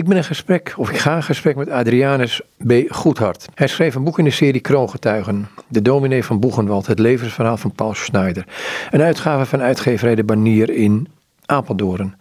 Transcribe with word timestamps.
Ik 0.00 0.06
ben 0.06 0.16
in 0.16 0.24
gesprek, 0.24 0.74
of 0.76 0.90
ik 0.90 0.96
ga 0.96 1.16
in 1.16 1.22
gesprek 1.22 1.56
met 1.56 1.70
Adrianus 1.70 2.40
B. 2.66 2.72
Goedhart. 2.88 3.48
Hij 3.54 3.66
schreef 3.66 3.94
een 3.94 4.04
boek 4.04 4.18
in 4.18 4.24
de 4.24 4.30
serie 4.30 4.60
Kroongetuigen. 4.60 5.48
De 5.68 5.82
dominee 5.82 6.24
van 6.24 6.40
Boegenwald, 6.40 6.86
het 6.86 6.98
levensverhaal 6.98 7.56
van 7.56 7.72
Paul 7.72 7.94
Schneider. 7.94 8.44
Een 8.90 9.00
uitgave 9.00 9.46
van 9.46 9.60
uitgeverij 9.60 10.14
De 10.14 10.24
Banier 10.24 10.70
in 10.70 11.08
Apeldoorn. 11.46 12.16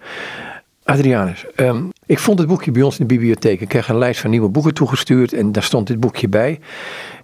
Adrianus, 0.84 1.46
ehm, 1.55 1.84
ik 2.05 2.20
vond 2.20 2.39
het 2.39 2.47
boekje 2.47 2.71
bij 2.71 2.81
ons 2.81 3.00
in 3.00 3.07
de 3.07 3.13
bibliotheek. 3.13 3.62
Ik 3.62 3.68
kreeg 3.68 3.89
een 3.89 3.98
lijst 3.98 4.21
van 4.21 4.30
nieuwe 4.30 4.50
boeken 4.50 4.73
toegestuurd 4.73 5.34
en 5.34 5.52
daar 5.52 5.64
stond 5.64 5.88
dit 5.88 6.00
boekje 6.00 6.27
bij. 6.27 6.59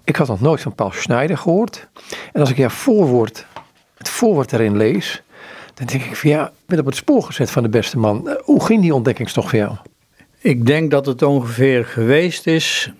Ik 0.03 0.15
had 0.15 0.27
nog 0.27 0.41
nooit 0.41 0.61
van 0.61 0.75
Paul 0.75 0.91
Schneider 0.91 1.37
gehoord. 1.37 1.87
En 2.33 2.41
als 2.41 2.49
ik 2.49 2.57
jouw 2.57 2.69
voorwoord, 2.69 3.45
het 3.97 4.09
voorwoord 4.09 4.53
erin 4.53 4.77
lees, 4.77 5.23
dan 5.73 5.87
denk 5.87 6.03
ik 6.03 6.15
van 6.15 6.29
ja, 6.29 6.47
ik 6.47 6.65
ben 6.65 6.79
op 6.79 6.85
het 6.85 6.95
spoor 6.95 7.23
gezet 7.23 7.51
van 7.51 7.63
de 7.63 7.69
beste 7.69 7.97
man. 7.97 8.29
Eh, 8.29 8.35
hoe 8.43 8.65
ging 8.65 8.81
die 8.81 8.95
ontdekkingstocht 8.95 9.49
voor 9.49 9.59
jou? 9.59 9.75
Ik 10.45 10.65
denk 10.65 10.91
dat 10.91 11.05
het 11.05 11.21
ongeveer 11.21 11.85
geweest 11.85 12.47
is 12.47 12.91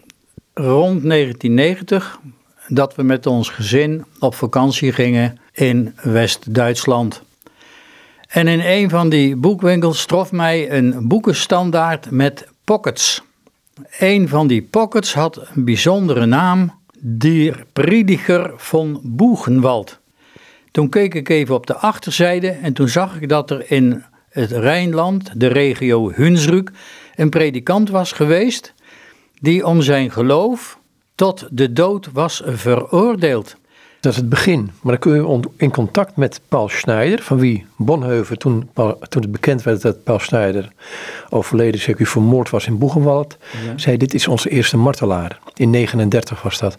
rond 0.53 1.03
1990 1.09 2.19
dat 2.67 2.95
we 2.95 3.03
met 3.03 3.25
ons 3.25 3.49
gezin 3.49 4.05
op 4.19 4.35
vakantie 4.35 4.91
gingen 4.91 5.39
in 5.51 5.95
West-Duitsland. 6.01 7.21
En 8.27 8.47
in 8.47 8.59
een 8.59 8.89
van 8.89 9.09
die 9.09 9.35
boekwinkels 9.35 10.05
trof 10.05 10.31
mij 10.31 10.71
een 10.71 11.07
boekenstandaard 11.07 12.11
met 12.11 12.47
pockets. 12.63 13.23
Een 13.99 14.29
van 14.29 14.47
die 14.47 14.61
pockets 14.61 15.13
had 15.13 15.47
een 15.53 15.65
bijzondere 15.65 16.25
naam, 16.25 16.73
Der 16.99 17.65
Prediger 17.73 18.53
von 18.57 18.99
Boegenwald. 19.03 19.99
Toen 20.71 20.89
keek 20.89 21.13
ik 21.13 21.29
even 21.29 21.55
op 21.55 21.67
de 21.67 21.75
achterzijde 21.75 22.49
en 22.49 22.73
toen 22.73 22.89
zag 22.89 23.21
ik 23.21 23.29
dat 23.29 23.51
er 23.51 23.71
in 23.71 24.03
het 24.29 24.51
Rijnland, 24.51 25.31
de 25.39 25.47
regio 25.47 26.11
Hunsrück, 26.11 26.71
een 27.15 27.29
predikant 27.29 27.89
was 27.89 28.11
geweest 28.11 28.73
die 29.39 29.65
om 29.65 29.81
zijn 29.81 30.11
geloof 30.11 30.79
tot 31.15 31.47
de 31.51 31.73
dood 31.73 32.09
was 32.13 32.41
veroordeeld. 32.45 33.55
Dat 33.99 34.13
is 34.13 34.19
het 34.19 34.29
begin. 34.29 34.71
Maar 34.81 34.99
dan 34.99 34.99
kun 34.99 35.13
je 35.13 35.49
in 35.57 35.71
contact 35.71 36.15
met 36.15 36.41
Paul 36.47 36.69
Schneider, 36.69 37.21
van 37.21 37.39
wie 37.39 37.65
Bonheuven, 37.75 38.37
toen, 38.37 38.69
toen 39.09 39.21
het 39.21 39.31
bekend 39.31 39.63
werd 39.63 39.81
dat 39.81 40.03
Paul 40.03 40.19
Schneider 40.19 40.71
overleden, 41.29 41.79
zeker 41.79 42.05
vermoord 42.05 42.49
was 42.49 42.67
in 42.67 42.77
Boegenwald, 42.77 43.37
zei: 43.75 43.97
Dit 43.97 44.13
is 44.13 44.27
onze 44.27 44.49
eerste 44.49 44.77
martelaar. 44.77 45.39
In 45.53 45.69
39 45.69 46.41
was 46.41 46.59
dat. 46.59 46.77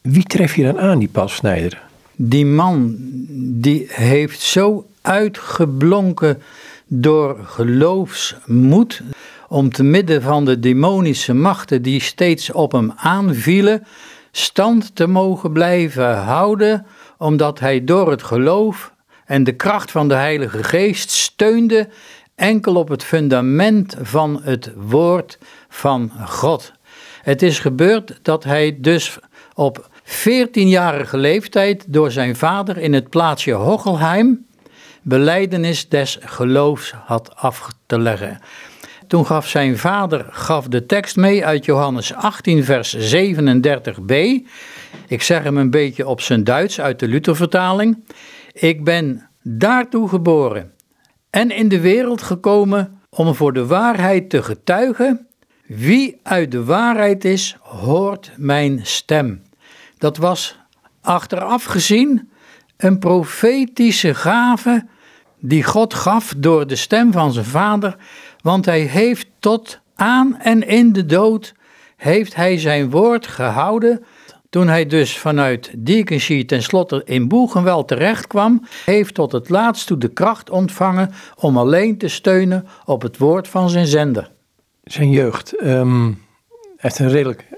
Wie 0.00 0.22
tref 0.22 0.56
je 0.56 0.62
dan 0.62 0.78
aan, 0.78 0.98
die 0.98 1.08
Paul 1.08 1.28
Schneider? 1.28 1.82
Die 2.14 2.46
man, 2.46 2.94
die 3.38 3.86
heeft 3.90 4.40
zo 4.40 4.86
uitgeblonken 5.00 6.42
door 6.86 7.38
geloofsmoed 7.44 9.02
om 9.48 9.70
te 9.70 9.82
midden 9.82 10.22
van 10.22 10.44
de 10.44 10.60
demonische 10.60 11.34
machten 11.34 11.82
die 11.82 12.00
steeds 12.00 12.52
op 12.52 12.72
hem 12.72 12.92
aanvielen, 12.96 13.86
stand 14.32 14.94
te 14.94 15.06
mogen 15.06 15.52
blijven 15.52 16.16
houden, 16.16 16.86
omdat 17.18 17.60
hij 17.60 17.84
door 17.84 18.10
het 18.10 18.22
geloof 18.22 18.92
en 19.24 19.44
de 19.44 19.52
kracht 19.52 19.90
van 19.90 20.08
de 20.08 20.14
Heilige 20.14 20.62
Geest 20.64 21.10
steunde 21.10 21.88
enkel 22.34 22.74
op 22.74 22.88
het 22.88 23.04
fundament 23.04 23.96
van 24.00 24.40
het 24.42 24.72
woord 24.76 25.38
van 25.68 26.10
God. 26.26 26.72
Het 27.22 27.42
is 27.42 27.58
gebeurd 27.58 28.18
dat 28.22 28.44
hij 28.44 28.76
dus 28.80 29.18
op 29.54 29.88
14-jarige 30.04 31.16
leeftijd 31.16 31.84
door 31.86 32.10
zijn 32.10 32.36
vader 32.36 32.78
in 32.78 32.92
het 32.92 33.10
plaatsje 33.10 33.52
Hochelheim 33.52 34.46
beleidenis 35.02 35.88
des 35.88 36.18
geloofs 36.20 36.92
had 37.04 37.36
af 37.36 37.68
te 37.86 37.98
leggen. 37.98 38.40
Toen 39.06 39.26
gaf 39.26 39.48
zijn 39.48 39.78
vader 39.78 40.26
gaf 40.30 40.68
de 40.68 40.86
tekst 40.86 41.16
mee 41.16 41.46
uit 41.46 41.64
Johannes 41.64 42.14
18, 42.14 42.64
vers 42.64 43.14
37b. 43.14 44.14
Ik 45.06 45.22
zeg 45.22 45.42
hem 45.42 45.56
een 45.56 45.70
beetje 45.70 46.06
op 46.06 46.20
zijn 46.20 46.44
Duits 46.44 46.80
uit 46.80 46.98
de 46.98 47.08
Luthervertaling. 47.08 48.04
Ik 48.52 48.84
ben 48.84 49.28
daartoe 49.42 50.08
geboren 50.08 50.72
en 51.30 51.50
in 51.50 51.68
de 51.68 51.80
wereld 51.80 52.22
gekomen 52.22 53.00
om 53.10 53.34
voor 53.34 53.52
de 53.52 53.66
waarheid 53.66 54.30
te 54.30 54.42
getuigen. 54.42 55.26
Wie 55.66 56.20
uit 56.22 56.50
de 56.50 56.64
waarheid 56.64 57.24
is, 57.24 57.56
hoort 57.60 58.32
mijn 58.36 58.80
stem. 58.82 59.42
Dat 59.98 60.16
was 60.16 60.58
achteraf 61.00 61.64
gezien 61.64 62.30
een 62.76 62.98
profetische 62.98 64.14
gave 64.14 64.86
die 65.40 65.64
God 65.64 65.94
gaf 65.94 66.34
door 66.36 66.66
de 66.66 66.76
stem 66.76 67.12
van 67.12 67.32
zijn 67.32 67.44
vader 67.44 67.96
want 68.46 68.64
hij 68.64 68.80
heeft 68.80 69.26
tot 69.38 69.80
aan 69.94 70.38
en 70.38 70.66
in 70.66 70.92
de 70.92 71.06
dood 71.06 71.54
heeft 71.96 72.34
hij 72.34 72.58
zijn 72.58 72.90
woord 72.90 73.26
gehouden. 73.26 74.04
Toen 74.50 74.68
hij 74.68 74.86
dus 74.86 75.18
vanuit 75.18 75.70
Diekenschie 75.76 76.44
tenslotte 76.44 77.02
in 77.04 77.28
Boegenwel 77.28 77.84
terecht 77.84 78.26
kwam, 78.26 78.66
heeft 78.84 79.14
tot 79.14 79.32
het 79.32 79.48
laatst 79.48 79.86
toe 79.86 79.98
de 79.98 80.08
kracht 80.08 80.50
ontvangen 80.50 81.10
om 81.36 81.56
alleen 81.58 81.98
te 81.98 82.08
steunen 82.08 82.66
op 82.84 83.02
het 83.02 83.18
woord 83.18 83.48
van 83.48 83.70
zijn 83.70 83.86
zender. 83.86 84.30
Zijn 84.84 85.10
jeugd. 85.10 85.62
Um, 85.62 86.04
hij 86.06 86.76
heeft 86.76 86.98
een 86.98 87.10
redelijk 87.10 87.48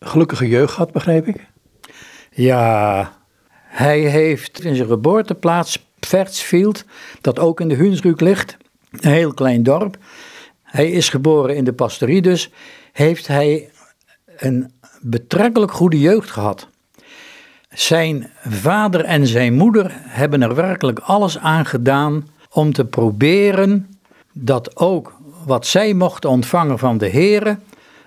gelukkige 0.00 0.48
jeugd 0.48 0.72
gehad, 0.72 0.92
begreep 0.92 1.26
ik. 1.26 1.46
Ja, 2.30 3.12
hij 3.52 4.00
heeft 4.00 4.64
in 4.64 4.74
zijn 4.74 4.88
geboorteplaats 4.88 5.90
Pfertsfield, 6.00 6.84
dat 7.20 7.38
ook 7.38 7.60
in 7.60 7.68
de 7.68 7.76
Hunsrück 7.76 8.20
ligt, 8.20 8.56
een 9.00 9.10
heel 9.10 9.34
klein 9.34 9.62
dorp. 9.62 9.96
Hij 10.62 10.90
is 10.90 11.08
geboren 11.08 11.56
in 11.56 11.64
de 11.64 11.72
pastorie, 11.72 12.22
dus 12.22 12.50
heeft 12.92 13.26
hij 13.26 13.70
een 14.36 14.72
betrekkelijk 15.00 15.72
goede 15.72 16.00
jeugd 16.00 16.30
gehad. 16.30 16.68
Zijn 17.70 18.30
vader 18.48 19.04
en 19.04 19.26
zijn 19.26 19.54
moeder 19.54 19.90
hebben 19.94 20.42
er 20.42 20.54
werkelijk 20.54 20.98
alles 20.98 21.38
aan 21.38 21.66
gedaan 21.66 22.28
om 22.50 22.72
te 22.72 22.84
proberen 22.84 23.96
dat 24.32 24.76
ook 24.76 25.12
wat 25.44 25.66
zij 25.66 25.94
mochten 25.94 26.30
ontvangen 26.30 26.78
van 26.78 26.98
de 26.98 27.06
Heer, 27.06 27.58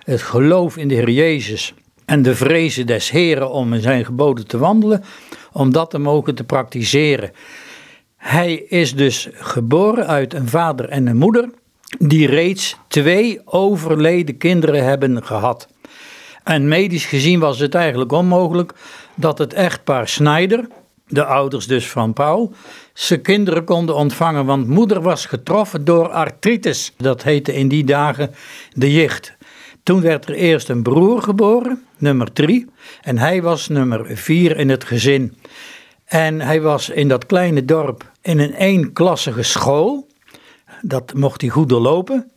het 0.04 0.22
geloof 0.22 0.76
in 0.76 0.88
de 0.88 0.94
Heer 0.94 1.10
Jezus 1.10 1.74
en 2.04 2.22
de 2.22 2.34
vrezen 2.34 2.86
des 2.86 3.10
Heren 3.10 3.50
om 3.50 3.72
in 3.72 3.80
zijn 3.80 4.04
geboden 4.04 4.46
te 4.46 4.58
wandelen, 4.58 5.04
om 5.52 5.72
dat 5.72 5.90
te 5.90 5.98
mogen 5.98 6.34
te 6.34 6.44
praktiseren. 6.44 7.30
Hij 8.16 8.54
is 8.54 8.94
dus 8.94 9.28
geboren 9.32 10.06
uit 10.06 10.34
een 10.34 10.48
vader 10.48 10.88
en 10.88 11.06
een 11.06 11.16
moeder 11.16 11.50
die 11.98 12.26
reeds 12.26 12.76
twee 12.88 13.40
overleden 13.44 14.36
kinderen 14.36 14.84
hebben 14.84 15.24
gehad. 15.24 15.68
En 16.44 16.68
medisch 16.68 17.04
gezien 17.04 17.40
was 17.40 17.58
het 17.58 17.74
eigenlijk 17.74 18.12
onmogelijk 18.12 18.72
dat 19.14 19.38
het 19.38 19.52
echtpaar 19.52 20.08
Snyder, 20.08 20.68
de 21.06 21.24
ouders 21.24 21.66
dus 21.66 21.90
van 21.90 22.12
Paul, 22.12 22.52
zijn 22.92 23.22
kinderen 23.22 23.64
konden 23.64 23.94
ontvangen, 23.94 24.44
want 24.44 24.66
moeder 24.66 25.02
was 25.02 25.26
getroffen 25.26 25.84
door 25.84 26.08
artritis. 26.08 26.92
Dat 26.96 27.22
heette 27.22 27.54
in 27.54 27.68
die 27.68 27.84
dagen 27.84 28.34
de 28.72 28.92
jicht. 28.92 29.36
Toen 29.82 30.00
werd 30.00 30.28
er 30.28 30.34
eerst 30.34 30.68
een 30.68 30.82
broer 30.82 31.22
geboren, 31.22 31.84
nummer 31.98 32.32
drie, 32.32 32.66
en 33.02 33.18
hij 33.18 33.42
was 33.42 33.68
nummer 33.68 34.16
vier 34.16 34.56
in 34.56 34.68
het 34.68 34.84
gezin. 34.84 35.36
En 36.06 36.40
hij 36.40 36.60
was 36.60 36.88
in 36.88 37.08
dat 37.08 37.26
kleine 37.26 37.64
dorp 37.64 38.10
in 38.22 38.38
een 38.38 38.52
eenklassige 38.52 39.42
school. 39.42 40.06
Dat 40.82 41.14
mocht 41.14 41.40
hij 41.40 41.50
goed 41.50 41.68
doorlopen. 41.68 42.30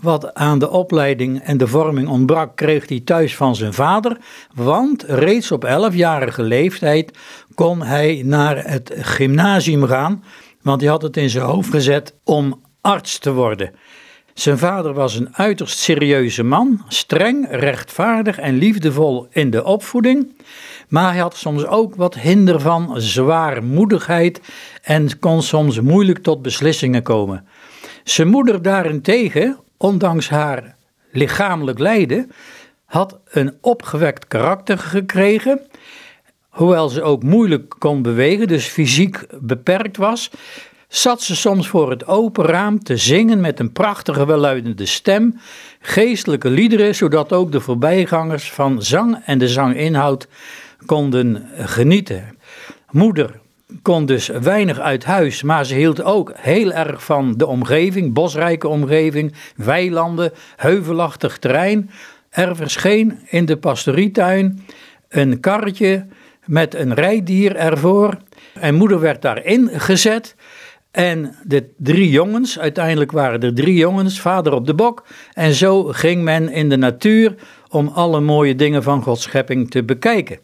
Wat 0.00 0.34
aan 0.34 0.58
de 0.58 0.70
opleiding 0.70 1.40
en 1.40 1.56
de 1.56 1.66
vorming 1.66 2.08
ontbrak, 2.08 2.56
kreeg 2.56 2.88
hij 2.88 3.00
thuis 3.00 3.36
van 3.36 3.56
zijn 3.56 3.72
vader. 3.72 4.16
Want 4.54 5.02
reeds 5.02 5.52
op 5.52 5.64
11-jarige 5.66 6.42
leeftijd 6.42 7.18
kon 7.54 7.82
hij 7.82 8.22
naar 8.24 8.64
het 8.64 8.92
gymnasium 8.96 9.84
gaan. 9.84 10.24
Want 10.62 10.80
hij 10.80 10.90
had 10.90 11.02
het 11.02 11.16
in 11.16 11.30
zijn 11.30 11.44
hoofd 11.44 11.70
gezet 11.70 12.14
om 12.24 12.60
arts 12.80 13.18
te 13.18 13.32
worden. 13.32 13.74
Zijn 14.34 14.58
vader 14.58 14.92
was 14.92 15.14
een 15.14 15.36
uiterst 15.36 15.78
serieuze 15.78 16.42
man, 16.42 16.84
streng, 16.88 17.46
rechtvaardig 17.50 18.38
en 18.38 18.54
liefdevol 18.54 19.26
in 19.30 19.50
de 19.50 19.64
opvoeding. 19.64 20.34
Maar 20.92 21.12
hij 21.12 21.20
had 21.20 21.36
soms 21.36 21.66
ook 21.66 21.94
wat 21.94 22.14
hinder 22.14 22.60
van 22.60 23.00
zwaarmoedigheid 23.00 24.40
en 24.82 25.18
kon 25.18 25.42
soms 25.42 25.80
moeilijk 25.80 26.18
tot 26.18 26.42
beslissingen 26.42 27.02
komen. 27.02 27.46
Zijn 28.04 28.28
moeder 28.28 28.62
daarentegen, 28.62 29.58
ondanks 29.76 30.28
haar 30.28 30.76
lichamelijk 31.12 31.78
lijden, 31.78 32.30
had 32.84 33.18
een 33.30 33.54
opgewekt 33.60 34.26
karakter 34.26 34.78
gekregen. 34.78 35.60
Hoewel 36.48 36.88
ze 36.88 37.02
ook 37.02 37.22
moeilijk 37.22 37.74
kon 37.78 38.02
bewegen, 38.02 38.48
dus 38.48 38.66
fysiek 38.66 39.26
beperkt 39.40 39.96
was, 39.96 40.30
zat 40.88 41.22
ze 41.22 41.36
soms 41.36 41.68
voor 41.68 41.90
het 41.90 42.06
open 42.06 42.44
raam 42.44 42.82
te 42.82 42.96
zingen 42.96 43.40
met 43.40 43.60
een 43.60 43.72
prachtige 43.72 44.26
welluidende 44.26 44.86
stem, 44.86 45.40
geestelijke 45.80 46.50
liederen, 46.50 46.94
zodat 46.94 47.32
ook 47.32 47.52
de 47.52 47.60
voorbijgangers 47.60 48.52
van 48.52 48.82
zang 48.82 49.22
en 49.24 49.38
de 49.38 49.48
zanginhoud 49.48 50.28
konden 50.86 51.48
genieten. 51.56 52.38
Moeder 52.90 53.40
kon 53.82 54.06
dus 54.06 54.26
weinig 54.26 54.78
uit 54.78 55.04
huis, 55.04 55.42
maar 55.42 55.66
ze 55.66 55.74
hield 55.74 56.02
ook 56.02 56.32
heel 56.36 56.72
erg 56.72 57.04
van 57.04 57.34
de 57.36 57.46
omgeving, 57.46 58.12
bosrijke 58.12 58.68
omgeving, 58.68 59.34
weilanden, 59.56 60.32
heuvelachtig 60.56 61.38
terrein. 61.38 61.90
Er 62.30 62.56
verscheen 62.56 63.18
in 63.28 63.44
de 63.44 63.56
pastorietuin 63.56 64.64
een 65.08 65.40
karretje 65.40 66.06
met 66.44 66.74
een 66.74 66.94
rijdier 66.94 67.56
ervoor. 67.56 68.16
En 68.54 68.74
moeder 68.74 69.00
werd 69.00 69.22
daarin 69.22 69.70
gezet. 69.72 70.34
En 70.90 71.36
de 71.44 71.68
drie 71.76 72.10
jongens, 72.10 72.58
uiteindelijk 72.58 73.12
waren 73.12 73.40
er 73.40 73.54
drie 73.54 73.76
jongens, 73.76 74.20
vader 74.20 74.52
op 74.52 74.66
de 74.66 74.74
bok. 74.74 75.06
En 75.32 75.54
zo 75.54 75.84
ging 75.84 76.22
men 76.22 76.48
in 76.48 76.68
de 76.68 76.76
natuur 76.76 77.34
om 77.68 77.88
alle 77.88 78.20
mooie 78.20 78.54
dingen 78.54 78.82
van 78.82 79.02
Gods 79.02 79.22
schepping 79.22 79.70
te 79.70 79.82
bekijken. 79.82 80.38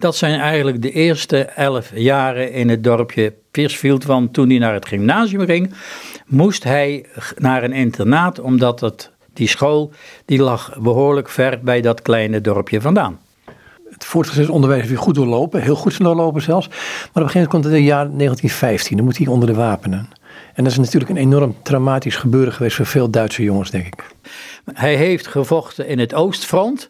Dat 0.00 0.16
zijn 0.16 0.40
eigenlijk 0.40 0.82
de 0.82 0.90
eerste 0.90 1.38
elf 1.44 1.90
jaren 1.94 2.52
in 2.52 2.68
het 2.68 2.84
dorpje 2.84 3.34
Piersfield. 3.50 4.04
Want 4.04 4.32
toen 4.32 4.48
hij 4.48 4.58
naar 4.58 4.74
het 4.74 4.86
gymnasium 4.86 5.44
ging, 5.44 5.74
moest 6.26 6.64
hij 6.64 7.06
naar 7.36 7.62
een 7.62 7.72
internaat, 7.72 8.40
omdat 8.40 8.80
het, 8.80 9.10
die 9.32 9.48
school 9.48 9.92
die 10.24 10.42
lag 10.42 10.78
behoorlijk 10.78 11.28
ver 11.28 11.60
bij 11.62 11.80
dat 11.80 12.02
kleine 12.02 12.40
dorpje 12.40 12.80
vandaan. 12.80 13.20
Het 13.90 14.04
voortgezet 14.04 14.48
onderwijs 14.48 14.86
hij 14.86 14.96
goed 14.96 15.14
doorlopen, 15.14 15.62
heel 15.62 15.74
goed 15.74 15.98
doorlopen 15.98 16.42
zelfs. 16.42 16.68
Maar 16.68 16.76
op 16.76 16.82
een 17.14 17.22
gegeven 17.22 17.32
moment 17.32 17.50
komt 17.50 17.64
het 17.64 17.72
in 17.72 17.78
het 17.78 17.88
jaar 17.88 18.04
1915, 18.04 18.96
dan 18.96 19.04
moet 19.04 19.18
hij 19.18 19.26
onder 19.26 19.48
de 19.48 19.54
wapenen. 19.54 20.08
En 20.54 20.64
dat 20.64 20.72
is 20.72 20.78
natuurlijk 20.78 21.10
een 21.10 21.16
enorm 21.16 21.56
traumatisch 21.62 22.16
gebeuren 22.16 22.52
geweest 22.52 22.76
voor 22.76 22.86
veel 22.86 23.10
Duitse 23.10 23.42
jongens, 23.42 23.70
denk 23.70 23.86
ik. 23.86 24.04
Hij 24.72 24.94
heeft 24.94 25.26
gevochten 25.26 25.86
in 25.86 25.98
het 25.98 26.14
Oostfront, 26.14 26.88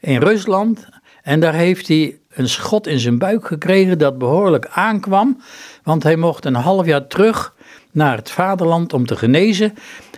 in 0.00 0.20
Rusland. 0.20 0.88
En 1.22 1.40
daar 1.40 1.54
heeft 1.54 1.88
hij 1.88 2.18
een 2.34 2.48
schot 2.48 2.86
in 2.86 2.98
zijn 2.98 3.18
buik 3.18 3.46
gekregen 3.46 3.98
dat 3.98 4.18
behoorlijk 4.18 4.66
aankwam. 4.70 5.40
Want 5.82 6.02
hij 6.02 6.16
mocht 6.16 6.44
een 6.44 6.54
half 6.54 6.86
jaar 6.86 7.06
terug 7.06 7.54
naar 7.90 8.16
het 8.16 8.30
vaderland 8.30 8.92
om 8.92 9.06
te 9.06 9.16
genezen. 9.16 9.74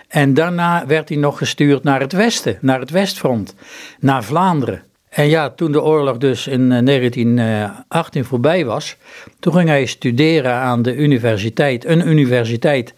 En 0.09 0.35
daarna 0.35 0.87
werd 0.87 1.09
hij 1.09 1.19
nog 1.19 1.39
gestuurd 1.39 1.83
naar 1.83 2.01
het 2.01 2.13
westen, 2.13 2.59
naar 2.61 2.81
het 2.81 2.91
Westfront, 2.91 3.55
naar 4.01 4.25
Vlaanderen. 4.25 4.83
En 5.09 5.29
ja, 5.29 5.51
toen 5.51 5.73
de 5.73 5.83
oorlog 5.83 6.17
dus 6.17 6.47
in 6.47 6.69
1918 6.69 8.23
eh, 8.23 8.29
voorbij 8.29 8.65
was, 8.65 8.97
toen 9.39 9.53
ging 9.53 9.69
hij 9.69 9.87
studeren 9.87 10.53
aan 10.53 10.83
de 10.83 10.97
universiteit, 10.97 11.85
een 11.85 12.09
universiteit. 12.09 12.95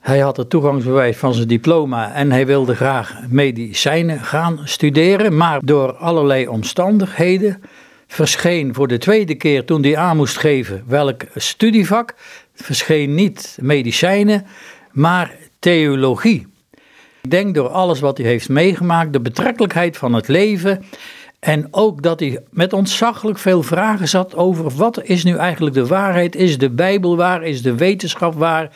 Hij 0.00 0.18
had 0.18 0.36
het 0.36 0.50
toegangsbewijs 0.50 1.16
van 1.16 1.34
zijn 1.34 1.48
diploma 1.48 2.12
en 2.12 2.32
hij 2.32 2.46
wilde 2.46 2.74
graag 2.74 3.14
medicijnen 3.28 4.20
gaan 4.20 4.60
studeren, 4.64 5.36
maar 5.36 5.60
door 5.64 5.92
allerlei 5.92 6.48
omstandigheden 6.48 7.62
verscheen 8.06 8.74
voor 8.74 8.88
de 8.88 8.98
tweede 8.98 9.34
keer 9.34 9.64
toen 9.64 9.82
hij 9.82 9.96
aan 9.96 10.16
moest 10.16 10.38
geven 10.38 10.84
welk 10.86 11.22
studievak, 11.34 12.14
verscheen 12.54 13.14
niet 13.14 13.58
medicijnen, 13.60 14.46
maar 14.92 15.34
theologie. 15.58 16.46
Ik 17.22 17.30
denk 17.30 17.54
door 17.54 17.68
alles 17.68 18.00
wat 18.00 18.18
hij 18.18 18.26
heeft 18.26 18.48
meegemaakt, 18.48 19.12
de 19.12 19.20
betrekkelijkheid 19.20 19.96
van 19.96 20.12
het 20.12 20.28
leven. 20.28 20.84
En 21.38 21.68
ook 21.70 22.02
dat 22.02 22.20
hij 22.20 22.42
met 22.50 22.72
ontzaglijk 22.72 23.38
veel 23.38 23.62
vragen 23.62 24.08
zat 24.08 24.34
over 24.34 24.70
wat 24.70 25.02
is 25.02 25.24
nu 25.24 25.36
eigenlijk 25.36 25.74
de 25.74 25.86
waarheid? 25.86 26.36
Is 26.36 26.58
de 26.58 26.70
Bijbel 26.70 27.16
waar? 27.16 27.42
Is 27.42 27.62
de 27.62 27.74
wetenschap 27.74 28.34
waar? 28.34 28.70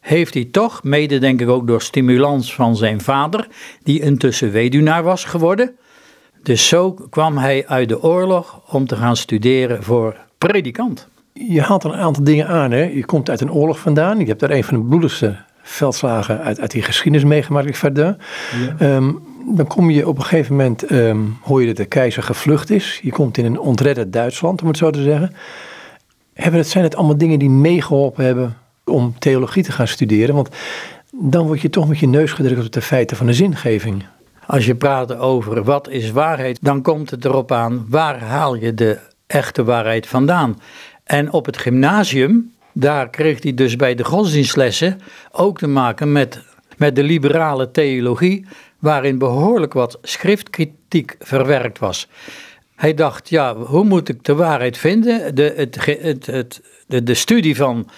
Heeft 0.00 0.34
hij 0.34 0.44
toch, 0.44 0.82
mede 0.82 1.18
denk 1.18 1.40
ik 1.40 1.48
ook 1.48 1.66
door 1.66 1.82
stimulans 1.82 2.54
van 2.54 2.76
zijn 2.76 3.00
vader, 3.00 3.48
die 3.82 4.00
intussen 4.00 4.50
weduwnaar 4.50 5.02
was 5.02 5.24
geworden. 5.24 5.76
Dus 6.48 6.68
zo 6.68 6.92
kwam 7.10 7.38
hij 7.38 7.66
uit 7.66 7.88
de 7.88 8.02
oorlog 8.02 8.60
om 8.70 8.86
te 8.86 8.96
gaan 8.96 9.16
studeren 9.16 9.82
voor 9.82 10.16
predikant. 10.38 11.08
Je 11.32 11.60
haalt 11.60 11.84
er 11.84 11.92
een 11.92 11.98
aantal 11.98 12.24
dingen 12.24 12.46
aan. 12.46 12.70
Hè? 12.70 12.82
Je 12.82 13.04
komt 13.04 13.30
uit 13.30 13.40
een 13.40 13.52
oorlog 13.52 13.78
vandaan. 13.78 14.18
Je 14.18 14.24
hebt 14.24 14.40
daar 14.40 14.50
een 14.50 14.64
van 14.64 14.78
de 14.78 14.84
bloedigste 14.84 15.36
veldslagen 15.62 16.40
uit, 16.40 16.60
uit 16.60 16.70
die 16.70 16.82
geschiedenis 16.82 17.28
meegemaakt, 17.28 17.78
verder. 17.78 18.16
Ehm, 18.78 19.12
dan 19.46 19.66
kom 19.66 19.90
je 19.90 20.08
op 20.08 20.16
een 20.16 20.22
gegeven 20.22 20.56
moment, 20.56 20.90
um, 20.90 21.36
hoor 21.42 21.60
je 21.60 21.66
dat 21.66 21.76
de 21.76 21.84
keizer 21.84 22.22
gevlucht 22.22 22.70
is. 22.70 23.00
Je 23.02 23.10
komt 23.10 23.38
in 23.38 23.44
een 23.44 23.58
ontredde 23.58 24.10
Duitsland, 24.10 24.62
om 24.62 24.68
het 24.68 24.76
zo 24.76 24.90
te 24.90 25.02
zeggen. 25.02 25.34
Hebben 26.32 26.60
het, 26.60 26.68
zijn 26.68 26.84
het 26.84 26.96
allemaal 26.96 27.18
dingen 27.18 27.38
die 27.38 27.50
meegeholpen 27.50 28.24
hebben 28.24 28.56
om 28.84 29.14
theologie 29.18 29.62
te 29.62 29.72
gaan 29.72 29.88
studeren? 29.88 30.34
Want 30.34 30.48
dan 31.12 31.46
word 31.46 31.60
je 31.60 31.70
toch 31.70 31.88
met 31.88 31.98
je 31.98 32.08
neus 32.08 32.32
gedrukt 32.32 32.66
op 32.66 32.72
de 32.72 32.82
feiten 32.82 33.16
van 33.16 33.26
de 33.26 33.34
zingeving. 33.34 34.04
Als 34.48 34.66
je 34.66 34.74
praat 34.74 35.16
over 35.16 35.64
wat 35.64 35.88
is 35.88 36.10
waarheid, 36.10 36.58
dan 36.60 36.82
komt 36.82 37.10
het 37.10 37.24
erop 37.24 37.52
aan 37.52 37.86
waar 37.88 38.20
haal 38.20 38.54
je 38.54 38.74
de 38.74 38.98
echte 39.26 39.64
waarheid 39.64 40.06
vandaan. 40.06 40.60
En 41.04 41.32
op 41.32 41.46
het 41.46 41.56
gymnasium 41.56 42.52
daar 42.72 43.10
kreeg 43.10 43.42
hij 43.42 43.54
dus 43.54 43.76
bij 43.76 43.94
de 43.94 44.04
godsdienstlessen 44.04 45.00
ook 45.32 45.58
te 45.58 45.66
maken 45.66 46.12
met, 46.12 46.42
met 46.76 46.96
de 46.96 47.02
liberale 47.02 47.70
theologie, 47.70 48.46
waarin 48.78 49.18
behoorlijk 49.18 49.72
wat 49.72 49.98
schriftkritiek 50.02 51.16
verwerkt 51.18 51.78
was. 51.78 52.08
Hij 52.74 52.94
dacht, 52.94 53.28
ja, 53.28 53.54
hoe 53.54 53.84
moet 53.84 54.08
ik 54.08 54.24
de 54.24 54.34
waarheid 54.34 54.78
vinden? 54.78 55.34
De, 55.34 55.52
het, 55.56 55.84
het, 55.84 56.26
het, 56.26 56.60
de, 56.86 57.02
de 57.02 57.14
studie 57.14 57.56
van, 57.56 57.88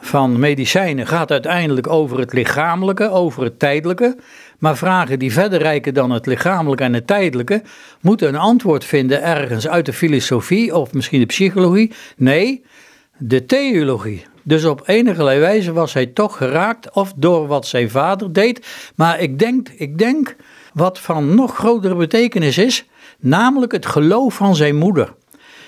van 0.00 0.38
medicijnen 0.38 1.06
gaat 1.06 1.30
uiteindelijk 1.30 1.86
over 1.88 2.18
het 2.18 2.32
lichamelijke, 2.32 3.10
over 3.10 3.42
het 3.42 3.58
tijdelijke. 3.58 4.16
Maar 4.64 4.76
vragen 4.76 5.18
die 5.18 5.32
verder 5.32 5.58
reiken 5.58 5.94
dan 5.94 6.10
het 6.10 6.26
lichamelijke 6.26 6.84
en 6.84 6.92
het 6.92 7.06
tijdelijke, 7.06 7.62
moeten 8.00 8.28
een 8.28 8.36
antwoord 8.36 8.84
vinden 8.84 9.22
ergens 9.22 9.68
uit 9.68 9.86
de 9.86 9.92
filosofie 9.92 10.74
of 10.76 10.92
misschien 10.92 11.20
de 11.20 11.26
psychologie. 11.26 11.92
Nee, 12.16 12.64
de 13.18 13.46
theologie. 13.46 14.26
Dus 14.42 14.64
op 14.64 14.82
enige 14.86 15.24
wijze 15.24 15.72
was 15.72 15.92
hij 15.92 16.06
toch 16.06 16.36
geraakt, 16.36 16.90
of 16.90 17.12
door 17.16 17.46
wat 17.46 17.66
zijn 17.66 17.90
vader 17.90 18.32
deed. 18.32 18.66
Maar 18.94 19.20
ik 19.20 19.38
denk, 19.38 19.68
ik 19.68 19.98
denk 19.98 20.36
wat 20.72 21.00
van 21.00 21.34
nog 21.34 21.56
grotere 21.56 21.94
betekenis 21.94 22.58
is, 22.58 22.86
namelijk 23.18 23.72
het 23.72 23.86
geloof 23.86 24.34
van 24.34 24.56
zijn 24.56 24.76
moeder. 24.76 25.14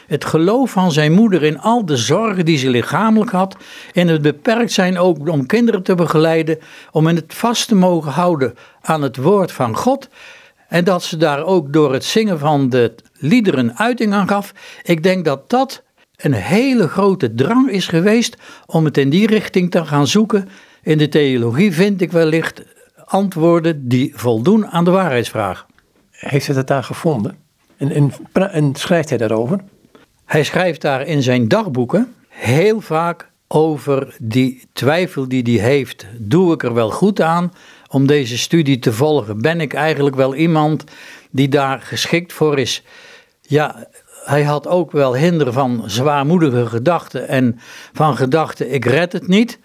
Het 0.06 0.24
geloof 0.24 0.70
van 0.70 0.92
zijn 0.92 1.12
moeder 1.12 1.42
in 1.42 1.60
al 1.60 1.84
de 1.86 1.96
zorgen 1.96 2.44
die 2.44 2.58
ze 2.58 2.68
lichamelijk 2.68 3.30
had, 3.30 3.56
in 3.92 4.08
het 4.08 4.22
beperkt 4.22 4.72
zijn 4.72 4.98
ook 4.98 5.28
om 5.28 5.46
kinderen 5.46 5.82
te 5.82 5.94
begeleiden, 5.94 6.58
om 6.90 7.08
in 7.08 7.16
het 7.16 7.34
vast 7.34 7.68
te 7.68 7.74
mogen 7.74 8.12
houden 8.12 8.54
aan 8.80 9.02
het 9.02 9.16
woord 9.16 9.52
van 9.52 9.76
God. 9.76 10.08
En 10.68 10.84
dat 10.84 11.02
ze 11.02 11.16
daar 11.16 11.44
ook 11.44 11.72
door 11.72 11.92
het 11.92 12.04
zingen 12.04 12.38
van 12.38 12.68
de 12.68 12.94
liederen 13.12 13.78
uiting 13.78 14.12
aan 14.12 14.28
gaf. 14.28 14.52
Ik 14.82 15.02
denk 15.02 15.24
dat 15.24 15.50
dat 15.50 15.82
een 16.16 16.32
hele 16.32 16.88
grote 16.88 17.34
drang 17.34 17.70
is 17.70 17.88
geweest 17.88 18.36
om 18.66 18.84
het 18.84 18.98
in 18.98 19.10
die 19.10 19.26
richting 19.26 19.70
te 19.70 19.84
gaan 19.84 20.06
zoeken. 20.06 20.48
In 20.82 20.98
de 20.98 21.08
theologie 21.08 21.72
vind 21.72 22.00
ik 22.00 22.12
wellicht 22.12 22.62
antwoorden 23.04 23.88
die 23.88 24.12
voldoen 24.14 24.66
aan 24.66 24.84
de 24.84 24.90
waarheidsvraag. 24.90 25.66
Heeft 26.10 26.46
hij 26.46 26.56
het 26.56 26.66
daar 26.66 26.84
gevonden? 26.84 27.36
En, 27.76 27.90
en, 27.90 28.12
en 28.32 28.74
schrijft 28.74 29.08
hij 29.08 29.18
daarover? 29.18 29.60
Hij 30.26 30.44
schrijft 30.44 30.80
daar 30.80 31.06
in 31.06 31.22
zijn 31.22 31.48
dagboeken 31.48 32.14
heel 32.28 32.80
vaak 32.80 33.30
over 33.48 34.16
die 34.20 34.62
twijfel 34.72 35.28
die 35.28 35.42
hij 35.42 35.68
heeft. 35.68 36.06
Doe 36.18 36.52
ik 36.52 36.62
er 36.62 36.74
wel 36.74 36.90
goed 36.90 37.20
aan 37.20 37.52
om 37.88 38.06
deze 38.06 38.38
studie 38.38 38.78
te 38.78 38.92
volgen? 38.92 39.40
Ben 39.40 39.60
ik 39.60 39.74
eigenlijk 39.74 40.16
wel 40.16 40.34
iemand 40.34 40.84
die 41.30 41.48
daar 41.48 41.80
geschikt 41.80 42.32
voor 42.32 42.58
is? 42.58 42.82
Ja, 43.40 43.86
hij 44.24 44.42
had 44.42 44.66
ook 44.66 44.92
wel 44.92 45.16
hinder 45.16 45.52
van 45.52 45.82
zwaarmoedige 45.86 46.66
gedachten 46.66 47.28
en 47.28 47.58
van 47.92 48.16
gedachten 48.16 48.72
ik 48.72 48.84
red 48.84 49.12
het 49.12 49.28
niet. 49.28 49.58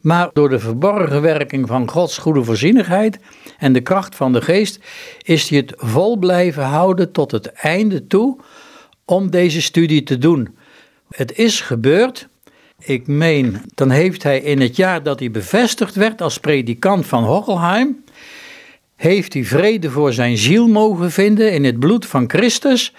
Maar 0.00 0.30
door 0.32 0.48
de 0.48 0.58
verborgen 0.58 1.22
werking 1.22 1.66
van 1.66 1.90
Gods 1.90 2.18
goede 2.18 2.44
voorzienigheid 2.44 3.18
en 3.58 3.72
de 3.72 3.80
kracht 3.80 4.14
van 4.14 4.32
de 4.32 4.42
geest 4.42 4.80
is 5.22 5.48
hij 5.48 5.58
het 5.58 5.72
vol 5.76 6.16
blijven 6.16 6.64
houden 6.64 7.12
tot 7.12 7.30
het 7.30 7.52
einde 7.52 8.06
toe 8.06 8.38
om 9.10 9.30
deze 9.30 9.62
studie 9.62 10.02
te 10.02 10.18
doen. 10.18 10.56
Het 11.10 11.38
is 11.38 11.60
gebeurd. 11.60 12.28
Ik 12.78 13.06
meen, 13.06 13.60
dan 13.74 13.90
heeft 13.90 14.22
hij 14.22 14.40
in 14.40 14.60
het 14.60 14.76
jaar 14.76 15.02
dat 15.02 15.18
hij 15.18 15.30
bevestigd 15.30 15.94
werd 15.94 16.22
als 16.22 16.38
predikant 16.38 17.06
van 17.06 17.24
Hochelheim, 17.24 18.04
heeft 18.96 19.32
hij 19.32 19.44
vrede 19.44 19.90
voor 19.90 20.12
zijn 20.12 20.36
ziel 20.36 20.68
mogen 20.68 21.10
vinden 21.10 21.52
in 21.52 21.64
het 21.64 21.78
bloed 21.78 22.06
van 22.06 22.30
Christus 22.30 22.94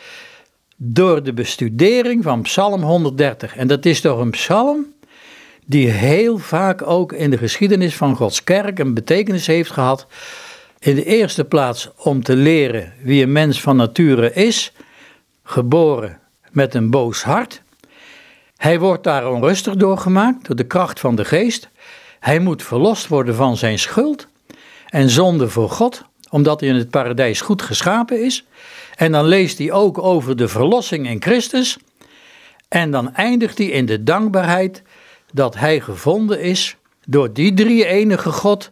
door 0.78 1.24
de 1.24 1.34
bestudering 1.34 2.24
van 2.24 2.42
Psalm 2.42 2.82
130. 2.84 3.56
En 3.56 3.68
dat 3.68 3.86
is 3.86 4.02
toch 4.02 4.20
een 4.20 4.30
psalm 4.30 4.86
die 5.66 5.90
heel 5.90 6.38
vaak 6.38 6.88
ook 6.88 7.14
in 7.14 7.30
de 7.30 7.38
geschiedenis 7.38 7.96
van 7.96 8.16
Gods 8.16 8.44
kerk 8.44 8.80
een 8.80 8.94
betekenis 8.94 9.48
heeft 9.48 9.72
gehad. 9.72 10.08
In 10.80 10.96
de 10.96 11.06
eerste 11.06 11.46
plaats 11.46 11.90
om 11.98 12.24
te 12.24 12.36
leren 12.36 12.94
wie 13.04 13.24
een 13.24 13.32
mens 13.32 13.62
van 13.62 13.76
nature 13.76 14.34
is, 14.34 14.74
geboren 15.50 16.20
met 16.52 16.74
een 16.74 16.90
boos 16.90 17.24
hart. 17.24 17.62
Hij 18.56 18.80
wordt 18.80 19.04
daar 19.04 19.32
onrustig 19.32 19.76
door 19.76 19.98
gemaakt 19.98 20.46
door 20.46 20.56
de 20.56 20.68
kracht 20.68 21.00
van 21.00 21.16
de 21.16 21.26
geest. 21.26 21.70
Hij 22.20 22.40
moet 22.40 22.64
verlost 22.64 23.08
worden 23.08 23.36
van 23.36 23.58
zijn 23.58 23.80
schuld 23.80 24.28
en 24.86 25.10
zonde 25.10 25.50
voor 25.50 25.70
God, 25.70 26.04
omdat 26.30 26.60
hij 26.60 26.70
in 26.70 26.76
het 26.76 26.90
paradijs 26.90 27.42
goed 27.42 27.62
geschapen 27.62 28.24
is. 28.24 28.46
En 28.96 29.12
dan 29.12 29.26
leest 29.26 29.58
hij 29.58 29.72
ook 29.72 29.98
over 29.98 30.36
de 30.36 30.48
verlossing 30.48 31.08
in 31.10 31.22
Christus. 31.22 31.78
En 32.68 32.92
dan 32.92 33.14
eindigt 33.14 33.58
hij 33.58 33.68
in 33.68 33.86
de 33.86 34.04
dankbaarheid 34.04 34.84
dat 35.34 35.56
hij 35.56 35.80
gevonden 35.80 36.42
is 36.42 36.78
door 37.06 37.34
die 37.34 37.54
drie 37.54 37.86
enige 37.86 38.32
God, 38.32 38.72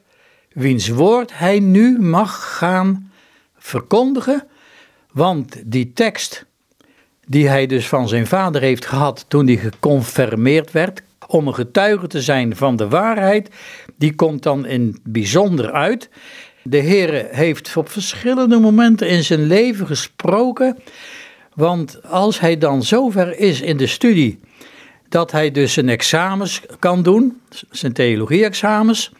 wiens 0.54 0.88
woord 0.88 1.38
hij 1.38 1.60
nu 1.60 2.00
mag 2.00 2.58
gaan 2.58 3.12
verkondigen. 3.58 4.48
Want 5.12 5.56
die 5.66 5.94
tekst 5.94 6.47
die 7.28 7.48
hij 7.48 7.66
dus 7.66 7.88
van 7.88 8.08
zijn 8.08 8.28
vader 8.28 8.62
heeft 8.62 8.86
gehad 8.86 9.26
toen 9.28 9.48
hij 9.48 9.58
geconfirmeerd 9.58 10.72
werd, 10.72 11.02
om 11.28 11.48
een 11.48 11.56
getuige 11.56 12.08
te 12.08 12.22
zijn 12.22 12.56
van 12.56 12.76
de 12.76 12.88
waarheid, 12.88 13.50
die 13.96 14.16
komt 14.16 14.44
dan 14.44 14.66
in 14.66 15.00
bijzonder 15.04 15.72
uit. 15.72 16.10
De 16.64 16.78
Heer 16.78 17.28
heeft 17.32 17.78
op 17.78 17.90
verschillende 17.90 18.60
momenten 18.60 19.10
in 19.10 19.24
zijn 19.24 19.48
leven 19.48 19.88
gesproken, 19.88 20.78
want 21.54 22.04
als 22.04 22.40
hij 22.40 22.58
dan 22.58 22.84
zover 22.84 23.40
is 23.40 23.62
in 23.62 23.78
de 23.78 23.88
studie 23.88 24.40
dat 25.10 25.32
hij 25.32 25.52
dus 25.52 25.74
zijn 25.74 25.90
examens 25.90 26.62
kan 26.80 27.04
doen, 27.04 27.42
zijn 27.70 27.94
theologie-examens, 27.94 29.12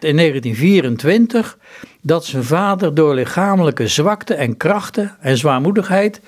in 0.00 0.16
1924, 0.16 1.58
dat 2.06 2.24
zijn 2.24 2.44
vader 2.44 2.94
door 2.94 3.14
lichamelijke 3.14 3.88
zwakte 3.88 4.34
en 4.34 4.56
krachten 4.56 5.16
en 5.20 5.36
zwaarmoedigheid 5.36 6.20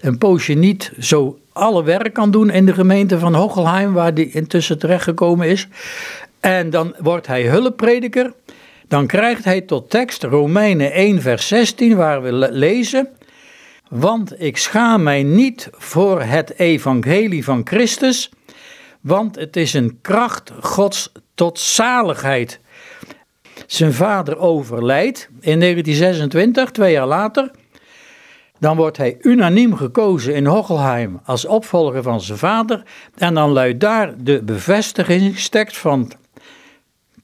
een 0.00 0.18
poosje 0.18 0.52
niet 0.52 0.92
zo 0.98 1.38
alle 1.52 1.84
werk 1.84 2.12
kan 2.12 2.30
doen 2.30 2.50
in 2.50 2.66
de 2.66 2.72
gemeente 2.72 3.18
van 3.18 3.34
Hochelheim, 3.34 3.92
waar 3.92 4.12
hij 4.12 4.26
intussen 4.26 4.78
terechtgekomen 4.78 5.48
is. 5.48 5.68
En 6.40 6.70
dan 6.70 6.94
wordt 6.98 7.26
hij 7.26 7.42
hulpprediker. 7.42 8.32
Dan 8.88 9.06
krijgt 9.06 9.44
hij 9.44 9.60
tot 9.60 9.90
tekst 9.90 10.22
Romeinen 10.22 10.92
1, 10.92 11.22
vers 11.22 11.48
16, 11.48 11.96
waar 11.96 12.22
we 12.22 12.32
lezen. 12.50 13.08
Want 13.88 14.40
ik 14.40 14.56
schaam 14.56 15.02
mij 15.02 15.22
niet 15.22 15.68
voor 15.72 16.22
het 16.22 16.58
evangelie 16.58 17.44
van 17.44 17.60
Christus, 17.64 18.30
want 19.00 19.36
het 19.36 19.56
is 19.56 19.74
een 19.74 19.98
kracht 20.02 20.52
Gods 20.60 21.12
tot 21.34 21.58
zaligheid. 21.58 22.60
Zijn 23.66 23.92
vader 23.92 24.38
overlijdt 24.38 25.28
in 25.40 25.60
1926, 25.60 26.70
twee 26.70 26.92
jaar 26.92 27.06
later. 27.06 27.50
Dan 28.58 28.76
wordt 28.76 28.96
hij 28.96 29.16
unaniem 29.20 29.76
gekozen 29.76 30.34
in 30.34 30.46
Hochelheim 30.46 31.20
als 31.24 31.44
opvolger 31.44 32.02
van 32.02 32.20
zijn 32.20 32.38
vader. 32.38 32.82
En 33.16 33.34
dan 33.34 33.50
luidt 33.50 33.80
daar 33.80 34.14
de 34.18 34.42
bevestigingstekst 34.42 35.76
van 35.76 36.12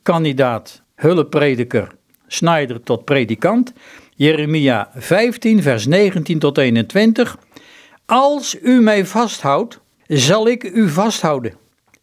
kandidaat 0.03 0.83
hulpprediker 0.95 1.99
Snijder 2.33 2.83
tot 2.83 3.05
predikant. 3.05 3.73
Jeremia 4.15 4.91
15, 4.95 5.63
vers 5.63 5.87
19 5.87 6.39
tot 6.39 6.59
21. 6.59 7.39
Als 8.07 8.57
u 8.63 8.81
mij 8.81 9.07
vasthoudt, 9.07 9.81
zal 10.07 10.49
ik 10.49 10.65
u 10.65 10.89
vasthouden. 10.89 11.55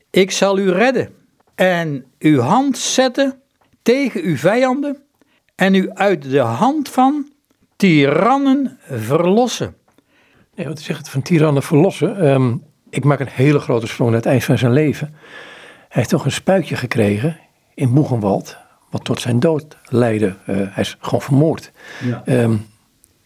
Ik 0.09 0.31
zal 0.31 0.57
u 0.57 0.71
redden 0.71 1.09
en 1.55 2.05
uw 2.19 2.39
hand 2.39 2.77
zetten 2.77 3.41
tegen 3.87 4.21
uw 4.21 4.37
vijanden 4.37 4.97
en 5.55 5.73
u 5.73 5.91
uit 5.93 6.31
de 6.31 6.39
hand 6.39 6.89
van 6.89 7.29
tirannen 7.75 8.77
verlossen. 8.89 9.75
Nee, 10.55 10.67
wat 10.67 10.79
zegt 10.79 10.99
het 10.99 11.09
van 11.09 11.21
tirannen 11.21 11.63
verlossen? 11.63 12.19
Ehm, 12.19 12.55
ik 12.89 13.03
maak 13.03 13.19
een 13.19 13.27
hele 13.27 13.59
grote 13.59 13.87
sprong 13.87 14.09
naar 14.09 14.19
het 14.19 14.29
eind 14.29 14.43
van 14.43 14.57
zijn 14.57 14.71
leven. 14.71 15.07
Hij 15.07 15.87
heeft 15.87 16.09
toch 16.09 16.25
een 16.25 16.31
spuitje 16.31 16.75
gekregen 16.75 17.39
in 17.73 17.93
Boegenwald, 17.93 18.57
wat 18.89 19.03
tot 19.03 19.21
zijn 19.21 19.39
dood 19.39 19.77
leidde. 19.89 20.25
Uh, 20.25 20.35
hij 20.45 20.83
is 20.83 20.97
gewoon 20.99 21.21
vermoord. 21.21 21.71
Ja. 22.03 22.21
Ehm, 22.25 22.55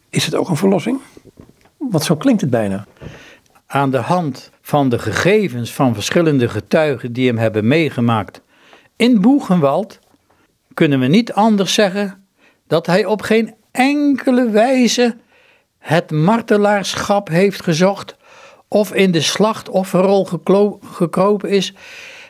is 0.09 0.25
het 0.25 0.35
ook 0.35 0.49
een 0.49 0.55
verlossing? 0.55 0.99
Want 1.77 2.03
zo 2.03 2.15
klinkt 2.15 2.41
het 2.41 2.49
bijna. 2.49 2.85
Aan 3.65 3.91
de 3.91 3.97
hand 3.97 4.51
van 4.61 4.89
de 4.89 4.99
gegevens 4.99 5.73
van 5.73 5.93
verschillende 5.93 6.49
getuigen 6.49 7.13
die 7.13 7.27
hem 7.27 7.37
hebben 7.37 7.67
meegemaakt 7.67 8.41
in 8.95 9.21
Boegenwald, 9.21 9.99
kunnen 10.73 10.99
we 10.99 11.07
niet 11.07 11.33
anders 11.33 11.73
zeggen 11.73 12.25
dat 12.67 12.85
hij 12.85 13.05
op 13.05 13.21
geen 13.21 13.55
enkele 13.71 14.49
wijze 14.49 15.17
het 15.77 16.11
martelaarschap 16.11 17.27
heeft 17.27 17.63
gezocht 17.63 18.15
of 18.67 18.93
in 18.93 19.11
de 19.11 19.21
slachtofferrol 19.21 20.27
gekropen 20.81 21.49
is. 21.49 21.73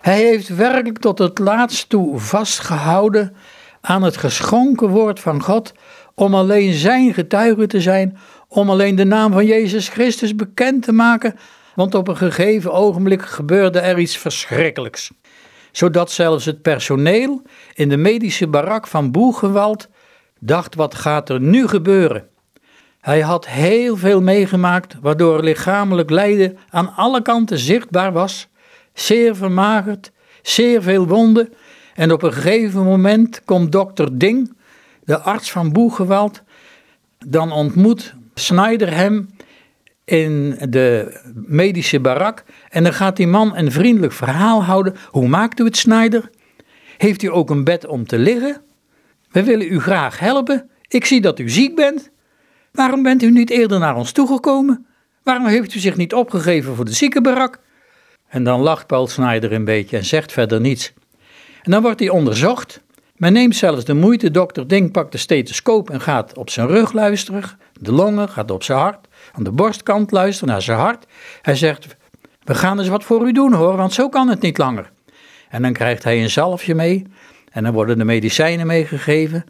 Hij 0.01 0.17
heeft 0.17 0.55
werkelijk 0.55 0.97
tot 0.97 1.19
het 1.19 1.39
laatst 1.39 1.89
toe 1.89 2.19
vastgehouden 2.19 3.35
aan 3.81 4.03
het 4.03 4.17
geschonken 4.17 4.87
woord 4.87 5.19
van 5.19 5.43
God 5.43 5.73
om 6.15 6.35
alleen 6.35 6.73
zijn 6.73 7.13
getuige 7.13 7.67
te 7.67 7.81
zijn, 7.81 8.17
om 8.47 8.69
alleen 8.69 8.95
de 8.95 9.03
naam 9.03 9.31
van 9.31 9.45
Jezus 9.45 9.89
Christus 9.89 10.35
bekend 10.35 10.83
te 10.83 10.91
maken, 10.91 11.35
want 11.75 11.95
op 11.95 12.07
een 12.07 12.17
gegeven 12.17 12.73
ogenblik 12.73 13.21
gebeurde 13.21 13.79
er 13.79 13.99
iets 13.99 14.17
verschrikkelijks. 14.17 15.11
Zodat 15.71 16.11
zelfs 16.11 16.45
het 16.45 16.61
personeel 16.61 17.41
in 17.73 17.89
de 17.89 17.97
medische 17.97 18.47
barak 18.47 18.87
van 18.87 19.11
Boegewald 19.11 19.87
dacht: 20.39 20.75
wat 20.75 20.95
gaat 20.95 21.29
er 21.29 21.41
nu 21.41 21.67
gebeuren? 21.67 22.27
Hij 22.99 23.21
had 23.21 23.47
heel 23.47 23.97
veel 23.97 24.21
meegemaakt, 24.21 24.95
waardoor 25.01 25.43
lichamelijk 25.43 26.09
lijden 26.09 26.57
aan 26.69 26.95
alle 26.95 27.21
kanten 27.21 27.57
zichtbaar 27.57 28.11
was, 28.11 28.47
zeer 28.93 29.35
vermagerd, 29.35 30.11
zeer 30.41 30.81
veel 30.81 31.07
wonden. 31.07 31.53
En 31.93 32.11
op 32.11 32.23
een 32.23 32.33
gegeven 32.33 32.83
moment 32.83 33.41
komt 33.45 33.71
dokter 33.71 34.17
Ding, 34.17 34.53
de 35.03 35.19
arts 35.19 35.51
van 35.51 35.71
Boegewald, 35.71 36.41
dan 37.25 37.51
ontmoet 37.51 38.13
Snyder 38.33 38.93
hem 38.93 39.29
in 40.05 40.57
de 40.69 41.19
medische 41.33 41.99
barak. 41.99 42.43
En 42.69 42.83
dan 42.83 42.93
gaat 42.93 43.15
die 43.15 43.27
man 43.27 43.55
een 43.55 43.71
vriendelijk 43.71 44.13
verhaal 44.13 44.63
houden. 44.63 44.95
Hoe 45.09 45.27
maakt 45.27 45.59
u 45.59 45.63
het, 45.63 45.77
Snyder? 45.77 46.29
Heeft 46.97 47.21
u 47.21 47.27
ook 47.27 47.49
een 47.49 47.63
bed 47.63 47.85
om 47.85 48.07
te 48.07 48.17
liggen? 48.17 48.61
We 49.31 49.43
willen 49.43 49.71
u 49.71 49.79
graag 49.79 50.19
helpen. 50.19 50.69
Ik 50.87 51.05
zie 51.05 51.21
dat 51.21 51.39
u 51.39 51.49
ziek 51.49 51.75
bent. 51.75 52.11
Waarom 52.71 53.03
bent 53.03 53.23
u 53.23 53.31
niet 53.31 53.49
eerder 53.49 53.79
naar 53.79 53.95
ons 53.95 54.11
toegekomen? 54.11 54.85
Waarom 55.23 55.45
heeft 55.45 55.73
u 55.73 55.79
zich 55.79 55.97
niet 55.97 56.13
opgegeven 56.13 56.75
voor 56.75 56.85
de 56.85 56.93
ziekenbarak? 56.93 57.59
En 58.27 58.43
dan 58.43 58.59
lacht 58.61 58.87
Paul 58.87 59.07
Snyder 59.07 59.51
een 59.51 59.65
beetje 59.65 59.97
en 59.97 60.05
zegt 60.05 60.31
verder 60.31 60.61
niets. 60.61 60.93
En 61.61 61.71
dan 61.71 61.81
wordt 61.81 61.99
hij 61.99 62.09
onderzocht. 62.09 62.81
Men 63.15 63.33
neemt 63.33 63.55
zelfs 63.55 63.85
de 63.85 63.93
moeite, 63.93 64.31
dokter 64.31 64.67
Ding 64.67 64.91
pakt 64.91 65.11
de 65.11 65.17
stethoscoop 65.17 65.89
en 65.89 66.01
gaat 66.01 66.37
op 66.37 66.49
zijn 66.49 66.67
rug 66.67 66.93
luisteren. 66.93 67.43
De 67.73 67.91
longen 67.91 68.29
gaat 68.29 68.51
op 68.51 68.63
zijn 68.63 68.79
hart. 68.79 69.07
Aan 69.31 69.43
de 69.43 69.51
borstkant 69.51 70.11
luisteren 70.11 70.53
naar 70.53 70.61
zijn 70.61 70.77
hart. 70.77 71.05
Hij 71.41 71.55
zegt, 71.55 71.95
we 72.43 72.55
gaan 72.55 72.79
eens 72.79 72.87
wat 72.87 73.03
voor 73.03 73.27
u 73.27 73.31
doen 73.31 73.53
hoor, 73.53 73.75
want 73.75 73.93
zo 73.93 74.09
kan 74.09 74.27
het 74.27 74.41
niet 74.41 74.57
langer. 74.57 74.91
En 75.49 75.61
dan 75.61 75.73
krijgt 75.73 76.03
hij 76.03 76.21
een 76.21 76.29
zalfje 76.29 76.75
mee. 76.75 77.07
En 77.51 77.63
dan 77.63 77.73
worden 77.73 77.97
de 77.97 78.03
medicijnen 78.03 78.67
meegegeven. 78.67 79.45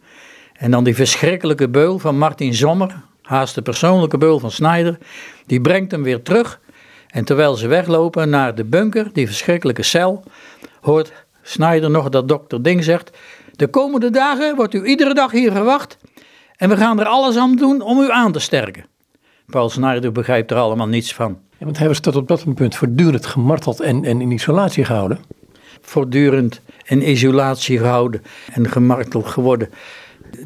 En 0.52 0.70
dan 0.70 0.84
die 0.84 0.94
verschrikkelijke 0.94 1.68
beul 1.68 1.98
van 1.98 2.18
Martin 2.18 2.54
Sommer, 2.54 3.02
haast 3.22 3.54
de 3.54 3.62
persoonlijke 3.62 4.18
beul 4.18 4.38
van 4.38 4.50
Snyder, 4.50 4.98
die 5.46 5.60
brengt 5.60 5.90
hem 5.90 6.02
weer 6.02 6.22
terug. 6.22 6.60
En 7.08 7.24
terwijl 7.24 7.54
ze 7.54 7.66
weglopen 7.66 8.30
naar 8.30 8.54
de 8.54 8.64
bunker, 8.64 9.12
die 9.12 9.26
verschrikkelijke 9.26 9.82
cel, 9.82 10.24
hoort 10.80 11.12
Snyder 11.42 11.90
nog 11.90 12.08
dat 12.08 12.28
dokter 12.28 12.62
Ding 12.62 12.84
zegt: 12.84 13.18
De 13.52 13.66
komende 13.66 14.10
dagen 14.10 14.56
wordt 14.56 14.74
u 14.74 14.84
iedere 14.84 15.14
dag 15.14 15.30
hier 15.30 15.52
verwacht 15.52 15.96
en 16.56 16.68
we 16.68 16.76
gaan 16.76 17.00
er 17.00 17.06
alles 17.06 17.36
aan 17.36 17.56
doen 17.56 17.80
om 17.80 18.00
u 18.00 18.10
aan 18.10 18.32
te 18.32 18.38
sterken. 18.38 18.84
Paul 19.52 19.70
Snyder 19.70 20.12
begrijpt 20.12 20.50
er 20.50 20.56
allemaal 20.56 20.88
niets 20.88 21.14
van. 21.14 21.38
Ja, 21.58 21.64
want 21.64 21.78
hij 21.78 21.88
was 21.88 22.00
tot 22.00 22.16
op 22.16 22.28
dat 22.28 22.54
punt 22.54 22.76
voortdurend 22.76 23.26
gemarteld 23.26 23.80
en, 23.80 24.04
en 24.04 24.20
in 24.20 24.30
isolatie 24.30 24.84
gehouden. 24.84 25.18
Voortdurend 25.80 26.60
in 26.84 27.08
isolatie 27.10 27.78
gehouden 27.78 28.22
en 28.52 28.68
gemarteld 28.68 29.26
geworden. 29.26 29.68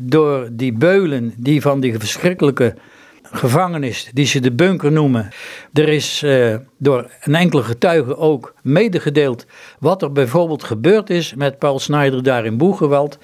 Door 0.01 0.49
die 0.53 0.73
beulen 0.73 1.35
die 1.37 1.61
van 1.61 1.81
die 1.81 1.99
verschrikkelijke 1.99 2.75
gevangenis, 3.23 4.11
die 4.13 4.27
ze 4.27 4.41
de 4.41 4.53
bunker 4.53 4.93
noemen. 4.93 5.29
Er 5.73 5.89
is 5.89 6.23
uh, 6.23 6.57
door 6.79 7.11
een 7.21 7.35
enkele 7.35 7.63
getuige 7.63 8.17
ook 8.17 8.55
medegedeeld 8.63 9.47
wat 9.79 10.03
er 10.03 10.13
bijvoorbeeld 10.13 10.65
gebeurd 10.65 11.11
is 11.11 11.35
met 11.35 11.59
Paul 11.59 11.79
Snyder 11.79 12.23
daar 12.23 12.45
in 12.45 12.57
Boegewald. 12.57 13.19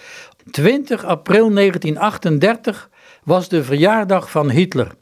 20 0.50 1.04
april 1.04 1.54
1938 1.54 2.90
was 3.24 3.48
de 3.48 3.64
verjaardag 3.64 4.30
van 4.30 4.50
Hitler. 4.50 4.92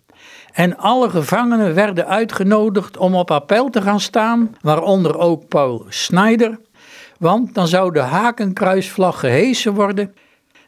En 0.52 0.76
alle 0.76 1.10
gevangenen 1.10 1.74
werden 1.74 2.06
uitgenodigd 2.06 2.96
om 2.96 3.14
op 3.14 3.30
appel 3.30 3.70
te 3.70 3.82
gaan 3.82 4.00
staan, 4.00 4.56
waaronder 4.60 5.18
ook 5.18 5.48
Paul 5.48 5.86
Snyder. 5.88 6.58
Want 7.18 7.54
dan 7.54 7.68
zou 7.68 7.92
de 7.92 8.00
hakenkruisvlag 8.00 9.20
gehesen 9.20 9.74
worden, 9.74 10.14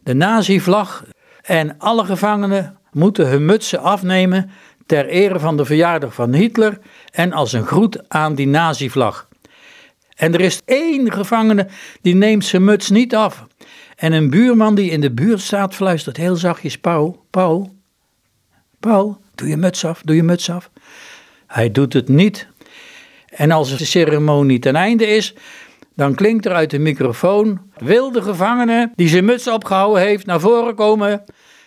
de 0.02 0.14
nazi-vlag, 0.14 1.04
en 1.42 1.78
alle 1.78 2.04
gevangenen 2.04 2.78
moeten 2.92 3.28
hun 3.28 3.44
mutsen 3.44 3.80
afnemen 3.80 4.50
ter 4.86 5.06
ere 5.06 5.38
van 5.38 5.56
de 5.56 5.64
verjaardag 5.64 6.14
van 6.14 6.32
Hitler 6.32 6.78
en 7.10 7.32
als 7.32 7.52
een 7.52 7.66
groet 7.66 8.08
aan 8.08 8.34
die 8.34 8.46
nazi-vlag. 8.46 9.28
En 10.16 10.34
er 10.34 10.40
is 10.40 10.60
één 10.64 11.12
gevangene 11.12 11.68
die 12.00 12.14
neemt 12.14 12.44
zijn 12.44 12.64
muts 12.64 12.90
niet 12.90 13.14
af. 13.14 13.46
En 13.96 14.12
een 14.12 14.30
buurman 14.30 14.74
die 14.74 14.90
in 14.90 15.00
de 15.00 15.12
buurt 15.12 15.40
staat 15.40 15.74
fluistert 15.74 16.16
heel 16.16 16.36
zachtjes: 16.36 16.78
Paul, 16.78 17.24
Paul, 17.30 17.74
Paul, 18.80 19.20
doe 19.42 19.50
je 19.50 19.56
muts 19.56 19.84
af, 19.84 20.02
doe 20.02 20.16
je 20.16 20.22
muts 20.22 20.50
af. 20.50 20.70
Hij 21.46 21.70
doet 21.70 21.92
het 21.92 22.08
niet. 22.08 22.48
En 23.26 23.50
als 23.50 23.78
de 23.78 23.84
ceremonie 23.84 24.58
ten 24.58 24.76
einde 24.76 25.06
is, 25.06 25.34
dan 25.94 26.14
klinkt 26.14 26.46
er 26.46 26.52
uit 26.52 26.70
de 26.70 26.78
microfoon: 26.78 27.60
Wil 27.76 28.12
de 28.12 28.22
gevangene 28.22 28.92
die 28.96 29.08
zijn 29.08 29.24
muts 29.24 29.48
opgehouden 29.48 30.02
heeft 30.02 30.26
naar 30.26 30.40
voren 30.40 30.74
komen? 30.74 31.24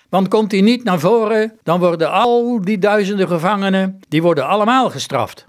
Want 0.10 0.28
komt 0.28 0.52
hij 0.52 0.62
niet 0.62 0.84
naar 0.84 1.00
voren, 1.00 1.54
dan 1.64 1.80
worden 1.80 2.12
al 2.12 2.62
die 2.62 2.78
duizenden 2.78 3.28
gevangenen, 3.28 4.00
die 4.10 4.22
worden 4.22 4.48
allemaal 4.48 4.90
gestraft. 4.90 5.46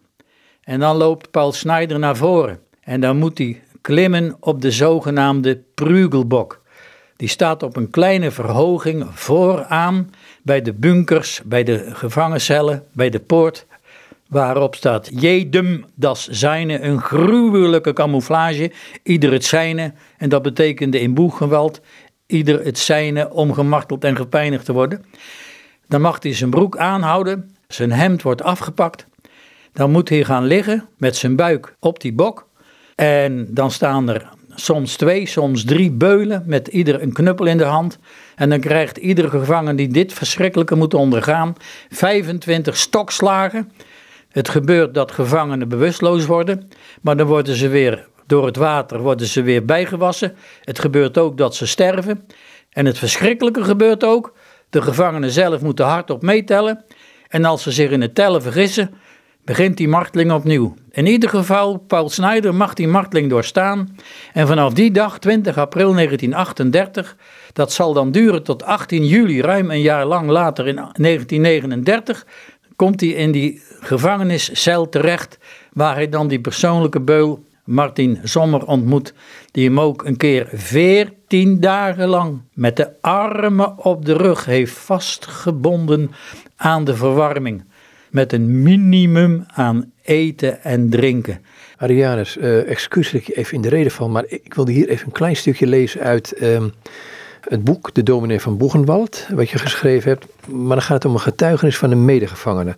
En 0.62 0.80
dan 0.80 0.97
loopt 0.97 1.30
Paul 1.30 1.52
Snyder 1.52 1.99
naar 1.99 2.16
voren. 2.16 2.61
En 2.80 3.00
dan 3.00 3.16
moet 3.16 3.38
hij 3.38 3.62
klimmen 3.80 4.37
op 4.40 4.61
de 4.61 4.71
zogenaamde 4.71 5.62
Prugelbok. 5.75 6.62
Die 7.16 7.28
staat 7.28 7.62
op 7.62 7.76
een 7.76 7.90
kleine 7.90 8.30
verhoging 8.30 9.06
vooraan 9.11 10.11
bij 10.46 10.62
de 10.62 10.72
bunkers, 10.72 11.40
bij 11.44 11.62
de 11.64 11.90
gevangencellen, 11.92 12.84
bij 12.92 13.10
de 13.10 13.20
poort. 13.20 13.66
Waarop 14.28 14.74
staat 14.74 15.10
Jedum 15.20 15.84
das 15.94 16.28
zijne, 16.28 16.80
een 16.80 17.00
gruwelijke 17.00 17.92
camouflage, 17.92 18.72
ieder 19.02 19.32
het 19.32 19.44
zijne. 19.44 19.92
En 20.18 20.28
dat 20.28 20.42
betekende 20.42 21.00
in 21.00 21.14
boeggeweld, 21.14 21.80
ieder 22.26 22.64
het 22.64 22.78
zijne 22.78 23.30
om 23.30 23.52
gemarteld 23.52 24.04
en 24.04 24.16
gepijnigd 24.16 24.64
te 24.64 24.72
worden. 24.72 25.04
Dan 25.88 26.00
mag 26.00 26.22
hij 26.22 26.34
zijn 26.34 26.50
broek 26.50 26.76
aanhouden, 26.76 27.50
zijn 27.68 27.92
hemd 27.92 28.22
wordt 28.22 28.42
afgepakt. 28.42 29.06
Dan 29.72 29.90
moet 29.90 30.08
hij 30.08 30.24
gaan 30.24 30.44
liggen 30.44 30.88
met 30.98 31.16
zijn 31.16 31.36
buik 31.36 31.74
op 31.80 32.00
die 32.00 32.12
bok. 32.12 32.48
En 32.94 33.46
dan 33.50 33.70
staan 33.70 34.08
er 34.08 34.28
soms 34.56 34.96
twee, 34.96 35.26
soms 35.26 35.64
drie 35.64 35.90
beulen 35.90 36.42
met 36.46 36.68
ieder 36.68 37.02
een 37.02 37.12
knuppel 37.12 37.46
in 37.46 37.58
de 37.58 37.64
hand. 37.64 37.98
En 38.34 38.50
dan 38.50 38.60
krijgt 38.60 38.96
iedere 38.96 39.28
gevangene 39.28 39.75
die 39.75 39.88
dit 39.88 40.12
verschrikkelijke 40.12 40.75
moet 40.75 40.94
ondergaan 40.94 41.54
25 41.90 42.76
stokslagen. 42.76 43.72
Het 44.28 44.48
gebeurt 44.48 44.94
dat 44.94 45.12
gevangenen 45.12 45.68
bewusteloos 45.68 46.26
worden, 46.26 46.68
maar 47.00 47.16
dan 47.16 47.26
worden 47.26 47.56
ze 47.56 47.68
weer 47.68 48.06
door 48.26 48.46
het 48.46 48.56
water 48.56 49.00
worden 49.00 49.26
ze 49.26 49.42
weer 49.42 49.64
bijgewassen. 49.64 50.36
Het 50.64 50.78
gebeurt 50.78 51.18
ook 51.18 51.38
dat 51.38 51.54
ze 51.54 51.66
sterven. 51.66 52.26
En 52.70 52.86
het 52.86 52.98
verschrikkelijke 52.98 53.64
gebeurt 53.64 54.04
ook, 54.04 54.32
de 54.70 54.82
gevangenen 54.82 55.30
zelf 55.30 55.60
moeten 55.60 55.86
hardop 55.86 56.22
meetellen. 56.22 56.84
En 57.28 57.44
als 57.44 57.62
ze 57.62 57.72
zich 57.72 57.90
in 57.90 58.00
het 58.00 58.14
tellen 58.14 58.42
vergissen, 58.42 58.94
begint 59.46 59.76
die 59.76 59.88
marteling 59.88 60.32
opnieuw. 60.32 60.74
In 60.90 61.06
ieder 61.06 61.28
geval, 61.28 61.76
Paul 61.76 62.08
Snyder 62.08 62.54
mag 62.54 62.74
die 62.74 62.88
marteling 62.88 63.30
doorstaan. 63.30 63.96
En 64.32 64.46
vanaf 64.46 64.72
die 64.72 64.90
dag, 64.90 65.18
20 65.18 65.58
april 65.58 65.92
1938, 65.92 67.16
dat 67.52 67.72
zal 67.72 67.92
dan 67.92 68.10
duren 68.10 68.42
tot 68.42 68.62
18 68.62 69.06
juli, 69.06 69.40
ruim 69.40 69.70
een 69.70 69.80
jaar 69.80 70.06
lang 70.06 70.28
later 70.30 70.66
in 70.66 70.74
1939, 70.74 72.26
komt 72.76 73.00
hij 73.00 73.10
in 73.10 73.32
die 73.32 73.62
gevangeniscel 73.80 74.88
terecht, 74.88 75.38
waar 75.72 75.94
hij 75.94 76.08
dan 76.08 76.28
die 76.28 76.40
persoonlijke 76.40 77.00
beul 77.00 77.44
Martin 77.64 78.20
Sommer 78.22 78.66
ontmoet, 78.66 79.14
die 79.50 79.64
hem 79.64 79.80
ook 79.80 80.04
een 80.04 80.16
keer 80.16 80.48
veertien 80.52 81.60
dagen 81.60 82.08
lang 82.08 82.40
met 82.52 82.76
de 82.76 82.90
armen 83.00 83.78
op 83.78 84.04
de 84.04 84.12
rug 84.12 84.44
heeft 84.44 84.78
vastgebonden 84.78 86.10
aan 86.56 86.84
de 86.84 86.96
verwarming 86.96 87.64
met 88.10 88.32
een 88.32 88.62
minimum 88.62 89.44
aan 89.46 89.92
eten 90.02 90.62
en 90.62 90.90
drinken. 90.90 91.40
Arianus, 91.76 92.36
uh, 92.36 92.70
excuus 92.70 93.10
dat 93.10 93.20
ik 93.20 93.26
je 93.26 93.36
even 93.36 93.54
in 93.54 93.60
de 93.60 93.68
reden 93.68 93.92
val, 93.92 94.08
maar 94.08 94.25
ik 94.28 94.54
wilde 94.54 94.72
hier 94.72 94.88
even 94.88 95.06
een 95.06 95.12
klein 95.12 95.36
stukje 95.36 95.66
lezen 95.66 96.00
uit 96.00 96.32
ehm, 96.32 96.68
het 97.40 97.64
boek 97.64 97.94
De 97.94 98.02
Dominee 98.02 98.40
van 98.40 98.56
Boegenwald, 98.56 99.26
wat 99.30 99.50
je 99.50 99.58
geschreven 99.58 100.10
hebt. 100.10 100.26
Maar 100.46 100.76
dan 100.76 100.82
gaat 100.82 101.02
het 101.02 101.04
om 101.04 101.12
een 101.12 101.20
getuigenis 101.20 101.78
van 101.78 101.90
een 101.90 102.04
medegevangene, 102.04 102.76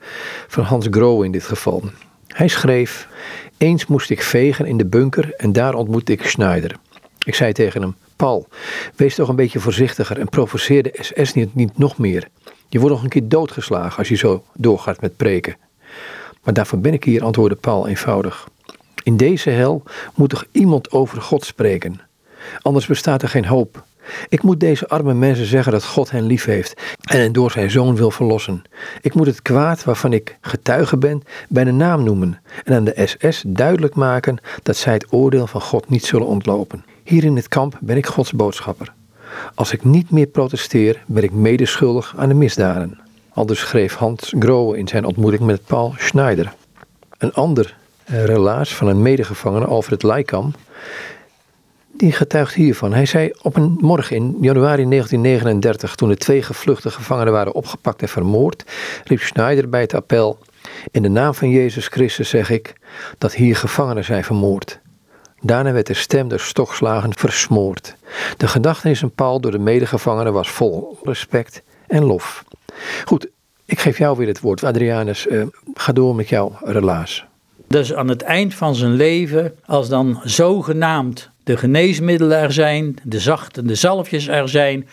van 0.48 0.64
Hans 0.64 0.86
Grohe 0.90 1.24
in 1.24 1.32
dit 1.32 1.44
geval. 1.44 1.82
Hij 2.26 2.48
schreef, 2.48 3.08
eens 3.56 3.86
moest 3.86 4.10
ik 4.10 4.22
vegen 4.22 4.66
in 4.66 4.76
de 4.76 4.86
bunker 4.86 5.34
en 5.36 5.52
daar 5.52 5.74
ontmoette 5.74 6.12
ik 6.12 6.26
Schneider. 6.26 6.76
Ik 7.24 7.34
zei 7.34 7.52
tegen 7.52 7.82
hem, 7.82 7.96
Paul, 8.16 8.48
wees 8.96 9.14
toch 9.14 9.28
een 9.28 9.36
beetje 9.36 9.60
voorzichtiger 9.60 10.18
en 10.18 10.28
provoceer 10.28 10.82
de 10.82 10.98
SS 11.00 11.32
niet, 11.32 11.54
niet 11.54 11.78
nog 11.78 11.98
meer. 11.98 12.28
Je 12.68 12.78
wordt 12.78 12.94
nog 12.94 13.04
een 13.04 13.10
keer 13.10 13.28
doodgeslagen 13.28 13.98
als 13.98 14.08
je 14.08 14.16
zo 14.16 14.44
doorgaat 14.54 15.00
met 15.00 15.16
preken. 15.16 15.56
Maar 16.42 16.54
daarvoor 16.54 16.78
ben 16.78 16.92
ik 16.92 17.04
hier, 17.04 17.24
antwoordde 17.24 17.56
Paul 17.56 17.88
eenvoudig. 17.88 18.48
In 19.02 19.16
deze 19.16 19.50
hel 19.50 19.82
moet 20.14 20.30
toch 20.30 20.44
iemand 20.52 20.90
over 20.90 21.22
God 21.22 21.44
spreken? 21.44 22.00
Anders 22.62 22.86
bestaat 22.86 23.22
er 23.22 23.28
geen 23.28 23.46
hoop. 23.46 23.84
Ik 24.28 24.42
moet 24.42 24.60
deze 24.60 24.88
arme 24.88 25.14
mensen 25.14 25.46
zeggen 25.46 25.72
dat 25.72 25.84
God 25.84 26.10
hen 26.10 26.26
lief 26.26 26.44
heeft 26.44 26.82
en 27.00 27.18
hen 27.18 27.32
door 27.32 27.50
zijn 27.50 27.70
zoon 27.70 27.96
wil 27.96 28.10
verlossen. 28.10 28.62
Ik 29.00 29.14
moet 29.14 29.26
het 29.26 29.42
kwaad 29.42 29.84
waarvan 29.84 30.12
ik 30.12 30.38
getuige 30.40 30.96
ben 30.96 31.22
bij 31.48 31.64
de 31.64 31.72
naam 31.72 32.02
noemen 32.02 32.40
en 32.64 32.74
aan 32.74 32.84
de 32.84 33.02
SS 33.04 33.42
duidelijk 33.46 33.94
maken 33.94 34.38
dat 34.62 34.76
zij 34.76 34.92
het 34.92 35.12
oordeel 35.12 35.46
van 35.46 35.60
God 35.60 35.88
niet 35.88 36.04
zullen 36.04 36.26
ontlopen. 36.26 36.84
Hier 37.04 37.24
in 37.24 37.36
het 37.36 37.48
kamp 37.48 37.78
ben 37.80 37.96
ik 37.96 38.06
Gods 38.06 38.32
boodschapper. 38.32 38.92
Als 39.54 39.72
ik 39.72 39.84
niet 39.84 40.10
meer 40.10 40.26
protesteer, 40.26 41.02
ben 41.06 41.22
ik 41.22 41.32
medeschuldig 41.32 42.14
aan 42.16 42.28
de 42.28 42.34
misdaden. 42.34 42.98
Aldus 43.32 43.60
schreef 43.60 43.94
Hans 43.94 44.34
Grohe 44.38 44.78
in 44.78 44.88
zijn 44.88 45.04
ontmoeting 45.04 45.42
met 45.42 45.66
Paul 45.66 45.94
Schneider. 45.98 46.52
Een 47.18 47.32
ander 47.32 47.76
eh, 48.04 48.24
relaas 48.24 48.74
van 48.74 48.88
een 48.88 49.02
medegevangene, 49.02 49.66
Alfred 49.66 50.02
Leikam, 50.02 50.52
die 51.92 52.12
getuigt 52.12 52.54
hiervan. 52.54 52.92
Hij 52.92 53.06
zei 53.06 53.30
op 53.42 53.56
een 53.56 53.76
morgen 53.80 54.16
in 54.16 54.36
januari 54.40 54.88
1939, 54.88 55.94
toen 55.94 56.08
de 56.08 56.16
twee 56.16 56.42
gevluchte 56.42 56.90
gevangenen 56.90 57.32
waren 57.32 57.52
opgepakt 57.54 58.02
en 58.02 58.08
vermoord, 58.08 58.64
riep 59.04 59.20
Schneider 59.20 59.68
bij 59.68 59.80
het 59.80 59.94
appel: 59.94 60.38
In 60.90 61.02
de 61.02 61.08
naam 61.08 61.34
van 61.34 61.50
Jezus 61.50 61.86
Christus 61.86 62.28
zeg 62.28 62.50
ik 62.50 62.72
dat 63.18 63.34
hier 63.34 63.56
gevangenen 63.56 64.04
zijn 64.04 64.24
vermoord. 64.24 64.80
Daarna 65.40 65.72
werd 65.72 65.86
de 65.86 65.94
stem 65.94 66.28
door 66.28 66.40
stokslagen 66.40 67.16
versmoord. 67.16 67.96
De 68.36 68.48
gedachtenis 68.48 68.98
van 68.98 69.10
Paul 69.10 69.40
door 69.40 69.50
de 69.50 69.58
medegevangenen 69.58 70.32
was 70.32 70.50
vol 70.50 70.98
respect 71.02 71.62
en 71.86 72.04
lof. 72.04 72.44
Goed, 73.04 73.28
ik 73.64 73.78
geef 73.80 73.98
jou 73.98 74.16
weer 74.16 74.26
het 74.26 74.40
woord. 74.40 74.64
Adrianus, 74.64 75.26
uh, 75.26 75.42
ga 75.74 75.92
door 75.92 76.14
met 76.14 76.28
jouw 76.28 76.58
relaas. 76.64 77.24
Dus 77.66 77.94
aan 77.94 78.08
het 78.08 78.22
eind 78.22 78.54
van 78.54 78.74
zijn 78.74 78.92
leven, 78.92 79.54
als 79.64 79.88
dan 79.88 80.20
zogenaamd 80.24 81.30
de 81.44 81.56
geneesmiddelen 81.56 82.38
er 82.38 82.52
zijn, 82.52 82.96
de 83.02 83.20
zachte, 83.20 83.62
de 83.62 83.74
zalfjes 83.74 84.28
er 84.28 84.48
zijn. 84.48 84.88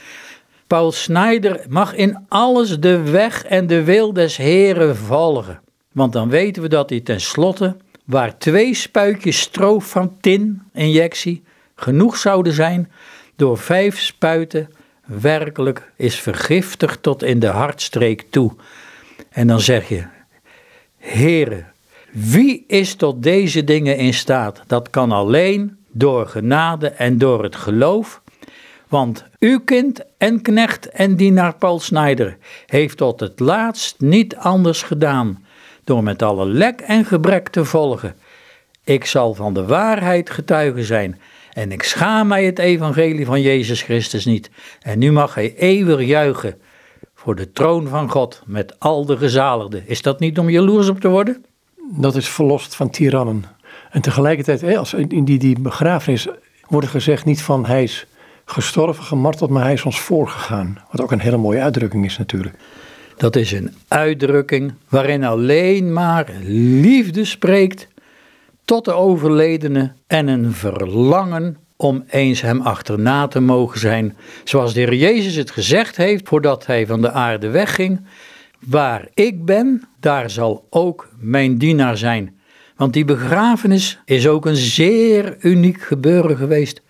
Paul 0.67 0.91
Snijder 0.91 1.65
mag 1.69 1.95
in 1.95 2.25
alles 2.27 2.79
de 2.79 3.01
weg 3.01 3.45
en 3.45 3.67
de 3.67 3.84
wil 3.84 4.13
des 4.13 4.38
Heren 4.38 4.95
volgen. 4.97 5.60
Want 5.91 6.13
dan 6.13 6.29
weten 6.29 6.62
we 6.62 6.67
dat 6.67 6.89
hij 6.89 6.99
tenslotte, 6.99 7.75
waar 8.05 8.37
twee 8.37 8.73
spuitjes 8.73 9.39
stroof 9.39 9.89
van 9.89 10.17
tin 10.21 10.61
injectie 10.73 11.43
genoeg 11.75 12.17
zouden 12.17 12.53
zijn, 12.53 12.91
door 13.35 13.57
vijf 13.57 13.99
spuiten 13.99 14.69
werkelijk 15.05 15.91
is 15.95 16.19
vergiftigd 16.19 17.03
tot 17.03 17.23
in 17.23 17.39
de 17.39 17.47
hartstreek 17.47 18.25
toe. 18.29 18.51
En 19.29 19.47
dan 19.47 19.59
zeg 19.59 19.89
je, 19.89 20.03
Heere, 20.97 21.65
wie 22.11 22.63
is 22.67 22.95
tot 22.95 23.23
deze 23.23 23.63
dingen 23.63 23.97
in 23.97 24.13
staat? 24.13 24.63
Dat 24.67 24.89
kan 24.89 25.11
alleen 25.11 25.77
door 25.91 26.27
genade 26.27 26.89
en 26.89 27.17
door 27.17 27.43
het 27.43 27.55
geloof. 27.55 28.21
Want 28.87 29.25
uw 29.39 29.59
kind 29.59 30.01
en 30.17 30.41
knecht 30.41 30.89
en 30.89 31.15
dienaar 31.15 31.55
Paul 31.55 31.79
Snijder 31.79 32.37
heeft 32.65 32.97
tot 32.97 33.19
het 33.19 33.39
laatst 33.39 33.99
niet 33.99 34.35
anders 34.35 34.81
gedaan 34.81 35.44
door 35.86 36.04
met 36.04 36.21
alle 36.21 36.45
lek 36.45 36.82
en 36.82 37.06
gebrek 37.06 37.50
te 37.50 37.65
volgen. 37.65 38.15
Ik 38.84 39.06
zal 39.06 39.34
van 39.34 39.54
de 39.54 39.65
waarheid 39.65 40.30
getuige 40.30 40.84
zijn 40.84 41.19
en 41.54 41.71
ik 41.71 41.84
schaam 41.84 42.28
mij 42.28 42.45
het 42.45 42.60
evangelie 42.60 43.26
van 43.26 43.41
Jezus 43.41 43.82
Christus 43.82 44.26
niet. 44.26 44.50
En 44.82 45.00
nu 45.00 45.12
mag 45.12 45.36
hij 45.36 45.56
eeuwig 45.56 46.02
juichen 46.02 46.56
voor 47.13 47.36
de 47.36 47.52
troon 47.52 47.88
van 47.88 48.10
God 48.10 48.41
met 48.45 48.80
al 48.80 49.06
de 49.06 49.17
gezaligden. 49.17 49.88
Is 49.88 50.02
dat 50.02 50.19
niet 50.19 50.39
om 50.39 50.50
jaloers 50.50 50.89
op 50.89 51.00
te 51.00 51.08
worden? 51.08 51.45
Dat 51.91 52.15
is 52.15 52.30
verlost 52.30 52.76
van 52.76 52.89
tirannen. 52.89 53.43
En 53.91 54.02
tegelijkertijd, 54.02 54.78
als 54.78 54.93
in 54.93 55.26
die, 55.26 55.39
die 55.39 55.60
begrafenis 55.60 56.28
wordt 56.67 56.88
gezegd 56.88 57.26
niet 57.26 57.41
van 57.41 57.65
hij 57.65 57.84
is 57.84 58.06
gestorven, 58.45 59.04
gemarteld, 59.04 59.50
maar 59.50 59.63
hij 59.63 59.74
is 59.74 59.84
ons 59.84 60.00
voorgegaan. 60.00 60.78
Wat 60.91 61.02
ook 61.02 61.12
een 61.12 61.19
hele 61.19 61.38
mooie 61.38 61.62
uitdrukking 61.62 62.06
is 62.06 62.17
natuurlijk. 62.17 62.56
Dat 63.17 63.36
is 63.36 63.51
een 63.51 63.73
uitdrukking 63.88 64.73
waarin 64.89 65.23
alleen 65.23 65.93
maar 65.93 66.32
liefde 66.82 67.25
spreekt 67.25 67.88
tot 68.65 68.86
de 68.86 68.93
overledene 68.93 69.91
en 70.08 70.28
een 70.28 70.51
verlangen 70.51 71.58
om 71.75 72.04
eens 72.08 72.41
hem 72.41 72.62
achterna 72.62 73.28
te 73.28 73.39
mogen 73.39 73.80
zijn. 73.80 74.17
Zoals 74.43 74.73
de 74.73 74.80
Heer 74.80 74.93
Jezus 74.93 75.36
het 75.36 75.51
gezegd 75.51 75.95
heeft 75.95 76.28
voordat 76.28 76.65
hij 76.65 76.88
van 76.88 77.01
de 77.01 77.12
aarde 77.12 77.49
wegging. 77.49 78.01
Waar 78.60 79.08
ik 79.13 79.45
ben, 79.45 79.88
daar 79.99 80.30
zal 80.30 80.67
ook 80.69 81.10
mijn 81.19 81.58
dienaar 81.58 81.97
zijn. 81.97 82.39
Want 82.75 82.93
die 82.93 83.06
begrafenis 83.06 83.99
is 84.06 84.28
ook 84.28 84.45
een 84.45 84.56
zeer 84.56 85.36
uniek 85.39 85.82
gebeuren 85.82 86.38
geweest. 86.38 86.82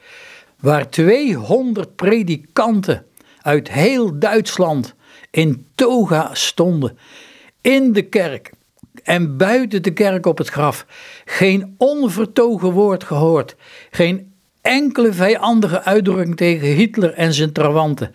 Waar 0.60 0.90
200 0.90 1.96
predikanten 1.96 3.06
uit 3.42 3.72
heel 3.72 4.20
Duitsland 4.20 4.96
in 5.36 5.66
toga 5.76 6.30
stonden. 6.34 6.98
In 7.62 7.94
de 7.94 8.02
kerk. 8.02 8.52
en 9.04 9.38
buiten 9.38 9.84
de 9.84 9.94
kerk 9.94 10.26
op 10.26 10.38
het 10.38 10.50
graf 10.50 10.86
geen 11.26 11.76
onvertogen 11.78 12.72
woord 12.72 13.04
gehoord, 13.04 13.56
geen 13.92 14.32
enkele 14.62 15.14
vijandige 15.14 15.84
uitdrukking 15.84 16.38
tegen 16.38 16.68
Hitler 16.68 17.14
en 17.14 17.34
zijn 17.34 17.52
trawanten, 17.52 18.14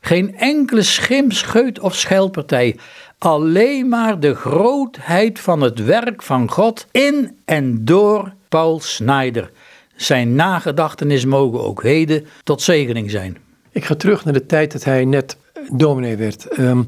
geen 0.00 0.36
enkele 0.36 0.82
schim, 0.82 1.30
scheut 1.30 1.80
of 1.80 1.94
schelpartij, 1.94 2.76
alleen 3.18 3.88
maar 3.88 4.20
de 4.20 4.34
grootheid 4.34 5.40
van 5.40 5.60
het 5.60 5.84
werk 5.84 6.22
van 6.22 6.50
God 6.50 6.86
in 6.90 7.38
en 7.44 7.84
door 7.84 8.32
Paul 8.48 8.80
Snyder. 8.80 9.50
Zijn 9.96 10.34
nagedachtenis 10.34 11.24
mogen 11.24 11.60
ook 11.60 11.82
heden 11.82 12.26
tot 12.42 12.62
zegening 12.62 13.10
zijn. 13.10 13.36
Ik 13.72 13.84
ga 13.84 13.94
terug 13.94 14.24
naar 14.24 14.34
de 14.34 14.46
tijd 14.46 14.72
dat 14.72 14.84
hij 14.84 15.04
net 15.04 15.36
dominee 15.72 16.16
werd. 16.16 16.48
Ehm, 16.48 16.82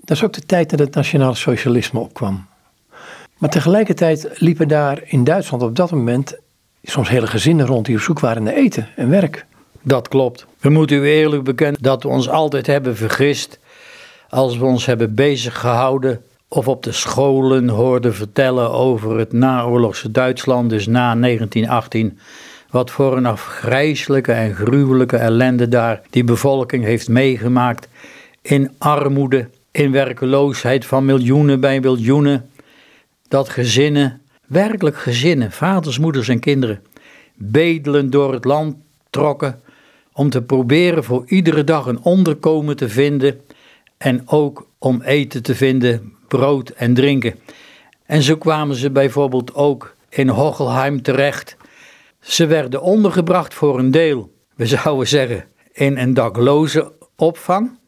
dat 0.00 0.16
is 0.16 0.24
ook 0.24 0.32
de 0.32 0.46
tijd 0.46 0.70
dat 0.70 0.78
het 0.78 0.94
nationaal 0.94 1.34
socialisme 1.34 2.00
opkwam. 2.00 2.46
Maar 3.38 3.50
tegelijkertijd 3.50 4.28
liepen 4.34 4.68
daar 4.68 5.02
in 5.04 5.24
Duitsland 5.24 5.62
op 5.62 5.76
dat 5.76 5.90
moment 5.90 6.38
soms 6.82 7.08
hele 7.08 7.26
gezinnen 7.26 7.66
rond 7.66 7.86
die 7.86 7.96
op 7.96 8.02
zoek 8.02 8.20
waren 8.20 8.42
naar 8.42 8.54
eten 8.54 8.88
en 8.96 9.08
werk. 9.08 9.46
Dat 9.82 10.08
klopt. 10.08 10.46
We 10.58 10.70
moeten 10.70 10.96
u 10.96 11.08
eerlijk 11.08 11.44
bekennen 11.44 11.82
dat 11.82 12.02
we 12.02 12.08
ons 12.08 12.28
altijd 12.28 12.66
hebben 12.66 12.96
vergist 12.96 13.58
als 14.28 14.56
we 14.56 14.64
ons 14.64 14.86
hebben 14.86 15.14
bezig 15.14 15.60
gehouden 15.60 16.22
of 16.48 16.68
op 16.68 16.82
de 16.82 16.92
scholen 16.92 17.68
hoorden 17.68 18.14
vertellen 18.14 18.70
over 18.70 19.18
het 19.18 19.32
naoorlogse 19.32 20.10
Duitsland, 20.10 20.70
dus 20.70 20.86
na 20.86 21.14
1918. 21.14 22.18
Wat 22.70 22.90
voor 22.90 23.16
een 23.16 23.26
afgrijzelijke 23.26 24.32
en 24.32 24.54
gruwelijke 24.54 25.16
ellende 25.16 25.68
daar 25.68 26.00
die 26.10 26.24
bevolking 26.24 26.84
heeft 26.84 27.08
meegemaakt. 27.08 27.88
In 28.42 28.70
armoede, 28.78 29.48
in 29.70 29.92
werkeloosheid 29.92 30.86
van 30.86 31.04
miljoenen 31.04 31.60
bij 31.60 31.80
miljoenen. 31.80 32.50
Dat 33.28 33.48
gezinnen, 33.48 34.20
werkelijk 34.46 34.96
gezinnen, 34.96 35.52
vaders, 35.52 35.98
moeders 35.98 36.28
en 36.28 36.40
kinderen, 36.40 36.82
bedelen 37.34 38.10
door 38.10 38.32
het 38.32 38.44
land 38.44 38.76
trokken 39.10 39.60
om 40.12 40.30
te 40.30 40.42
proberen 40.42 41.04
voor 41.04 41.22
iedere 41.26 41.64
dag 41.64 41.86
een 41.86 42.02
onderkomen 42.02 42.76
te 42.76 42.88
vinden 42.88 43.40
en 43.98 44.22
ook 44.28 44.66
om 44.78 45.02
eten 45.02 45.42
te 45.42 45.54
vinden, 45.54 46.12
brood 46.28 46.68
en 46.68 46.94
drinken. 46.94 47.34
En 48.06 48.22
zo 48.22 48.36
kwamen 48.36 48.76
ze 48.76 48.90
bijvoorbeeld 48.90 49.54
ook 49.54 49.94
in 50.08 50.28
Hochelheim 50.28 51.02
terecht. 51.02 51.56
Ze 52.20 52.46
werden 52.46 52.82
ondergebracht 52.82 53.54
voor 53.54 53.78
een 53.78 53.90
deel, 53.90 54.32
we 54.54 54.66
zouden 54.66 55.08
zeggen, 55.08 55.44
in 55.72 55.98
een 55.98 56.14
dakloze 56.14 56.92
opvang, 57.16 57.78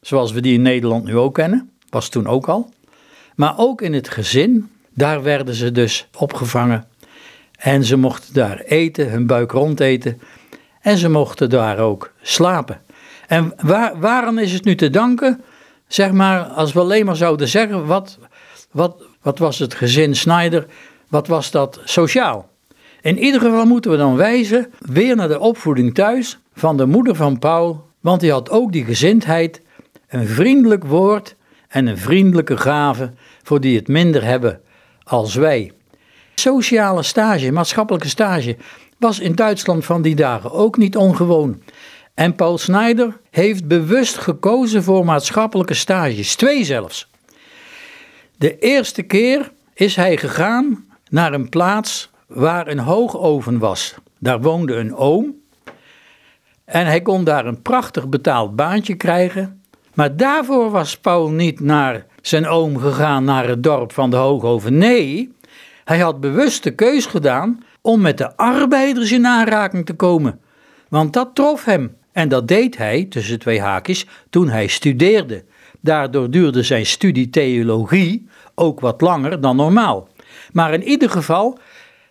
zoals 0.00 0.32
we 0.32 0.40
die 0.40 0.54
in 0.54 0.62
Nederland 0.62 1.04
nu 1.04 1.16
ook 1.16 1.34
kennen, 1.34 1.70
was 1.90 2.08
toen 2.08 2.26
ook 2.26 2.48
al. 2.48 2.72
Maar 3.34 3.58
ook 3.58 3.82
in 3.82 3.92
het 3.92 4.08
gezin, 4.08 4.70
daar 4.94 5.22
werden 5.22 5.54
ze 5.54 5.72
dus 5.72 6.08
opgevangen. 6.18 6.88
En 7.56 7.84
ze 7.84 7.96
mochten 7.96 8.34
daar 8.34 8.58
eten, 8.58 9.10
hun 9.10 9.26
buik 9.26 9.50
rondeten. 9.50 10.20
En 10.80 10.96
ze 10.96 11.08
mochten 11.08 11.50
daar 11.50 11.78
ook 11.78 12.12
slapen. 12.22 12.80
En 13.26 13.52
waar, 13.56 14.00
waarom 14.00 14.38
is 14.38 14.52
het 14.52 14.64
nu 14.64 14.74
te 14.74 14.90
danken? 14.90 15.44
Zeg 15.86 16.12
maar, 16.12 16.42
als 16.42 16.72
we 16.72 16.80
alleen 16.80 17.06
maar 17.06 17.16
zouden 17.16 17.48
zeggen, 17.48 17.86
wat, 17.86 18.18
wat, 18.70 19.02
wat 19.22 19.38
was 19.38 19.58
het 19.58 19.74
gezin 19.74 20.16
Snyder, 20.16 20.66
wat 21.08 21.26
was 21.26 21.50
dat 21.50 21.80
sociaal? 21.84 22.48
In 23.06 23.18
ieder 23.18 23.40
geval 23.40 23.66
moeten 23.66 23.90
we 23.90 23.96
dan 23.96 24.16
wijzen 24.16 24.72
weer 24.78 25.16
naar 25.16 25.28
de 25.28 25.38
opvoeding 25.38 25.94
thuis 25.94 26.38
van 26.54 26.76
de 26.76 26.86
moeder 26.86 27.14
van 27.14 27.38
Paul, 27.38 27.88
want 28.00 28.20
die 28.20 28.30
had 28.30 28.50
ook 28.50 28.72
die 28.72 28.84
gezindheid, 28.84 29.60
een 30.08 30.26
vriendelijk 30.26 30.84
woord 30.84 31.36
en 31.68 31.86
een 31.86 31.98
vriendelijke 31.98 32.56
gave 32.56 33.12
voor 33.42 33.60
die 33.60 33.76
het 33.76 33.88
minder 33.88 34.24
hebben 34.24 34.60
als 35.02 35.34
wij. 35.34 35.72
Sociale 36.34 37.02
stage, 37.02 37.52
maatschappelijke 37.52 38.08
stage, 38.08 38.56
was 38.98 39.20
in 39.20 39.34
Duitsland 39.34 39.84
van 39.84 40.02
die 40.02 40.14
dagen 40.14 40.52
ook 40.52 40.76
niet 40.76 40.96
ongewoon. 40.96 41.62
En 42.14 42.34
Paul 42.34 42.58
Snyder 42.58 43.16
heeft 43.30 43.66
bewust 43.66 44.18
gekozen 44.18 44.82
voor 44.82 45.04
maatschappelijke 45.04 45.74
stages, 45.74 46.34
twee 46.34 46.64
zelfs. 46.64 47.10
De 48.36 48.58
eerste 48.58 49.02
keer 49.02 49.52
is 49.74 49.96
hij 49.96 50.16
gegaan 50.16 50.84
naar 51.08 51.32
een 51.32 51.48
plaats 51.48 52.14
waar 52.26 52.68
een 52.68 52.78
hoogoven 52.78 53.58
was. 53.58 53.94
Daar 54.18 54.40
woonde 54.40 54.74
een 54.74 54.94
oom 54.94 55.34
en 56.66 56.86
hij 56.86 57.02
kon 57.02 57.24
daar 57.24 57.46
een 57.46 57.62
prachtig 57.62 58.08
betaald 58.08 58.56
baantje 58.56 58.94
krijgen. 58.94 59.62
Maar 59.94 60.16
daarvoor 60.16 60.70
was 60.70 60.98
Paul 60.98 61.30
niet 61.30 61.60
naar 61.60 62.06
zijn 62.22 62.46
oom 62.46 62.78
gegaan 62.78 63.24
naar 63.24 63.48
het 63.48 63.62
dorp 63.62 63.92
van 63.92 64.10
de 64.10 64.16
hoogoven. 64.16 64.78
Nee, 64.78 65.34
hij 65.84 65.98
had 65.98 66.20
bewust 66.20 66.62
de 66.62 66.74
keus 66.74 67.06
gedaan 67.06 67.64
om 67.80 68.00
met 68.00 68.18
de 68.18 68.36
arbeiders 68.36 69.12
in 69.12 69.26
aanraking 69.26 69.86
te 69.86 69.94
komen. 69.94 70.40
Want 70.88 71.12
dat 71.12 71.34
trof 71.34 71.64
hem. 71.64 71.96
En 72.12 72.28
dat 72.28 72.48
deed 72.48 72.76
hij, 72.76 73.04
tussen 73.04 73.38
twee 73.38 73.60
haakjes, 73.60 74.06
toen 74.30 74.48
hij 74.48 74.66
studeerde. 74.66 75.44
Daardoor 75.80 76.30
duurde 76.30 76.62
zijn 76.62 76.86
studie 76.86 77.30
theologie 77.30 78.28
ook 78.54 78.80
wat 78.80 79.00
langer 79.00 79.40
dan 79.40 79.56
normaal. 79.56 80.08
Maar 80.52 80.72
in 80.72 80.82
ieder 80.82 81.10
geval, 81.10 81.58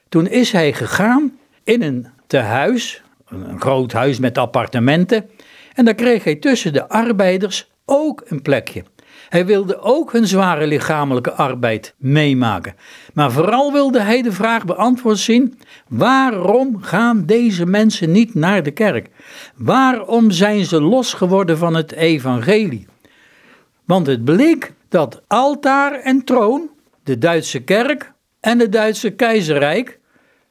toen 0.09 0.27
is 0.27 0.51
hij 0.51 0.73
gegaan 0.73 1.37
in 1.63 1.81
een 1.81 2.07
tehuis, 2.27 3.01
een 3.27 3.61
groot 3.61 3.91
huis 3.91 4.19
met 4.19 4.37
appartementen. 4.37 5.29
En 5.73 5.85
daar 5.85 5.95
kreeg 5.95 6.23
hij 6.23 6.35
tussen 6.35 6.73
de 6.73 6.89
arbeiders 6.89 7.71
ook 7.85 8.23
een 8.25 8.41
plekje. 8.41 8.83
Hij 9.29 9.45
wilde 9.45 9.79
ook 9.79 10.11
hun 10.11 10.27
zware 10.27 10.67
lichamelijke 10.67 11.31
arbeid 11.31 11.93
meemaken. 11.97 12.75
Maar 13.13 13.31
vooral 13.31 13.71
wilde 13.71 13.99
hij 13.99 14.21
de 14.21 14.31
vraag 14.31 14.65
beantwoord 14.65 15.17
zien: 15.17 15.59
waarom 15.87 16.81
gaan 16.81 17.25
deze 17.25 17.65
mensen 17.65 18.11
niet 18.11 18.33
naar 18.33 18.63
de 18.63 18.71
kerk? 18.71 19.09
Waarom 19.55 20.31
zijn 20.31 20.65
ze 20.65 20.81
los 20.81 21.13
geworden 21.13 21.57
van 21.57 21.75
het 21.75 21.91
evangelie? 21.91 22.87
Want 23.85 24.07
het 24.07 24.23
bleek 24.23 24.73
dat 24.89 25.21
altaar 25.27 25.93
en 25.93 26.23
troon, 26.23 26.69
de 27.03 27.17
Duitse 27.17 27.59
kerk 27.59 28.13
en 28.45 28.59
het 28.59 28.71
Duitse 28.71 29.09
keizerrijk 29.09 29.99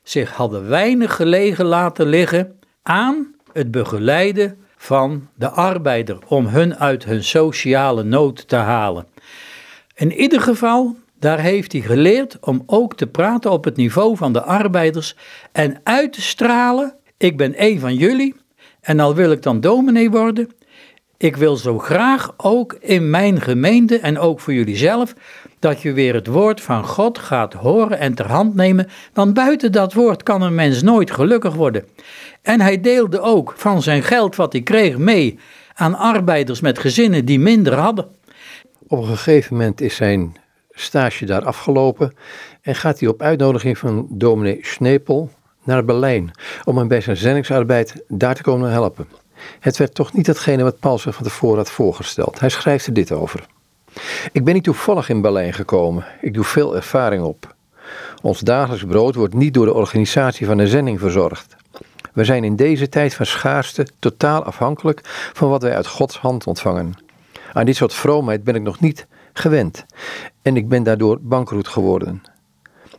zich 0.03 0.31
hadden 0.31 0.69
weinig 0.69 1.17
gelegen 1.17 1.65
laten 1.65 2.07
liggen 2.07 2.59
aan 2.83 3.35
het 3.53 3.71
begeleiden 3.71 4.59
van 4.77 5.29
de 5.35 5.49
arbeider 5.49 6.19
om 6.29 6.47
hun 6.47 6.77
uit 6.77 7.05
hun 7.05 7.25
sociale 7.25 8.03
nood 8.03 8.49
te 8.49 8.57
halen. 8.57 9.07
In 9.95 10.13
ieder 10.13 10.41
geval, 10.41 10.97
daar 11.19 11.41
heeft 11.41 11.73
hij 11.73 11.81
geleerd 11.81 12.39
om 12.41 12.63
ook 12.67 12.97
te 12.97 13.07
praten 13.07 13.51
op 13.51 13.65
het 13.65 13.77
niveau 13.77 14.17
van 14.17 14.33
de 14.33 14.43
arbeiders 14.43 15.17
en 15.53 15.81
uit 15.83 16.13
te 16.13 16.23
stralen: 16.23 16.95
ik 17.17 17.37
ben 17.37 17.53
een 17.57 17.81
van 17.81 17.95
jullie 17.95 18.35
en 18.81 19.01
al 19.01 19.15
wil 19.15 19.33
ik 19.33 19.43
dan 19.43 19.61
dominee 19.61 20.11
worden, 20.11 20.51
ik 21.17 21.37
wil 21.37 21.57
zo 21.57 21.79
graag 21.79 22.35
ook 22.37 22.73
in 22.81 23.11
mijn 23.11 23.41
gemeente 23.41 23.99
en 23.99 24.19
ook 24.19 24.41
voor 24.41 24.53
jullie 24.53 24.77
zelf 24.77 25.15
dat 25.65 25.83
je 25.83 25.93
weer 25.93 26.15
het 26.15 26.27
woord 26.27 26.61
van 26.61 26.85
God 26.85 27.19
gaat 27.19 27.53
horen 27.53 27.99
en 27.99 28.15
ter 28.15 28.31
hand 28.31 28.55
nemen, 28.55 28.89
want 29.13 29.35
buiten 29.35 29.73
dat 29.73 29.93
woord 29.93 30.23
kan 30.23 30.43
een 30.43 30.55
mens 30.55 30.83
nooit 30.83 31.11
gelukkig 31.11 31.55
worden. 31.55 31.85
En 32.43 32.61
hij 32.61 32.81
deelde 32.81 33.21
ook 33.21 33.55
van 33.57 33.83
zijn 33.83 34.03
geld 34.03 34.37
wat 34.37 34.53
hij 34.53 34.63
kreeg 34.63 34.99
mee 34.99 35.39
aan 35.75 35.95
arbeiders 35.95 36.61
met 36.61 36.79
gezinnen 36.79 37.25
die 37.25 37.39
minder 37.39 37.75
hadden. 37.75 38.07
Op 38.87 38.99
een 38.99 39.07
gegeven 39.07 39.57
moment 39.57 39.81
is 39.81 39.97
zijn 39.97 40.37
stage 40.71 41.25
daar 41.25 41.45
afgelopen 41.45 42.15
en 42.63 42.75
gaat 42.75 43.01
hij 43.01 43.09
op 43.09 43.23
uitnodiging 43.23 43.79
van 43.79 44.07
dominee 44.11 44.59
Schnepel 44.63 45.31
naar 45.63 45.85
Berlijn 45.85 46.31
om 46.65 46.79
hem 46.79 46.89
bij 46.89 47.01
zijn 47.01 47.17
zendingsarbeid 47.17 48.05
daar 48.09 48.35
te 48.35 48.43
komen 48.43 48.71
helpen. 48.71 49.09
Het 49.61 49.77
werd 49.77 49.95
toch 49.95 50.13
niet 50.13 50.27
datgene 50.27 50.63
wat 50.63 50.79
Paul 50.79 50.99
zich 50.99 51.15
van 51.15 51.25
tevoren 51.25 51.57
had 51.57 51.71
voorgesteld. 51.71 52.41
Hij 52.41 52.49
schrijft 52.49 52.87
er 52.87 52.93
dit 52.93 53.13
over. 53.13 53.47
Ik 54.33 54.45
ben 54.45 54.55
niet 54.55 54.65
toevallig 54.65 55.09
in 55.09 55.21
Berlijn 55.21 55.53
gekomen. 55.53 56.05
Ik 56.21 56.35
doe 56.35 56.45
veel 56.45 56.77
ervaring 56.77 57.23
op. 57.23 57.55
Ons 58.23 58.41
dagelijks 58.41 58.85
brood 58.85 59.15
wordt 59.15 59.35
niet 59.35 59.55
door 59.55 59.67
de 59.67 59.75
organisatie 59.75 60.47
van 60.47 60.57
de 60.57 60.69
zending 60.69 61.01
verzorgd. 61.01 61.57
We 62.13 62.25
zijn 62.25 62.45
in 62.45 62.57
deze 62.57 62.89
tijd 62.89 63.15
van 63.15 63.27
schaarste 63.27 63.87
totaal 63.99 64.45
afhankelijk 64.45 65.01
van 65.33 65.49
wat 65.49 65.63
wij 65.63 65.75
uit 65.75 65.87
Gods 65.87 66.19
hand 66.19 66.47
ontvangen. 66.47 66.95
Aan 67.53 67.65
dit 67.65 67.77
soort 67.77 67.95
vroomheid 67.95 68.45
ben 68.45 68.55
ik 68.55 68.63
nog 68.63 68.81
niet 68.81 69.07
gewend 69.33 69.85
en 70.43 70.57
ik 70.57 70.69
ben 70.69 70.83
daardoor 70.83 71.19
bankroet 71.21 71.69
geworden. 71.69 72.23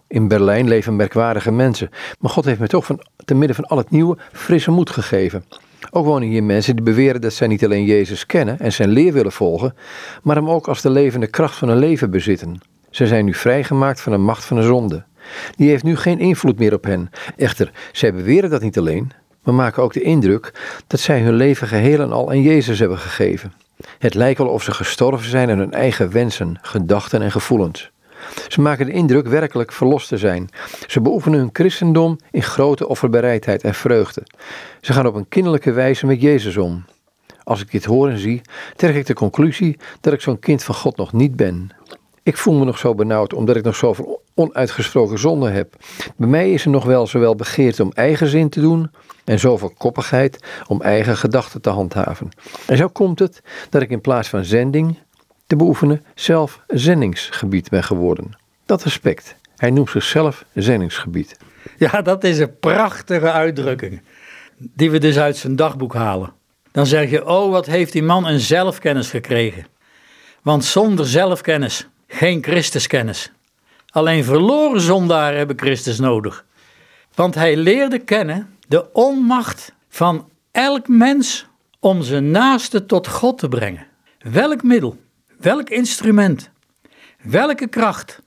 In 0.08 0.27
Berlijn 0.27 0.67
leven 0.67 0.95
merkwaardige 0.95 1.51
mensen, 1.51 1.89
maar 2.19 2.31
God 2.31 2.45
heeft 2.45 2.60
me 2.60 2.67
toch 2.67 2.86
van, 2.86 3.05
te 3.25 3.34
midden 3.34 3.55
van 3.55 3.65
al 3.65 3.77
het 3.77 3.89
nieuwe 3.89 4.17
frisse 4.31 4.71
moed 4.71 4.89
gegeven. 4.89 5.45
Ook 5.91 6.06
wonen 6.06 6.28
hier 6.28 6.43
mensen 6.43 6.76
die 6.76 6.86
beweren 6.86 7.21
dat 7.21 7.34
zij 7.34 7.48
niet 7.48 7.65
alleen 7.65 7.86
Jezus 7.86 8.26
kennen 8.26 8.60
en 8.60 8.74
zijn 8.74 8.89
leer 8.89 9.13
willen 9.13 9.32
volgen, 9.32 9.76
maar 10.24 10.36
hem 10.36 10.50
ook 10.50 10.67
als 10.67 10.82
de 10.82 10.89
levende 10.89 11.28
kracht 11.28 11.58
van 11.58 11.67
hun 11.67 11.78
leven 11.78 12.12
bezitten. 12.12 12.60
Ze 12.89 13.08
zijn 13.08 13.26
nu 13.26 13.34
vrijgemaakt 13.34 14.02
van 14.02 14.12
de 14.12 14.17
macht 14.17 14.45
van 14.45 14.58
de 14.58 14.63
zonde. 14.63 15.04
Die 15.56 15.69
heeft 15.69 15.84
nu 15.84 15.95
geen 15.95 16.19
invloed 16.19 16.60
meer 16.60 16.74
op 16.74 16.84
hen. 16.84 17.10
Echter, 17.38 17.71
zij 17.91 18.13
beweren 18.13 18.50
dat 18.50 18.62
niet 18.62 18.78
alleen, 18.78 19.12
maar 19.43 19.54
maken 19.54 19.84
ook 19.84 19.93
de 19.93 20.02
indruk 20.02 20.54
dat 20.88 21.00
zij 21.00 21.21
hun 21.21 21.36
leven 21.36 21.67
geheel 21.67 22.00
en 22.00 22.12
al 22.12 22.30
aan 22.30 22.41
Jezus 22.41 22.80
hebben 22.80 22.98
gegeven. 22.98 23.54
Het 24.00 24.13
lijkt 24.13 24.38
wel 24.38 24.48
of 24.48 24.63
ze 24.63 24.71
gestorven 24.71 25.30
zijn 25.30 25.50
aan 25.50 25.58
hun 25.58 25.74
eigen 25.74 26.12
wensen, 26.12 26.60
gedachten 26.62 27.21
en 27.21 27.32
gevoelens. 27.32 27.91
Ze 28.48 28.62
maken 28.62 28.86
de 28.86 28.92
indruk 28.92 29.28
werkelijk 29.28 29.72
verlost 29.72 30.08
te 30.08 30.18
zijn. 30.18 30.50
Ze 30.88 31.02
beoefenen 31.02 31.40
hun 31.40 31.50
christendom 31.54 32.20
in 32.32 32.44
grote 32.44 32.88
offerbereidheid 32.88 33.64
en 33.64 33.74
vreugde. 33.74 34.24
Ze 34.82 34.94
gaan 34.94 35.08
op 35.08 35.16
een 35.16 35.30
kinderlijke 35.30 35.72
wijze 35.72 36.06
met 36.06 36.22
Jezus 36.22 36.58
om. 36.58 36.86
Als 37.44 37.62
ik 37.62 37.72
dit 37.72 37.86
hoor 37.86 38.10
en 38.10 38.18
zie, 38.18 38.42
trek 38.76 38.96
ik 38.96 39.06
de 39.06 39.14
conclusie 39.14 39.78
dat 40.02 40.14
ik 40.14 40.22
zo'n 40.22 40.40
kind 40.40 40.64
van 40.64 40.76
God 40.76 40.98
nog 40.98 41.14
niet 41.14 41.36
ben. 41.36 41.72
Ik 42.24 42.38
voel 42.38 42.54
me 42.54 42.66
nog 42.66 42.78
zo 42.78 42.96
benauwd 42.96 43.34
omdat 43.34 43.56
ik 43.56 43.64
nog 43.64 43.76
zoveel 43.76 44.24
onuitgesproken 44.34 45.20
zonde 45.20 45.50
heb. 45.50 45.76
Bij 46.16 46.28
mij 46.28 46.52
is 46.52 46.66
er 46.66 46.72
nog 46.72 46.86
wel 46.86 47.08
zowel 47.08 47.36
begeerte 47.36 47.84
om 47.84 47.92
eigen 47.92 48.28
zin 48.28 48.50
te 48.50 48.62
doen 48.62 48.92
en 49.24 49.40
zoveel 49.40 49.74
koppigheid 49.78 50.40
om 50.68 50.82
eigen 50.82 51.18
gedachten 51.18 51.62
te 51.62 51.70
handhaven. 51.70 52.30
En 52.68 52.78
zo 52.78 52.88
komt 52.88 53.20
het 53.20 53.42
dat 53.70 53.82
ik 53.82 53.90
in 53.90 54.02
plaats 54.02 54.30
van 54.30 54.46
zending 54.46 55.00
te 55.47 55.55
beoefenen 55.55 56.05
zelf 56.15 56.62
zendingsgebied 56.67 57.69
ben 57.69 57.84
geworden. 57.84 58.38
Dat 58.65 58.84
respect. 58.84 59.36
Hij 59.55 59.69
noemt 59.69 59.89
zichzelf 59.89 60.45
zendingsgebied. 60.53 61.38
Ja, 61.77 62.01
dat 62.01 62.23
is 62.23 62.39
een 62.39 62.60
prachtige 62.60 63.31
uitdrukking. 63.31 64.01
Die 64.58 64.91
we 64.91 64.97
dus 64.97 65.17
uit 65.17 65.38
zijn 65.38 65.55
dagboek 65.55 65.93
halen. 65.93 66.34
Dan 66.71 66.86
zeg 66.86 67.10
je, 67.10 67.27
oh 67.27 67.51
wat 67.51 67.65
heeft 67.65 67.91
die 67.91 68.03
man 68.03 68.27
een 68.27 68.39
zelfkennis 68.39 69.10
gekregen. 69.10 69.65
Want 70.41 70.65
zonder 70.65 71.08
zelfkennis 71.08 71.88
geen 72.08 72.43
Christuskennis. 72.43 73.31
Alleen 73.89 74.23
verloren 74.23 74.81
zondaren 74.81 75.38
hebben 75.38 75.60
Christus 75.60 75.99
nodig. 75.99 76.45
Want 77.13 77.36
hij 77.36 77.55
leerde 77.58 77.99
kennen 77.99 78.55
de 78.67 78.93
onmacht 78.93 79.73
van 79.89 80.29
elk 80.51 80.88
mens 80.88 81.45
om 81.79 82.01
zijn 82.01 82.31
naaste 82.31 82.86
tot 82.86 83.08
God 83.08 83.38
te 83.38 83.47
brengen. 83.47 83.88
Welk 84.19 84.63
middel, 84.63 84.97
welk 85.39 85.69
instrument, 85.69 86.50
welke 87.21 87.67
kracht, 87.67 88.21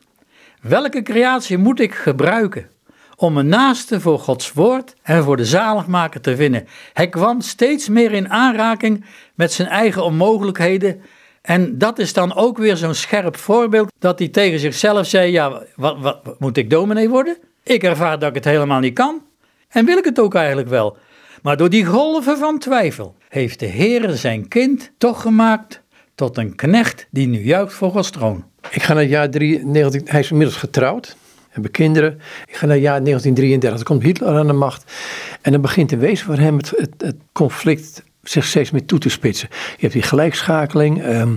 welke 0.60 1.02
creatie 1.02 1.58
moet 1.58 1.80
ik 1.80 1.94
gebruiken 1.94 2.70
om 3.16 3.36
een 3.36 3.48
naaste 3.48 4.00
voor 4.00 4.18
Gods 4.18 4.52
woord 4.52 4.94
en 5.02 5.24
voor 5.24 5.36
de 5.36 5.44
zaligmaker 5.44 6.20
te 6.20 6.34
winnen? 6.34 6.66
Hij 6.92 7.08
kwam 7.08 7.40
steeds 7.40 7.88
meer 7.88 8.12
in 8.12 8.30
aanraking 8.30 9.04
met 9.34 9.52
zijn 9.52 9.68
eigen 9.68 10.04
onmogelijkheden 10.04 11.00
en 11.42 11.78
dat 11.78 11.98
is 11.98 12.12
dan 12.12 12.34
ook 12.34 12.58
weer 12.58 12.76
zo'n 12.76 12.94
scherp 12.94 13.36
voorbeeld 13.36 13.92
dat 13.98 14.18
hij 14.18 14.28
tegen 14.28 14.58
zichzelf 14.58 15.06
zei: 15.06 15.32
Ja, 15.32 15.62
wat, 15.76 15.98
wat, 16.00 16.40
moet 16.40 16.56
ik 16.56 16.70
dominee 16.70 17.08
worden? 17.08 17.36
Ik 17.62 17.82
ervaar 17.82 18.18
dat 18.18 18.28
ik 18.28 18.34
het 18.34 18.44
helemaal 18.44 18.80
niet 18.80 18.94
kan. 18.94 19.22
En 19.68 19.84
wil 19.84 19.96
ik 19.96 20.04
het 20.04 20.20
ook 20.20 20.34
eigenlijk 20.34 20.68
wel. 20.68 20.96
Maar 21.42 21.56
door 21.56 21.70
die 21.70 21.84
golven 21.84 22.38
van 22.38 22.58
twijfel 22.58 23.16
heeft 23.28 23.60
de 23.60 23.66
Heer 23.66 24.10
zijn 24.10 24.48
kind 24.48 24.90
toch 24.98 25.20
gemaakt 25.20 25.82
tot 26.18 26.38
een 26.38 26.54
knecht 26.54 27.06
die 27.10 27.26
nu 27.26 27.44
juicht 27.44 27.74
voor 27.74 27.90
Gods 27.90 28.10
troon. 28.10 28.44
Ik 28.70 28.82
ga 28.82 28.92
naar 28.92 29.02
het 29.02 29.10
jaar 29.10 29.28
19, 29.28 30.02
hij 30.04 30.20
is 30.20 30.30
inmiddels 30.30 30.58
getrouwd, 30.58 31.16
hebben 31.48 31.70
kinderen. 31.70 32.20
Ik 32.46 32.56
ga 32.56 32.66
naar 32.66 32.74
het 32.74 32.84
jaar 32.84 33.04
1933, 33.04 33.74
dan 33.74 33.82
komt 33.82 34.02
Hitler 34.02 34.38
aan 34.38 34.46
de 34.46 34.52
macht. 34.52 34.92
En 35.40 35.52
dan 35.52 35.60
begint 35.60 35.92
in 35.92 35.98
wezen 35.98 36.26
voor 36.26 36.36
hem 36.36 36.56
het, 36.56 36.72
het, 36.76 36.94
het 36.98 37.16
conflict 37.32 38.02
zich 38.22 38.44
steeds 38.44 38.70
meer 38.70 38.84
toe 38.84 38.98
te 38.98 39.08
spitsen. 39.08 39.48
Je 39.50 39.80
hebt 39.80 39.92
die 39.92 40.02
gelijkschakeling. 40.02 41.02
Ehm, 41.02 41.34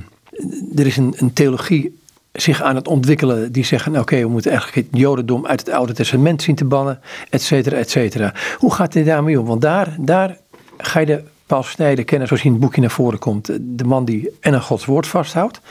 er 0.75 0.85
is 0.85 0.97
een, 0.97 1.13
een, 1.17 1.33
theologie 1.33 1.99
zich 2.31 2.61
aan 2.61 2.75
het 2.75 2.87
ontwikkelen 2.87 3.51
die 3.51 3.65
zeggen: 3.65 3.99
oké, 3.99 4.19
we 4.19 4.27
moeten 4.27 4.51
eigenlijk 4.51 4.87
het 4.87 4.99
Jodendom 4.99 5.45
uit 5.45 5.59
het 5.59 5.69
Oude 5.69 5.93
Testament 5.93 6.41
zien 6.41 6.55
te 6.55 6.65
bannen, 6.65 6.99
et 7.29 7.41
cetera, 7.41 7.77
et 7.77 7.89
cetera. 7.89 8.33
Hoe 8.57 8.73
gaat 8.73 8.93
dit 8.93 9.05
daarmee 9.05 9.39
om? 9.39 9.45
Want 9.45 9.61
daar, 9.61 9.95
daar 9.99 10.37
ga 10.77 10.99
je 10.99 11.05
de 11.05 11.23
Paul 11.51 11.63
Snijder 11.63 12.05
kennen, 12.05 12.27
zoals 12.27 12.43
in 12.43 12.51
het 12.51 12.59
boekje 12.59 12.81
naar 12.81 12.91
voren 12.91 13.19
komt. 13.19 13.45
De 13.61 13.83
man 13.83 14.05
die 14.05 14.29
en 14.39 14.53
een 14.53 14.61
Gods 14.61 14.85
woord 14.85 15.07
vasthoudt 15.07 15.61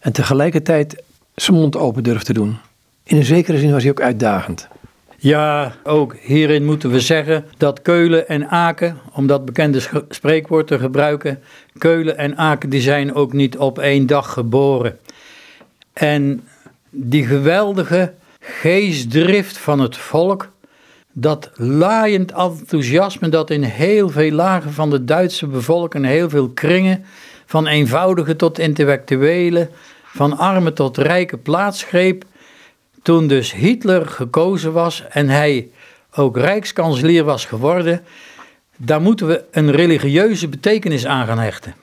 en 0.00 0.12
tegelijkertijd 0.12 1.02
zijn 1.34 1.56
mond 1.56 1.76
open 1.76 2.02
durft 2.02 2.26
te 2.26 2.32
doen. 2.32 2.56
In 3.04 3.16
een 3.16 3.24
zekere 3.24 3.58
zin 3.58 3.72
was 3.72 3.82
hij 3.82 3.90
ook 3.90 4.00
uitdagend. 4.00 4.68
Ja, 5.16 5.74
ook 5.84 6.16
hierin 6.20 6.64
moeten 6.64 6.90
we 6.90 7.00
zeggen 7.00 7.44
dat 7.56 7.82
Keulen 7.82 8.28
en 8.28 8.48
Aken, 8.48 8.98
om 9.12 9.26
dat 9.26 9.44
bekende 9.44 9.80
spreekwoord 10.08 10.66
te 10.66 10.78
gebruiken, 10.78 11.42
Keulen 11.78 12.18
en 12.18 12.36
Aken 12.36 12.70
die 12.70 12.80
zijn 12.80 13.14
ook 13.14 13.32
niet 13.32 13.58
op 13.58 13.78
één 13.78 14.06
dag 14.06 14.32
geboren. 14.32 14.98
En 15.92 16.44
die 16.90 17.26
geweldige 17.26 18.12
geestdrift 18.40 19.58
van 19.58 19.80
het 19.80 19.96
volk, 19.96 20.48
dat 21.18 21.50
laaiend 21.54 22.32
enthousiasme 22.32 23.28
dat 23.28 23.50
in 23.50 23.62
heel 23.62 24.08
veel 24.08 24.30
lagen 24.30 24.72
van 24.72 24.90
de 24.90 25.04
Duitse 25.04 25.46
bevolking, 25.46 26.04
heel 26.04 26.28
veel 26.28 26.48
kringen, 26.48 27.04
van 27.46 27.66
eenvoudige 27.66 28.36
tot 28.36 28.58
intellectuele, 28.58 29.68
van 30.04 30.36
arme 30.36 30.72
tot 30.72 30.96
rijke 30.96 31.36
plaatsgreep, 31.36 32.24
toen 33.02 33.26
dus 33.26 33.52
Hitler 33.52 34.06
gekozen 34.06 34.72
was 34.72 35.04
en 35.08 35.28
hij 35.28 35.68
ook 36.14 36.36
rijkskanselier 36.36 37.24
was 37.24 37.44
geworden, 37.44 38.04
daar 38.76 39.00
moeten 39.00 39.26
we 39.26 39.44
een 39.50 39.70
religieuze 39.70 40.48
betekenis 40.48 41.06
aan 41.06 41.26
gaan 41.26 41.38
hechten. 41.38 41.74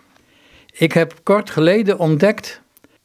Ik 0.71 0.91
heb 0.91 1.13
kort 1.23 1.49
geleden 1.49 1.99
ontdekt 1.99 2.61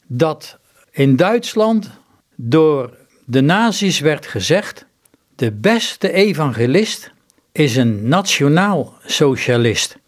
dat 0.07 0.59
in 0.91 1.17
Duitsland 1.17 1.91
door 2.37 2.91
de 3.25 3.41
nazi's 3.41 4.01
werd 4.01 4.27
gezegd: 4.27 4.87
de 5.39 5.53
beste 5.53 6.13
evangelist 6.13 7.13
is 7.53 7.77
een 7.77 8.09
nationaal 8.09 8.95
socialist. 9.05 9.99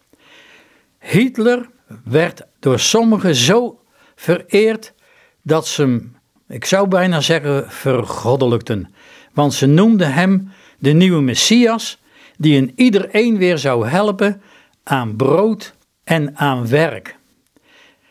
Hitler 0.99 1.69
werd 2.03 2.41
door 2.59 2.79
sommigen 2.79 3.35
zo 3.35 3.79
vereerd 4.15 4.93
dat 5.41 5.67
ze 5.67 5.81
hem 5.81 6.15
ik 6.47 6.65
zou 6.65 6.87
bijna 6.87 7.21
zeggen 7.21 7.71
vergoddelijkten, 7.71 8.93
want 9.33 9.53
ze 9.53 9.65
noemden 9.65 10.13
hem 10.13 10.51
de 10.79 10.91
nieuwe 10.91 11.21
Messias, 11.21 12.01
die 12.37 12.55
in 12.55 12.71
iedereen 12.75 13.37
weer 13.37 13.57
zou 13.57 13.87
helpen 13.87 14.41
aan 14.83 15.15
brood 15.15 15.73
en 16.03 16.37
aan 16.37 16.67
werk. 16.67 17.15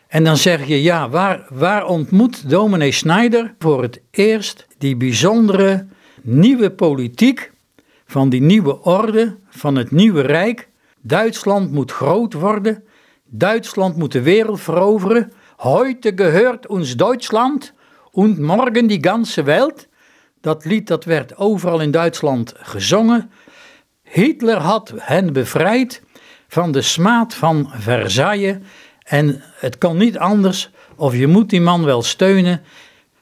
En 0.07 0.23
dan 0.23 0.37
zeg 0.37 0.67
je, 0.67 0.81
ja, 0.81 1.09
waar, 1.09 1.45
waar 1.49 1.85
ontmoet 1.85 2.49
dominee 2.49 2.91
Snyder 2.91 3.55
voor 3.59 3.81
het 3.81 4.01
eerst 4.11 4.67
die 4.77 4.95
bijzondere 4.95 5.85
nieuwe 6.21 6.71
politiek 6.71 7.51
van 8.05 8.29
die 8.29 8.41
nieuwe 8.41 8.81
orde, 8.81 9.37
van 9.49 9.75
het 9.75 9.91
nieuwe 9.91 10.21
rijk? 10.21 10.69
Duitsland 11.01 11.71
moet 11.71 11.91
groot 11.91 12.33
worden, 12.33 12.83
Duitsland 13.33 13.97
moet 13.97 14.11
de 14.11 14.21
wereld 14.21 14.61
veroveren. 14.61 15.31
Heute 15.57 16.11
gehört 16.15 16.67
ons 16.67 16.95
Duitsland 16.95 17.73
und 18.11 18.39
morgen 18.39 18.87
die 18.87 19.03
ganze 19.03 19.43
Welt. 19.43 19.87
Dat 20.41 20.65
lied 20.65 20.87
dat 20.87 21.05
werd 21.05 21.37
overal 21.37 21.79
in 21.79 21.91
Duitsland 21.91 22.53
gezongen. 22.57 23.31
Hitler 24.03 24.57
had 24.57 24.93
hen 24.97 25.33
bevrijd 25.33 26.01
van 26.47 26.71
de 26.71 26.81
smaad 26.81 27.33
van 27.33 27.71
Versailles. 27.73 28.57
En 29.03 29.43
het 29.55 29.77
kan 29.77 29.97
niet 29.97 30.17
anders 30.17 30.69
of 30.95 31.15
je 31.15 31.27
moet 31.27 31.49
die 31.49 31.61
man 31.61 31.85
wel 31.85 32.01
steunen. 32.01 32.61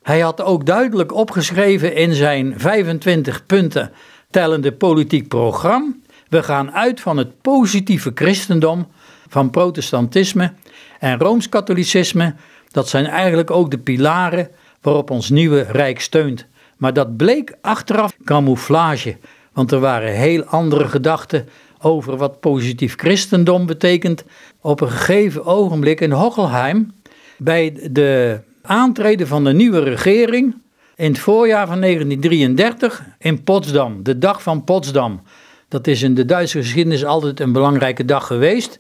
Hij 0.10 0.20
had 0.20 0.42
ook 0.42 0.66
duidelijk 0.66 1.14
opgeschreven 1.14 1.96
in 1.96 2.14
zijn 2.14 2.54
25 2.58 3.46
punten 3.46 3.92
tellende 4.30 4.72
politiek 4.72 5.28
programma. 5.28 5.94
We 6.30 6.44
gaan 6.44 6.72
uit 6.72 7.02
van 7.02 7.18
het 7.18 7.42
positieve 7.42 8.12
christendom, 8.16 8.88
van 9.28 9.50
protestantisme 9.50 10.54
en 11.00 11.20
rooms-katholicisme. 11.20 12.36
Dat 12.72 12.90
zijn 12.90 13.06
eigenlijk 13.06 13.52
ook 13.52 13.72
de 13.72 13.78
pilaren 13.78 14.50
waarop 14.82 15.10
ons 15.10 15.30
nieuwe 15.30 15.62
rijk 15.62 16.02
steunt. 16.02 16.46
Maar 16.78 16.94
dat 16.94 17.18
bleek 17.18 17.56
achteraf 17.62 18.16
camouflage, 18.24 19.18
want 19.54 19.72
er 19.72 19.80
waren 19.80 20.14
heel 20.14 20.44
andere 20.44 20.88
gedachten 20.88 21.50
over 21.80 22.18
wat 22.18 22.40
positief 22.40 22.96
christendom 22.96 23.66
betekent. 23.66 24.24
Op 24.62 24.82
een 24.82 24.92
gegeven 24.92 25.46
ogenblik 25.46 26.02
in 26.02 26.12
Hochelheim, 26.12 26.94
bij 27.38 27.90
de 27.92 28.48
aantreden 28.70 29.28
van 29.28 29.44
de 29.44 29.54
nieuwe 29.54 29.80
regering 29.80 30.56
in 30.96 31.12
het 31.12 31.20
voorjaar 31.20 31.68
van 31.68 31.82
1933 31.82 33.04
in 33.20 33.44
Potsdam, 33.44 34.04
de 34.04 34.18
dag 34.18 34.44
van 34.44 34.64
Potsdam. 34.64 35.22
Dat 35.68 35.88
is 35.88 36.02
in 36.02 36.14
de 36.14 36.26
Duitse 36.26 36.58
geschiedenis 36.58 37.06
altijd 37.06 37.40
een 37.40 37.52
belangrijke 37.52 38.06
dag 38.06 38.28
geweest. 38.28 38.80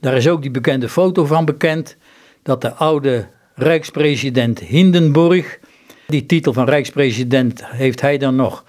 Daar 0.00 0.16
is 0.16 0.28
ook 0.28 0.42
die 0.42 0.50
bekende 0.50 0.88
foto 0.88 1.24
van 1.24 1.44
bekend, 1.44 1.96
dat 2.42 2.60
de 2.60 2.72
oude 2.72 3.28
rijkspresident 3.54 4.58
Hindenburg. 4.58 5.58
Die 6.06 6.26
titel 6.26 6.52
van 6.52 6.68
rijkspresident 6.68 7.64
heeft 7.66 8.00
hij 8.00 8.18
dan 8.18 8.36
nog. 8.36 8.64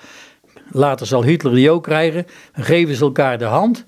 Later 0.72 1.08
zal 1.08 1.24
Hitler 1.24 1.54
die 1.54 1.72
ook 1.72 1.84
krijgen. 1.84 2.26
Dan 2.56 2.64
geven 2.64 2.96
ze 2.96 3.04
elkaar 3.04 3.38
de 3.38 3.46
hand. 3.46 3.86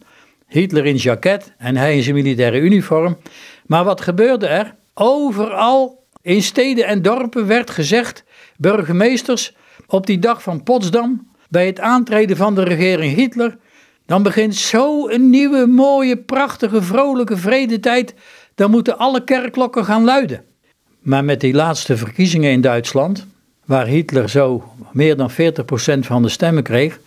Hitler 0.48 0.86
in 0.86 0.96
jacket 0.96 1.54
en 1.58 1.76
hij 1.76 1.96
in 1.96 2.04
zijn 2.04 2.16
militaire 2.16 2.60
uniform. 2.60 3.18
Maar 3.66 3.84
wat 3.84 4.02
gebeurde 4.02 4.48
er? 4.48 4.76
Overal 4.94 6.06
in 6.28 6.44
steden 6.44 6.86
en 6.86 7.02
dorpen 7.02 7.48
werd 7.48 7.70
gezegd: 7.70 8.24
burgemeesters, 8.58 9.56
op 9.88 10.06
die 10.06 10.20
dag 10.20 10.42
van 10.44 10.64
Potsdam, 10.64 11.28
bij 11.50 11.66
het 11.66 11.80
aantreden 11.80 12.38
van 12.38 12.56
de 12.56 12.64
regering 12.64 13.16
Hitler, 13.16 13.58
dan 14.06 14.24
begint 14.24 14.56
zo 14.56 15.08
een 15.08 15.30
nieuwe, 15.30 15.66
mooie, 15.66 16.18
prachtige, 16.18 16.82
vrolijke 16.82 17.38
vredetijd. 17.38 18.14
Dan 18.56 18.72
moeten 18.72 18.98
alle 18.98 19.24
kerkklokken 19.24 19.86
gaan 19.86 20.04
luiden. 20.04 20.44
Maar 21.00 21.24
met 21.24 21.42
die 21.42 21.54
laatste 21.54 21.98
verkiezingen 21.98 22.52
in 22.52 22.62
Duitsland, 22.62 23.26
waar 23.66 23.86
Hitler 23.86 24.30
zo 24.30 24.64
meer 24.92 25.18
dan 25.18 25.32
40% 25.32 25.34
van 26.00 26.22
de 26.22 26.30
stemmen 26.30 26.64
kreeg, 26.64 27.00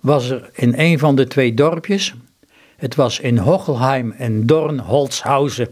was 0.00 0.30
er 0.30 0.50
in 0.52 0.74
een 0.76 0.98
van 0.98 1.16
de 1.16 1.26
twee 1.26 1.54
dorpjes, 1.54 2.14
het 2.76 2.94
was 2.94 3.20
in 3.20 3.38
Hochelheim 3.38 4.12
en 4.12 4.46
Dornholzhausen, 4.46 5.68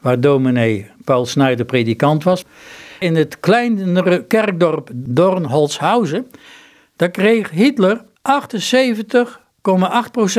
waar 0.00 0.20
dominee 0.20 0.90
Paul 1.04 1.26
Snijder 1.26 1.64
predikant 1.64 2.24
was. 2.24 2.44
In 2.98 3.16
het 3.16 3.40
kleinere 3.40 4.24
kerkdorp 4.24 4.90
Dornholzhausen, 4.94 6.30
daar 6.96 7.10
kreeg 7.10 7.50
Hitler 7.50 8.04
78,8% 8.04 8.06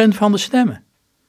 van 0.10 0.32
de 0.32 0.38
stemmen. 0.38 0.84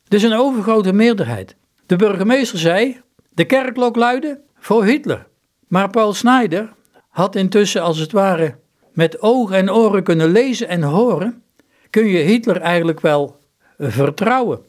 Dus 0.09 0.23
een 0.23 0.35
overgrote 0.35 0.93
meerderheid. 0.93 1.57
De 1.87 1.97
burgemeester 1.97 2.59
zei, 2.59 3.01
de 3.31 3.45
kerkklok 3.45 3.97
luidde 3.97 4.41
voor 4.59 4.85
Hitler. 4.85 5.27
Maar 5.69 5.91
Paul 5.91 6.13
Snyder 6.13 6.73
had 7.09 7.37
intussen 7.37 7.83
als 7.83 7.99
het 7.99 8.13
ware 8.13 8.59
met 8.93 9.21
ogen 9.21 9.57
en 9.57 9.73
oren 9.73 10.03
kunnen 10.03 10.33
lezen 10.33 10.69
en 10.69 10.83
horen, 10.83 11.43
kun 11.91 12.07
je 12.07 12.19
Hitler 12.19 12.61
eigenlijk 12.61 13.01
wel 13.01 13.39
vertrouwen. 13.79 14.65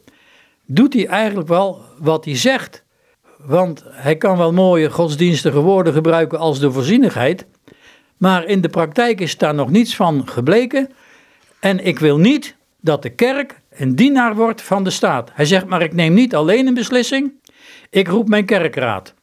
Doet 0.66 0.92
hij 0.92 1.06
eigenlijk 1.06 1.48
wel 1.48 1.80
wat 1.98 2.24
hij 2.24 2.36
zegt? 2.36 2.84
Want 3.36 3.84
hij 3.86 4.16
kan 4.16 4.36
wel 4.36 4.52
mooie 4.52 4.90
godsdienstige 4.90 5.60
woorden 5.60 5.92
gebruiken 5.92 6.38
als 6.38 6.60
de 6.60 6.72
voorzienigheid, 6.72 7.46
maar 8.16 8.44
in 8.44 8.60
de 8.60 8.68
praktijk 8.68 9.20
is 9.20 9.38
daar 9.38 9.54
nog 9.54 9.70
niets 9.70 9.96
van 9.96 10.28
gebleken. 10.28 10.90
En 11.60 11.86
ik 11.86 11.98
wil 11.98 12.18
niet 12.18 12.56
dat 12.80 13.02
de 13.02 13.10
kerk 13.10 13.60
een 13.70 13.94
dienaar 13.94 14.34
wordt 14.34 14.62
van 14.62 14.84
de 14.84 14.90
staat. 14.90 15.30
Hij 15.34 15.44
zegt 15.44 15.66
maar 15.66 15.82
ik 15.82 15.94
neem 15.94 16.14
niet 16.14 16.34
alleen 16.34 16.66
een 16.66 16.74
beslissing, 16.74 17.32
ik 17.90 18.08
roep 18.08 18.28
mijn 18.28 18.44
kerkraad. 18.44 19.14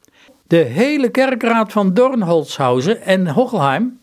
De 0.47 0.57
hele 0.57 1.09
kerkraad 1.09 1.71
van 1.71 1.93
Dornholzhausen 1.93 3.01
en 3.01 3.27
Hochelheim, 3.27 3.99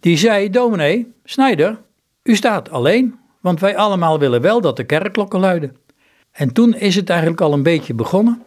die 0.00 0.16
zei, 0.16 0.50
dominee, 0.50 1.12
Snijder, 1.24 1.78
u 2.22 2.34
staat 2.34 2.70
alleen, 2.70 3.18
want 3.40 3.60
wij 3.60 3.76
allemaal 3.76 4.18
willen 4.18 4.40
wel 4.40 4.60
dat 4.60 4.76
de 4.76 4.84
kerkklokken 4.84 5.40
luiden. 5.40 5.76
En 6.32 6.52
toen 6.52 6.74
is 6.74 6.94
het 6.94 7.10
eigenlijk 7.10 7.40
al 7.40 7.52
een 7.52 7.62
beetje 7.62 7.94
begonnen 7.94 8.45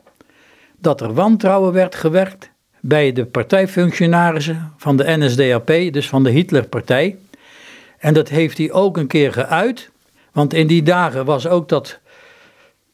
dat 0.81 1.01
er 1.01 1.13
wantrouwen 1.13 1.73
werd 1.73 1.95
gewerkt 1.95 2.51
bij 2.79 3.11
de 3.11 3.25
partijfunctionarissen 3.25 4.73
van 4.77 4.97
de 4.97 5.17
NSDAP, 5.17 5.67
dus 5.67 6.09
van 6.09 6.23
de 6.23 6.29
Hitlerpartij. 6.29 7.17
En 7.97 8.13
dat 8.13 8.29
heeft 8.29 8.57
hij 8.57 8.71
ook 8.71 8.97
een 8.97 9.07
keer 9.07 9.33
geuit, 9.33 9.89
want 10.31 10.53
in 10.53 10.67
die 10.67 10.83
dagen 10.83 11.25
was 11.25 11.47
ook 11.47 11.69
dat 11.69 11.99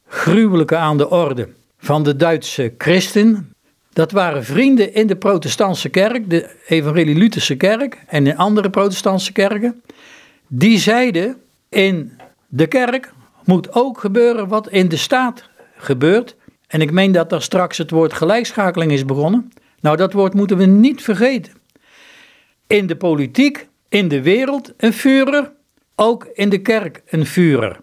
gruwelijke 0.07 0.75
aan 0.75 0.97
de 0.97 1.09
orde 1.09 1.49
van 1.77 2.03
de 2.03 2.15
Duitse 2.15 2.73
christen. 2.77 3.53
Dat 3.93 4.11
waren 4.11 4.43
vrienden 4.43 4.93
in 4.93 5.07
de 5.07 5.15
protestantse 5.15 5.89
kerk, 5.89 6.29
de 6.29 6.49
Evangelie 6.67 7.15
Lutherse 7.15 7.55
kerk 7.55 7.97
en 8.07 8.27
in 8.27 8.37
andere 8.37 8.69
protestantse 8.69 9.31
kerken. 9.31 9.81
Die 10.47 10.77
zeiden 10.77 11.37
in 11.69 12.17
de 12.47 12.67
kerk 12.67 13.13
moet 13.43 13.73
ook 13.73 13.99
gebeuren 13.99 14.47
wat 14.47 14.69
in 14.69 14.89
de 14.89 14.97
staat 14.97 15.49
gebeurt. 15.77 16.35
En 16.75 16.81
ik 16.81 16.91
meen 16.91 17.11
dat 17.11 17.31
er 17.31 17.41
straks 17.41 17.77
het 17.77 17.91
woord 17.91 18.13
gelijkschakeling 18.13 18.91
is 18.91 19.05
begonnen. 19.05 19.51
Nou, 19.79 19.97
dat 19.97 20.13
woord 20.13 20.33
moeten 20.33 20.57
we 20.57 20.65
niet 20.65 21.01
vergeten. 21.01 21.53
In 22.67 22.87
de 22.87 22.95
politiek, 22.95 23.67
in 23.89 24.07
de 24.07 24.21
wereld 24.21 24.73
een 24.77 24.93
vurer, 24.93 25.51
ook 25.95 26.25
in 26.33 26.49
de 26.49 26.61
kerk 26.61 27.01
een 27.05 27.25
vurer. 27.25 27.81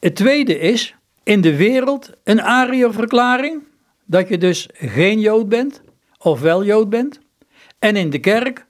Het 0.00 0.16
tweede 0.16 0.58
is 0.58 0.94
in 1.22 1.40
de 1.40 1.56
wereld 1.56 2.12
een 2.24 2.42
Ariër-verklaring, 2.42 3.62
dat 4.04 4.28
je 4.28 4.38
dus 4.38 4.68
geen 4.72 5.20
Jood 5.20 5.48
bent, 5.48 5.82
of 6.18 6.40
wel 6.40 6.64
Jood 6.64 6.90
bent. 6.90 7.20
En 7.78 7.96
in 7.96 8.10
de 8.10 8.18
kerk 8.18 8.66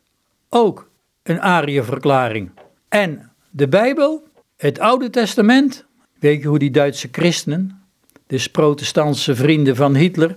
ook 0.49 0.91
een 1.23 1.41
Ariër-verklaring. 1.41 2.51
En 2.89 3.33
de 3.51 3.69
Bijbel, 3.69 4.27
het 4.57 4.79
Oude 4.79 5.11
Testament, 5.11 5.87
weet 6.19 6.43
je 6.43 6.49
hoe 6.49 6.59
die 6.59 6.71
Duitse 6.71 7.09
christenen, 7.13 7.86
dus 8.27 8.49
protestantse 8.49 9.35
vrienden 9.35 9.77
van 9.77 9.95
Hitler, 9.95 10.37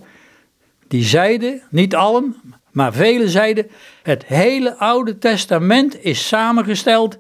die 0.88 1.04
zeiden, 1.04 1.62
niet 1.70 1.96
allen, 1.96 2.36
maar 2.72 2.94
velen 2.94 3.30
zeiden, 3.30 3.70
het 4.04 4.26
hele 4.26 4.78
Oude 4.78 5.18
Testament 5.18 6.04
is 6.04 6.28
samengesteld 6.28 7.18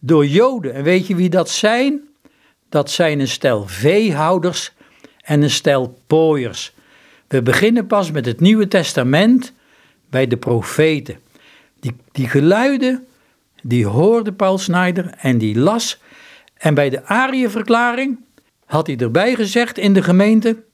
door 0.00 0.26
Joden. 0.26 0.74
En 0.74 0.82
weet 0.82 1.06
je 1.06 1.14
wie 1.14 1.28
dat 1.28 1.50
zijn? 1.50 2.08
Dat 2.68 2.90
zijn 2.90 3.20
een 3.20 3.28
stel 3.28 3.66
veehouders 3.66 4.72
en 5.20 5.42
een 5.42 5.50
stel 5.50 5.98
pooiers. 6.06 6.72
We 7.28 7.42
beginnen 7.42 7.86
pas 7.86 8.10
met 8.10 8.26
het 8.26 8.40
Nieuwe 8.40 8.68
Testament 8.68 9.52
bij 10.10 10.26
de 10.26 10.36
profeten. 10.36 11.18
Die, 11.80 11.96
die 12.12 12.28
geluiden, 12.28 13.06
die 13.62 13.86
hoorde 13.86 14.32
Paul 14.32 14.58
Snyder 14.58 15.14
en 15.16 15.38
die 15.38 15.58
las. 15.58 16.00
En 16.56 16.74
bij 16.74 16.90
de 16.90 17.04
Ariëverklaring 17.04 18.18
had 18.70 18.86
hij 18.86 18.96
erbij 18.96 19.34
gezegd 19.34 19.78
in 19.78 19.92
de 19.92 20.02
gemeente: 20.02 20.64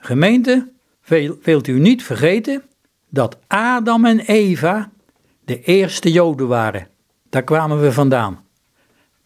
Gemeente, 0.00 0.72
wilt 1.42 1.66
u 1.66 1.78
niet 1.78 2.02
vergeten 2.02 2.62
dat 3.08 3.38
Adam 3.46 4.04
en 4.04 4.18
Eva 4.18 4.90
de 5.44 5.60
eerste 5.60 6.12
Joden 6.12 6.48
waren. 6.48 6.88
Daar 7.30 7.42
kwamen 7.42 7.80
we 7.80 7.92
vandaan. 7.92 8.44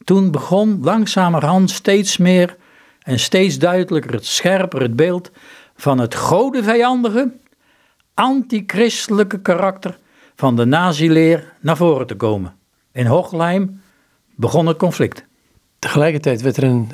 Toen 0.05 0.31
begon 0.31 0.81
langzamerhand 0.83 1.71
steeds 1.71 2.17
meer 2.17 2.57
en 3.03 3.19
steeds 3.19 3.59
duidelijker 3.59 4.13
het 4.13 4.27
scherper 4.27 4.81
het 4.81 4.97
beeld 4.97 5.31
van 5.77 5.99
het 5.99 6.15
godenvijandige, 6.15 7.33
antichristelijke 8.15 9.41
karakter 9.41 9.99
van 10.35 10.57
de 10.57 10.65
nazileer 10.65 11.53
naar 11.61 11.77
voren 11.77 12.07
te 12.07 12.17
komen. 12.17 12.57
In 12.93 13.07
Hochleim 13.07 13.81
begon 14.35 14.67
het 14.67 14.77
conflict. 14.77 15.28
Tegelijkertijd 15.79 16.43
werd 16.43 16.57
er 16.57 16.62
een, 16.62 16.93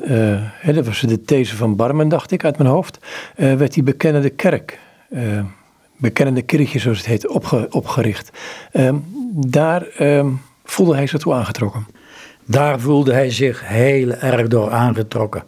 uh, 0.65 0.75
dat 0.75 0.87
was 0.87 1.01
de 1.01 1.23
these 1.23 1.57
van 1.57 1.77
Barmen, 1.77 2.09
dacht 2.09 2.31
ik 2.31 2.45
uit 2.45 2.59
mijn 2.59 2.71
hoofd, 2.71 2.99
uh, 3.37 3.55
werd 3.55 3.73
die 3.73 3.83
bekennende 3.83 4.31
kerk, 4.31 4.79
uh, 5.11 5.45
bekennende 5.97 6.43
kirchje 6.43 6.79
zoals 6.79 6.99
het 6.99 7.07
heet, 7.07 7.29
opge, 7.29 7.67
opgericht. 7.71 8.31
Ehm, 8.73 8.97
daar 9.35 9.87
ehm, 9.87 10.29
voelde 10.65 10.95
hij 10.95 11.07
zich 11.07 11.21
toe 11.21 11.35
aangetrokken. 11.35 11.87
Daar 12.45 12.81
voelde 12.81 13.13
hij 13.13 13.31
zich 13.31 13.69
heel 13.69 14.13
erg 14.13 14.49
door 14.49 14.71
aangetrokken. 14.71 15.45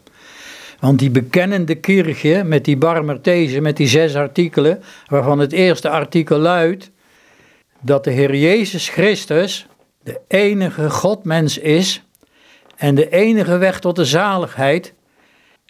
Want 0.80 0.98
die 0.98 1.10
bekennende 1.10 1.74
kirchje 1.74 2.44
met 2.44 2.64
die 2.64 2.76
Barmer-these, 2.76 3.60
met 3.60 3.76
die 3.76 3.88
zes 3.88 4.14
artikelen, 4.14 4.82
waarvan 5.06 5.38
het 5.38 5.52
eerste 5.52 5.88
artikel 5.88 6.38
luidt 6.38 6.90
dat 7.80 8.04
de 8.04 8.10
Heer 8.10 8.36
Jezus 8.36 8.88
Christus 8.88 9.66
de 10.02 10.20
enige 10.28 10.90
Godmens 10.90 11.58
is 11.58 12.05
en 12.76 12.94
de 12.94 13.08
enige 13.10 13.56
weg 13.56 13.80
tot 13.80 13.96
de 13.96 14.04
zaligheid, 14.04 14.94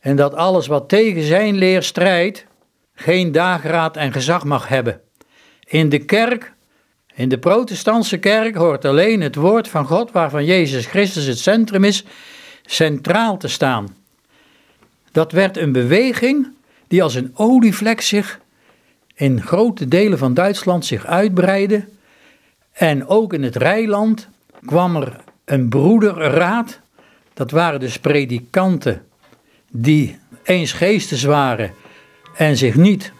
en 0.00 0.16
dat 0.16 0.34
alles 0.34 0.66
wat 0.66 0.88
tegen 0.88 1.22
zijn 1.22 1.54
leer 1.54 1.82
strijdt, 1.82 2.46
geen 2.94 3.32
dageraad 3.32 3.96
en 3.96 4.12
gezag 4.12 4.44
mag 4.44 4.68
hebben. 4.68 5.00
In 5.64 5.88
de 5.88 6.04
kerk, 6.04 6.52
in 7.14 7.28
de 7.28 7.38
protestantse 7.38 8.18
kerk, 8.18 8.54
hoort 8.54 8.84
alleen 8.84 9.20
het 9.20 9.34
woord 9.34 9.68
van 9.68 9.86
God, 9.86 10.12
waarvan 10.12 10.44
Jezus 10.44 10.86
Christus 10.86 11.24
het 11.24 11.38
centrum 11.38 11.84
is, 11.84 12.04
centraal 12.62 13.36
te 13.36 13.48
staan. 13.48 13.96
Dat 15.12 15.32
werd 15.32 15.56
een 15.56 15.72
beweging 15.72 16.54
die 16.88 17.02
als 17.02 17.14
een 17.14 17.30
olievlek 17.34 18.00
zich 18.00 18.40
in 19.14 19.42
grote 19.42 19.88
delen 19.88 20.18
van 20.18 20.34
Duitsland 20.34 20.84
zich 20.84 21.06
uitbreidde. 21.06 21.84
En 22.72 23.06
ook 23.06 23.32
in 23.32 23.42
het 23.42 23.56
Rijland 23.56 24.28
kwam 24.64 24.96
er 24.96 25.16
een 25.44 25.68
broederraad 25.68 26.80
dat 27.36 27.50
waren 27.50 27.80
dus 27.80 27.98
predikanten 27.98 29.02
die 29.70 30.18
eens 30.44 30.72
geestes 30.72 31.22
waren 31.22 31.70
en 32.36 32.56
zich 32.56 32.74
niet 32.74 33.12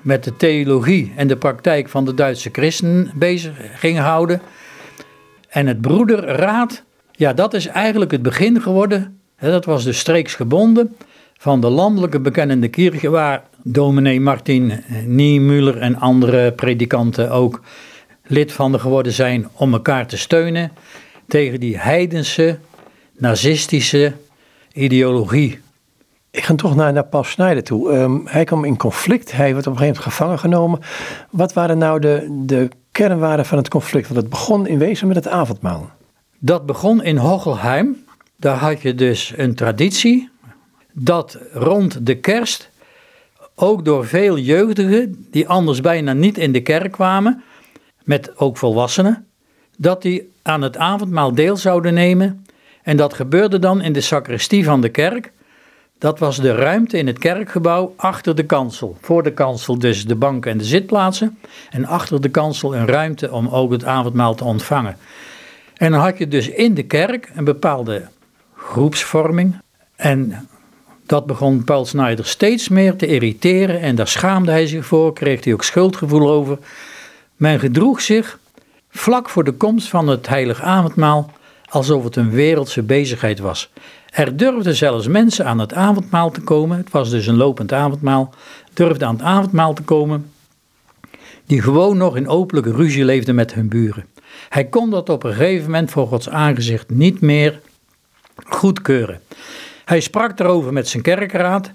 met 0.00 0.24
de 0.24 0.36
theologie 0.36 1.12
en 1.16 1.26
de 1.26 1.36
praktijk 1.36 1.88
van 1.88 2.04
de 2.04 2.14
Duitse 2.14 2.48
christen 2.52 3.10
bezig 3.14 3.52
gingen 3.74 4.02
houden. 4.02 4.40
En 5.48 5.66
het 5.66 5.80
broederraad, 5.80 6.82
ja, 7.12 7.32
dat 7.32 7.54
is 7.54 7.66
eigenlijk 7.66 8.10
het 8.10 8.22
begin 8.22 8.60
geworden. 8.60 9.20
Dat 9.38 9.64
was 9.64 9.84
dus 9.84 9.98
streeksgebonden 9.98 10.96
van 11.38 11.60
de 11.60 11.68
landelijke 11.68 12.20
bekennende 12.20 12.68
kirche, 12.68 13.10
waar 13.10 13.42
dominee 13.62 14.20
Martin 14.20 14.72
Niemüller 15.06 15.78
en 15.78 15.96
andere 15.96 16.52
predikanten 16.52 17.30
ook 17.30 17.60
lid 18.26 18.52
van 18.52 18.80
geworden 18.80 19.12
zijn 19.12 19.48
om 19.52 19.72
elkaar 19.72 20.06
te 20.06 20.16
steunen 20.16 20.72
tegen 21.28 21.60
die 21.60 21.78
heidense 21.78 22.58
nazistische 23.18 24.12
ideologie. 24.72 25.60
Ik 26.30 26.44
ga 26.44 26.54
toch 26.54 26.74
naar, 26.74 26.92
naar 26.92 27.04
Paul 27.04 27.24
Snijder 27.24 27.64
toe. 27.64 27.92
Ehm, 27.92 28.18
hij 28.24 28.44
kwam 28.44 28.64
in 28.64 28.76
conflict, 28.76 29.32
hij 29.32 29.54
werd 29.54 29.66
op 29.66 29.72
een 29.72 29.78
gegeven 29.78 30.02
moment 30.02 30.14
gevangen 30.14 30.38
genomen. 30.38 30.80
Wat 31.30 31.52
waren 31.52 31.78
nou 31.78 32.00
de, 32.00 32.42
de 32.44 32.68
kernwaarden 32.90 33.46
van 33.46 33.58
het 33.58 33.68
conflict? 33.68 34.08
Want 34.08 34.20
het 34.20 34.30
begon 34.30 34.66
in 34.66 34.78
wezen 34.78 35.06
met 35.06 35.16
het 35.16 35.28
avondmaal. 35.28 35.90
Dat 36.38 36.66
begon 36.66 37.02
in 37.02 37.16
Hochelheim. 37.16 38.04
Daar 38.36 38.56
had 38.56 38.82
je 38.82 38.94
dus 38.94 39.32
een 39.36 39.54
traditie 39.54 40.30
dat 40.92 41.38
rond 41.52 42.06
de 42.06 42.16
kerst 42.16 42.70
ook 43.54 43.84
door 43.84 44.06
veel 44.06 44.38
jeugdigen, 44.38 45.26
die 45.30 45.48
anders 45.48 45.80
bijna 45.80 46.12
niet 46.12 46.38
in 46.38 46.52
de 46.52 46.62
kerk 46.62 46.92
kwamen, 46.92 47.42
met 48.04 48.38
ook 48.38 48.56
volwassenen, 48.56 49.26
dat 49.76 50.02
die 50.02 50.32
aan 50.42 50.62
het 50.62 50.76
avondmaal 50.76 51.34
deel 51.34 51.56
zouden 51.56 51.94
nemen. 51.94 52.45
En 52.86 52.96
dat 52.96 53.14
gebeurde 53.14 53.58
dan 53.58 53.80
in 53.82 53.92
de 53.92 54.00
sacristie 54.00 54.64
van 54.64 54.80
de 54.80 54.88
kerk. 54.88 55.32
Dat 55.98 56.18
was 56.18 56.36
de 56.36 56.54
ruimte 56.54 56.98
in 56.98 57.06
het 57.06 57.18
kerkgebouw 57.18 57.94
achter 57.96 58.34
de 58.34 58.44
kansel. 58.44 58.96
Voor 59.00 59.22
de 59.22 59.32
kansel 59.32 59.78
dus 59.78 60.06
de 60.06 60.14
banken 60.14 60.50
en 60.50 60.58
de 60.58 60.64
zitplaatsen. 60.64 61.38
En 61.70 61.84
achter 61.84 62.20
de 62.20 62.28
kansel 62.28 62.76
een 62.76 62.86
ruimte 62.86 63.32
om 63.32 63.48
ook 63.48 63.72
het 63.72 63.84
avondmaal 63.84 64.34
te 64.34 64.44
ontvangen. 64.44 64.96
En 65.74 65.90
dan 65.90 66.00
had 66.00 66.18
je 66.18 66.28
dus 66.28 66.48
in 66.48 66.74
de 66.74 66.82
kerk 66.82 67.30
een 67.34 67.44
bepaalde 67.44 68.08
groepsvorming. 68.56 69.60
En 69.96 70.48
dat 71.06 71.26
begon 71.26 71.64
Paul 71.64 71.84
Snyder 71.84 72.26
steeds 72.26 72.68
meer 72.68 72.96
te 72.96 73.06
irriteren. 73.06 73.80
En 73.80 73.94
daar 73.94 74.08
schaamde 74.08 74.50
hij 74.50 74.66
zich 74.66 74.86
voor, 74.86 75.12
kreeg 75.12 75.44
hij 75.44 75.52
ook 75.52 75.64
schuldgevoel 75.64 76.30
over. 76.30 76.58
Men 77.36 77.60
gedroeg 77.60 78.00
zich 78.00 78.38
vlak 78.90 79.28
voor 79.28 79.44
de 79.44 79.52
komst 79.52 79.88
van 79.88 80.08
het 80.08 80.28
heilig 80.28 80.62
avondmaal 80.62 81.34
alsof 81.68 82.04
het 82.04 82.16
een 82.16 82.30
wereldse 82.30 82.82
bezigheid 82.82 83.38
was. 83.38 83.70
Er 84.10 84.36
durfden 84.36 84.76
zelfs 84.76 85.06
mensen 85.06 85.46
aan 85.46 85.58
het 85.58 85.74
avondmaal 85.74 86.30
te 86.30 86.40
komen, 86.40 86.76
het 86.76 86.90
was 86.90 87.10
dus 87.10 87.26
een 87.26 87.36
lopend 87.36 87.72
avondmaal, 87.72 88.34
durfden 88.72 89.08
aan 89.08 89.14
het 89.14 89.24
avondmaal 89.24 89.74
te 89.74 89.82
komen, 89.82 90.30
die 91.46 91.62
gewoon 91.62 91.96
nog 91.96 92.16
in 92.16 92.28
openlijke 92.28 92.72
ruzie 92.72 93.04
leefden 93.04 93.34
met 93.34 93.54
hun 93.54 93.68
buren. 93.68 94.06
Hij 94.48 94.64
kon 94.64 94.90
dat 94.90 95.08
op 95.08 95.24
een 95.24 95.34
gegeven 95.34 95.64
moment 95.64 95.90
voor 95.90 96.06
Gods 96.06 96.28
aangezicht 96.28 96.90
niet 96.90 97.20
meer 97.20 97.60
goedkeuren. 98.44 99.20
Hij 99.84 100.00
sprak 100.00 100.38
erover 100.38 100.72
met 100.72 100.88
zijn 100.88 101.02
kerkraad, 101.02 101.70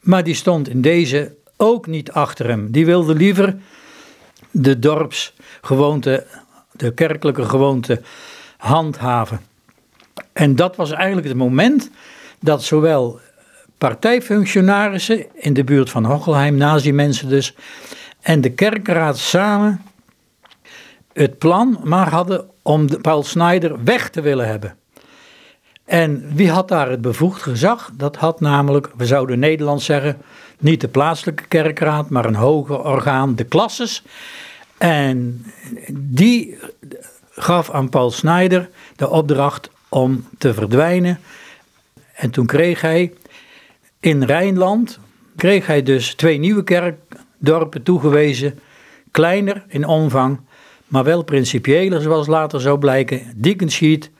maar 0.00 0.24
die 0.24 0.34
stond 0.34 0.68
in 0.68 0.80
deze 0.80 1.34
ook 1.56 1.86
niet 1.86 2.12
achter 2.12 2.46
hem. 2.48 2.70
Die 2.70 2.86
wilde 2.86 3.14
liever 3.14 3.56
de 4.50 4.78
dorpsgewoonte, 4.78 6.26
de 6.72 6.94
kerkelijke 6.94 7.44
gewoonte 7.44 8.02
handhaven. 8.58 9.40
En 10.32 10.56
dat 10.56 10.76
was 10.76 10.90
eigenlijk 10.90 11.28
het 11.28 11.36
moment 11.36 11.90
dat 12.40 12.62
zowel 12.62 13.20
partijfunctionarissen 13.78 15.26
in 15.34 15.52
de 15.52 15.64
buurt 15.64 15.90
van 15.90 16.04
Hochelheim, 16.04 16.56
nazi-mensen 16.56 17.28
dus, 17.28 17.54
en 18.20 18.40
de 18.40 18.50
kerkraad 18.50 19.18
samen 19.18 19.82
het 21.12 21.38
plan 21.38 21.80
maar 21.84 22.08
hadden 22.10 22.46
om 22.62 23.00
Paul 23.00 23.22
Snyder 23.22 23.84
weg 23.84 24.10
te 24.10 24.20
willen 24.20 24.46
hebben. 24.46 24.76
En 25.84 26.34
wie 26.34 26.50
had 26.50 26.68
daar 26.68 26.90
het 26.90 27.00
bevoegd 27.00 27.42
gezag? 27.42 27.90
Dat 27.94 28.16
had 28.16 28.40
namelijk, 28.40 28.90
we 28.96 29.06
zouden 29.06 29.38
Nederlands 29.38 29.84
zeggen, 29.84 30.22
niet 30.58 30.80
de 30.80 30.88
plaatselijke 30.88 31.46
kerkraad, 31.46 32.10
maar 32.10 32.24
een 32.24 32.34
hoger 32.34 32.84
orgaan, 32.84 33.34
de 33.34 33.44
klasses. 33.44 34.02
En 34.78 35.44
die 35.92 36.58
gaf 37.38 37.70
aan 37.70 37.88
Paul 37.88 38.10
Snyder 38.10 38.70
de 38.96 39.08
opdracht 39.10 39.70
om 39.88 40.24
te 40.38 40.54
verdwijnen. 40.54 41.20
En 42.14 42.30
toen 42.30 42.46
kreeg 42.46 42.80
hij 42.80 43.12
in 44.00 44.22
Rijnland, 44.22 44.98
kreeg 45.36 45.66
hij 45.66 45.82
dus 45.82 46.14
twee 46.14 46.38
nieuwe 46.38 46.64
kerkdorpen 46.64 47.82
toegewezen, 47.82 48.58
kleiner 49.10 49.64
in 49.68 49.86
omvang, 49.86 50.40
maar 50.86 51.04
wel 51.04 51.22
principiëler 51.22 52.00
zoals 52.00 52.26
later 52.26 52.60
zou 52.60 52.78
blijken, 52.78 53.32
Diekenschiet 53.36 54.10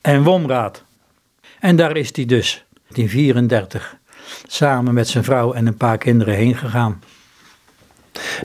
en 0.00 0.22
Womraad. 0.22 0.84
En 1.60 1.76
daar 1.76 1.96
is 1.96 2.16
hij 2.16 2.24
dus, 2.24 2.64
in 2.92 3.08
34, 3.08 3.96
samen 4.46 4.94
met 4.94 5.08
zijn 5.08 5.24
vrouw 5.24 5.52
en 5.52 5.66
een 5.66 5.76
paar 5.76 5.98
kinderen 5.98 6.34
heen 6.34 6.56
gegaan. 6.56 7.02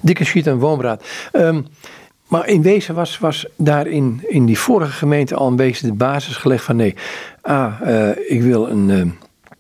Diekenschiet 0.02 0.48
en 0.48 0.58
Womraad. 0.58 1.06
Um, 1.34 1.68
maar 2.32 2.48
in 2.48 2.62
wezen 2.62 2.96
was, 2.96 3.20
was 3.20 3.46
daar 3.56 3.88
in, 3.88 4.22
die 4.30 4.60
vorige 4.60 4.92
gemeente 4.92 5.36
al 5.36 5.48
een 5.48 5.56
beetje 5.56 5.88
de 5.88 5.94
basis 5.94 6.36
gelegd 6.36 6.64
van 6.64 6.76
nee, 6.76 6.96
ah, 7.42 7.74
uh, 7.84 8.10
ik, 8.28 8.42
wil 8.42 8.70
een, 8.70 8.90
uh, 8.90 9.02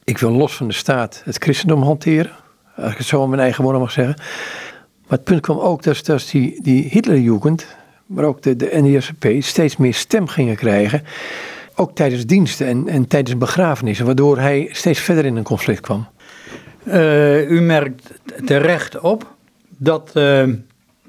ik 0.03 0.17
wil 0.17 0.31
los 0.31 0.55
van 0.55 0.67
de 0.67 0.73
staat 0.73 1.21
het 1.25 1.43
christendom 1.43 1.81
hanteren. 1.81 2.31
Als 2.75 2.91
ik 2.91 2.97
het 2.97 3.07
zo 3.07 3.23
in 3.23 3.29
mijn 3.29 3.41
eigen 3.41 3.63
woorden 3.63 3.81
mag 3.81 3.91
zeggen. 3.91 4.15
Maar 4.17 5.17
het 5.17 5.23
punt 5.23 5.41
kwam 5.41 5.59
ook 5.59 5.83
dat, 5.83 6.05
dat 6.05 6.27
die, 6.31 6.61
die 6.61 6.87
Hitlerjugend, 6.89 7.67
maar 8.05 8.23
ook 8.23 8.41
de, 8.41 8.55
de 8.55 8.69
NSP, 8.71 9.25
steeds 9.39 9.77
meer 9.77 9.93
stem 9.93 10.27
gingen 10.27 10.55
krijgen. 10.55 11.03
Ook 11.75 11.95
tijdens 11.95 12.25
diensten 12.25 12.67
en, 12.67 12.87
en 12.87 13.07
tijdens 13.07 13.37
begrafenissen, 13.37 14.05
waardoor 14.05 14.37
hij 14.37 14.69
steeds 14.71 14.99
verder 14.99 15.25
in 15.25 15.35
een 15.35 15.43
conflict 15.43 15.81
kwam. 15.81 16.07
Uh, 16.87 17.49
u 17.49 17.61
merkt 17.61 18.11
terecht 18.45 18.99
op 18.99 19.33
dat 19.77 20.11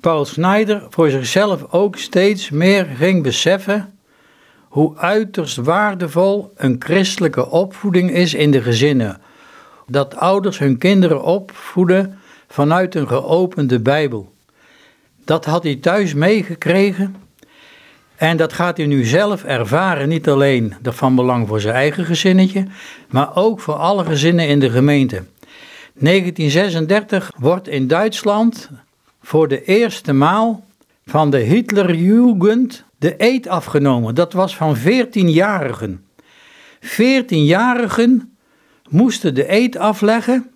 Paul 0.03 0.25
Snyder 0.25 0.87
voor 0.91 1.11
zichzelf 1.11 1.65
ook 1.71 1.97
steeds 1.97 2.51
meer 2.51 2.85
ging 2.85 3.23
beseffen 3.23 3.99
hoe 4.69 4.97
uiterst 4.97 5.57
waardevol 5.57 6.53
een 6.57 6.77
christelijke 6.79 7.51
opvoeding 7.51 8.11
is 8.11 8.35
in 8.35 8.51
de 8.51 8.63
gezinnen. 8.63 9.21
Dat 9.87 10.17
ouders 10.17 10.59
hun 10.59 10.79
kinderen 10.79 11.23
opvoeden 11.23 12.19
vanuit 12.49 12.95
een 12.95 13.09
geopende 13.09 13.81
Bijbel. 13.81 14.33
Dat 15.25 15.45
had 15.45 15.63
hij 15.63 15.77
thuis 15.77 16.15
meegekregen 16.15 17.17
en 18.17 18.37
dat 18.37 18.53
gaat 18.53 18.77
hij 18.77 18.87
nu 18.87 19.05
zelf 19.05 19.45
ervaren, 19.45 20.09
niet 20.09 20.29
alleen 20.29 20.75
van 20.83 21.15
belang 21.15 21.49
voor 21.49 21.61
zijn 21.61 21.75
eigen 21.75 22.05
gezinnetje, 22.05 22.67
maar 23.11 23.37
ook 23.37 23.61
voor 23.61 23.75
alle 23.75 24.05
gezinnen 24.05 24.49
in 24.49 24.61
de 24.61 24.71
gemeente. 24.71 25.23
1936 25.95 27.33
wordt 27.39 27.69
in 27.69 27.87
Duitsland 27.87 28.71
voor 29.23 29.49
de 29.49 29.65
eerste 29.65 30.13
maal 30.13 30.65
van 31.07 31.31
de 31.31 31.39
Hitlerjugend 31.39 32.85
de 32.99 33.15
eed 33.17 33.49
afgenomen. 33.49 34.15
Dat 34.15 34.33
was 34.33 34.57
van 34.57 34.77
14-jarigen. 34.77 36.07
14-jarigen 36.81 38.37
moesten 38.89 39.35
de 39.35 39.53
eed 39.53 39.77
afleggen, 39.77 40.51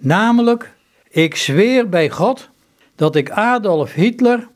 namelijk: 0.00 0.72
Ik 1.10 1.36
zweer 1.36 1.88
bij 1.88 2.10
God 2.10 2.48
dat 2.94 3.16
ik 3.16 3.30
Adolf 3.30 3.92
Hitler 3.92 4.48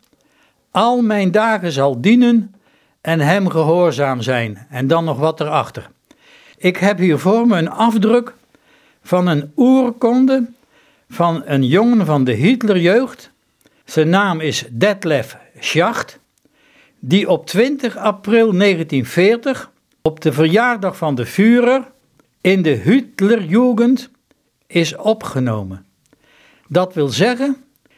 al 0.71 1.03
mijn 1.03 1.31
dagen 1.31 1.73
zal 1.73 2.01
dienen 2.01 2.55
en 3.01 3.21
hem 3.21 3.49
gehoorzaam 3.49 4.23
zijn. 4.23 4.67
En 4.71 4.87
dan 4.87 5.05
nog 5.05 5.19
wat 5.19 5.41
erachter. 5.41 5.91
Ik 6.57 6.77
heb 6.77 6.99
hier 6.99 7.19
voor 7.19 7.47
me 7.47 7.57
een 7.57 7.71
afdruk 7.71 8.35
van 9.03 9.27
een 9.27 9.53
oerkonde 9.57 10.47
van 11.09 11.43
een 11.45 11.67
jongen 11.67 12.07
van 12.07 12.25
de 12.25 12.33
Hitlerjeugd 12.33 13.31
zijn 13.91 14.09
naam 14.09 14.41
is 14.41 14.65
Detlef 14.71 15.37
Schacht, 15.59 16.19
die 16.99 17.29
op 17.29 17.47
20 17.47 17.97
april 17.97 18.53
1940 18.53 19.73
op 20.03 20.21
de 20.21 20.33
verjaardag 20.33 20.97
van 20.97 21.15
de 21.15 21.27
Führer 21.27 21.91
in 22.41 22.63
de 22.63 22.71
Hitlerjugend 22.71 24.11
is 24.67 24.97
opgenomen. 24.97 25.87
Dat 26.69 26.95
wil 26.95 27.09
zeggen, 27.09 27.57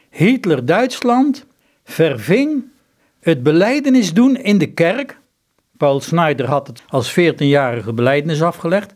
Hitler-Duitsland 0.09 1.45
verving 1.83 2.63
het 3.19 3.43
beleidenis 3.43 4.13
doen 4.13 4.35
in 4.35 4.57
de 4.57 4.73
kerk. 4.73 5.19
Paul 5.77 5.99
Snyder 5.99 6.45
had 6.45 6.67
het 6.67 6.83
als 6.87 7.11
14-jarige 7.11 7.93
beleidenis 7.93 8.41
afgelegd. 8.41 8.93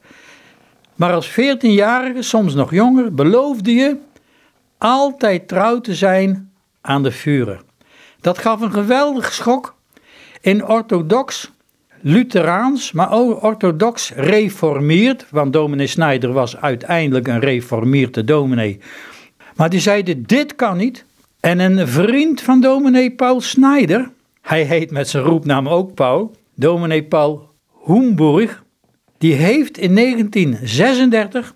Maar 0.96 1.14
als 1.14 1.32
14-jarige, 1.32 2.22
soms 2.22 2.54
nog 2.54 2.72
jonger, 2.72 3.14
beloofde 3.14 3.74
je 3.74 3.98
altijd 4.78 5.48
trouw 5.48 5.82
te 5.82 5.96
zijn 5.96 6.54
aan 6.86 7.04
de 7.04 7.12
Führer. 7.12 7.62
Dat 8.22 8.38
gaf 8.38 8.62
een 8.62 8.72
geweldig 8.72 9.34
schok 9.34 9.76
in 10.42 10.66
orthodox 10.66 11.52
Lutheraans, 12.02 12.92
maar 12.92 13.12
ook 13.12 13.44
orthodox 13.44 14.12
reformeerd, 14.16 15.26
want 15.30 15.54
dominee 15.54 15.88
Snijder 15.88 16.34
was 16.34 16.58
uiteindelijk 16.58 17.28
een 17.28 17.40
reformeerde 17.40 18.24
dominee. 18.24 18.80
Maar 19.56 19.70
die 19.70 19.80
zeiden, 19.80 20.24
dit 20.24 20.56
kan 20.56 20.78
niet. 20.78 21.06
En 21.40 21.60
een 21.60 21.88
vriend 21.88 22.42
van 22.42 22.62
dominee 22.62 23.12
Paul 23.12 23.42
Snijder, 23.42 24.10
hij 24.42 24.64
heet 24.64 24.92
met 24.92 25.10
zijn 25.10 25.24
roepnaam 25.24 25.70
ook 25.70 25.94
Paul, 25.94 26.36
dominee 26.56 27.04
Paul 27.04 27.50
Hoenburg, 27.68 28.64
die 29.18 29.34
heeft 29.34 29.78
in 29.78 29.96
1936 29.96 31.56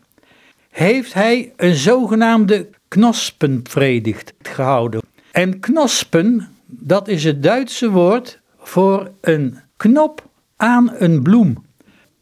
heeft 0.70 1.14
hij 1.14 1.54
een 1.56 1.76
zogenaamde 1.76 2.70
knospenpredigt 2.88 4.34
gehouden. 4.42 5.02
En 5.40 5.60
knospen, 5.60 6.48
dat 6.66 7.08
is 7.08 7.24
het 7.24 7.44
Duitse 7.44 7.90
woord 7.90 8.40
voor 8.58 9.12
een 9.22 9.58
knop 9.78 10.30
aan 10.56 10.92
een 10.98 11.22
bloem, 11.22 11.66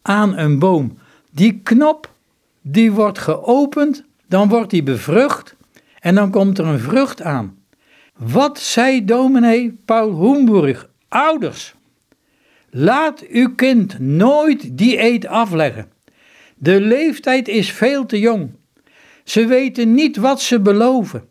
aan 0.01 0.37
een 0.37 0.59
boom. 0.59 0.97
Die 1.31 1.59
knop, 1.63 2.13
die 2.61 2.91
wordt 2.91 3.19
geopend, 3.19 4.03
dan 4.27 4.49
wordt 4.49 4.69
die 4.69 4.83
bevrucht 4.83 5.55
en 5.99 6.15
dan 6.15 6.31
komt 6.31 6.57
er 6.57 6.65
een 6.65 6.79
vrucht 6.79 7.21
aan. 7.21 7.57
Wat 8.15 8.59
zei 8.59 9.05
dominee 9.05 9.77
Paul 9.85 10.09
Hoenburg? 10.09 10.89
Ouders, 11.07 11.75
laat 12.69 13.27
uw 13.27 13.55
kind 13.55 13.99
nooit 13.99 14.77
die 14.77 15.01
eet 15.01 15.25
afleggen. 15.25 15.91
De 16.55 16.81
leeftijd 16.81 17.47
is 17.47 17.71
veel 17.71 18.05
te 18.05 18.19
jong. 18.19 18.49
Ze 19.23 19.45
weten 19.45 19.93
niet 19.93 20.17
wat 20.17 20.41
ze 20.41 20.59
beloven. 20.59 21.27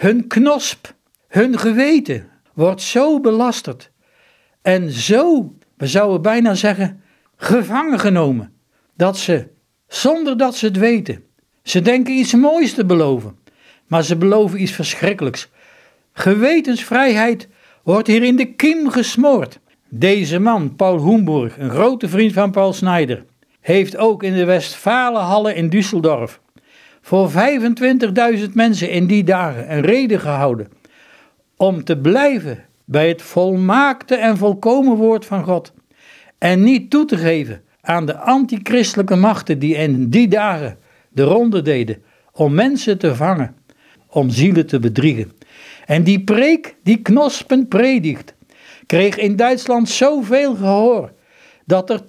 Hun 0.00 0.26
knosp, 0.26 0.94
hun 1.28 1.58
geweten, 1.58 2.28
wordt 2.54 2.82
zo 2.82 3.20
belasterd 3.20 3.90
en 4.62 4.90
zo, 4.90 5.52
we 5.76 5.86
zouden 5.86 6.22
bijna 6.22 6.54
zeggen, 6.54 7.02
gevangen 7.36 7.98
genomen, 7.98 8.52
dat 8.96 9.18
ze, 9.18 9.48
zonder 9.88 10.36
dat 10.36 10.56
ze 10.56 10.66
het 10.66 10.76
weten, 10.76 11.22
ze 11.62 11.80
denken 11.80 12.14
iets 12.14 12.34
moois 12.34 12.74
te 12.74 12.84
beloven, 12.84 13.38
maar 13.86 14.04
ze 14.04 14.16
beloven 14.16 14.62
iets 14.62 14.72
verschrikkelijks. 14.72 15.48
Gewetensvrijheid 16.12 17.48
wordt 17.82 18.06
hier 18.06 18.22
in 18.22 18.36
de 18.36 18.54
kiem 18.54 18.90
gesmoord. 18.90 19.58
Deze 19.88 20.38
man, 20.38 20.76
Paul 20.76 20.98
Hoenburg, 20.98 21.58
een 21.58 21.70
grote 21.70 22.08
vriend 22.08 22.32
van 22.32 22.50
Paul 22.50 22.72
Snijder, 22.72 23.24
heeft 23.60 23.96
ook 23.96 24.22
in 24.22 24.34
de 24.34 24.44
Westfalenhalle 24.44 25.54
in 25.54 25.70
Düsseldorf 25.70 26.49
voor 27.10 27.30
25.000 28.38 28.52
mensen 28.52 28.90
in 28.90 29.06
die 29.06 29.24
dagen 29.24 29.72
een 29.72 29.80
reden 29.80 30.20
gehouden 30.20 30.68
om 31.56 31.84
te 31.84 31.98
blijven 31.98 32.64
bij 32.84 33.08
het 33.08 33.22
volmaakte 33.22 34.14
en 34.14 34.36
volkomen 34.36 34.96
woord 34.96 35.26
van 35.26 35.44
God 35.44 35.72
en 36.38 36.62
niet 36.62 36.90
toe 36.90 37.04
te 37.04 37.16
geven 37.16 37.62
aan 37.80 38.06
de 38.06 38.16
antichristelijke 38.16 39.16
machten 39.16 39.58
die 39.58 39.74
in 39.74 40.08
die 40.08 40.28
dagen 40.28 40.78
de 41.08 41.22
ronde 41.22 41.62
deden 41.62 42.02
om 42.32 42.54
mensen 42.54 42.98
te 42.98 43.14
vangen, 43.14 43.54
om 44.06 44.30
zielen 44.30 44.66
te 44.66 44.78
bedriegen. 44.78 45.32
En 45.86 46.02
die 46.04 46.24
preek, 46.24 46.76
die 46.82 47.02
Knospen 47.02 47.68
predikt, 47.68 48.34
kreeg 48.86 49.16
in 49.16 49.36
Duitsland 49.36 49.88
zoveel 49.88 50.54
gehoor 50.54 51.12
dat 51.64 51.90
er 51.90 52.00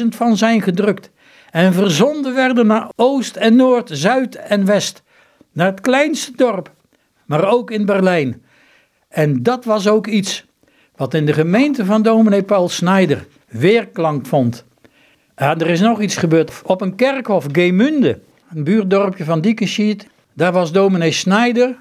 200.000 0.00 0.06
van 0.08 0.36
zijn 0.36 0.62
gedrukt 0.62 1.10
en 1.56 1.72
verzonden 1.72 2.34
werden 2.34 2.66
naar 2.66 2.90
Oost 2.96 3.36
en 3.36 3.56
Noord, 3.56 3.90
Zuid 3.92 4.34
en 4.34 4.64
West, 4.64 5.02
naar 5.52 5.66
het 5.66 5.80
kleinste 5.80 6.32
dorp, 6.36 6.70
maar 7.24 7.48
ook 7.48 7.70
in 7.70 7.86
Berlijn. 7.86 8.42
En 9.08 9.42
dat 9.42 9.64
was 9.64 9.88
ook 9.88 10.06
iets 10.06 10.46
wat 10.96 11.14
in 11.14 11.26
de 11.26 11.32
gemeente 11.32 11.84
van 11.84 12.02
dominee 12.02 12.42
Paul 12.42 12.68
Snijder 12.68 13.26
weerklank 13.48 14.26
vond. 14.26 14.64
Ja, 15.36 15.56
er 15.58 15.70
is 15.70 15.80
nog 15.80 16.00
iets 16.00 16.16
gebeurd. 16.16 16.62
Op 16.64 16.80
een 16.80 16.94
kerkhof, 16.94 17.46
Geemunde, 17.52 18.20
een 18.54 18.64
buurdorpje 18.64 19.24
van 19.24 19.40
Diekenschiet, 19.40 20.08
daar 20.32 20.52
was 20.52 20.72
dominee 20.72 21.12
Snijder. 21.12 21.76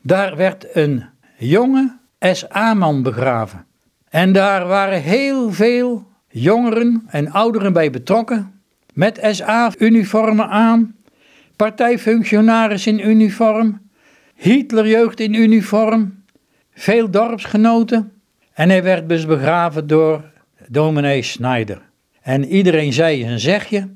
Daar 0.00 0.36
werd 0.36 0.66
een 0.76 1.04
jonge 1.36 1.96
SA-man 2.20 3.02
begraven. 3.02 3.66
En 4.08 4.32
daar 4.32 4.66
waren 4.66 5.02
heel 5.02 5.52
veel 5.52 6.06
jongeren 6.28 7.02
en 7.06 7.30
ouderen 7.30 7.72
bij 7.72 7.90
betrokken, 7.90 8.55
met 8.96 9.18
SA-uniformen 9.30 10.48
aan, 10.48 10.96
partijfunctionaris 11.56 12.86
in 12.86 13.08
uniform, 13.08 13.80
Hitlerjeugd 14.34 15.20
in 15.20 15.34
uniform, 15.34 16.24
veel 16.74 17.10
dorpsgenoten. 17.10 18.12
En 18.52 18.68
hij 18.68 18.82
werd 18.82 19.08
dus 19.08 19.26
begraven 19.26 19.86
door 19.86 20.24
dominee 20.68 21.22
Schneider. 21.22 21.82
En 22.22 22.44
iedereen 22.44 22.92
zei 22.92 23.26
een 23.26 23.40
zegje. 23.40 23.88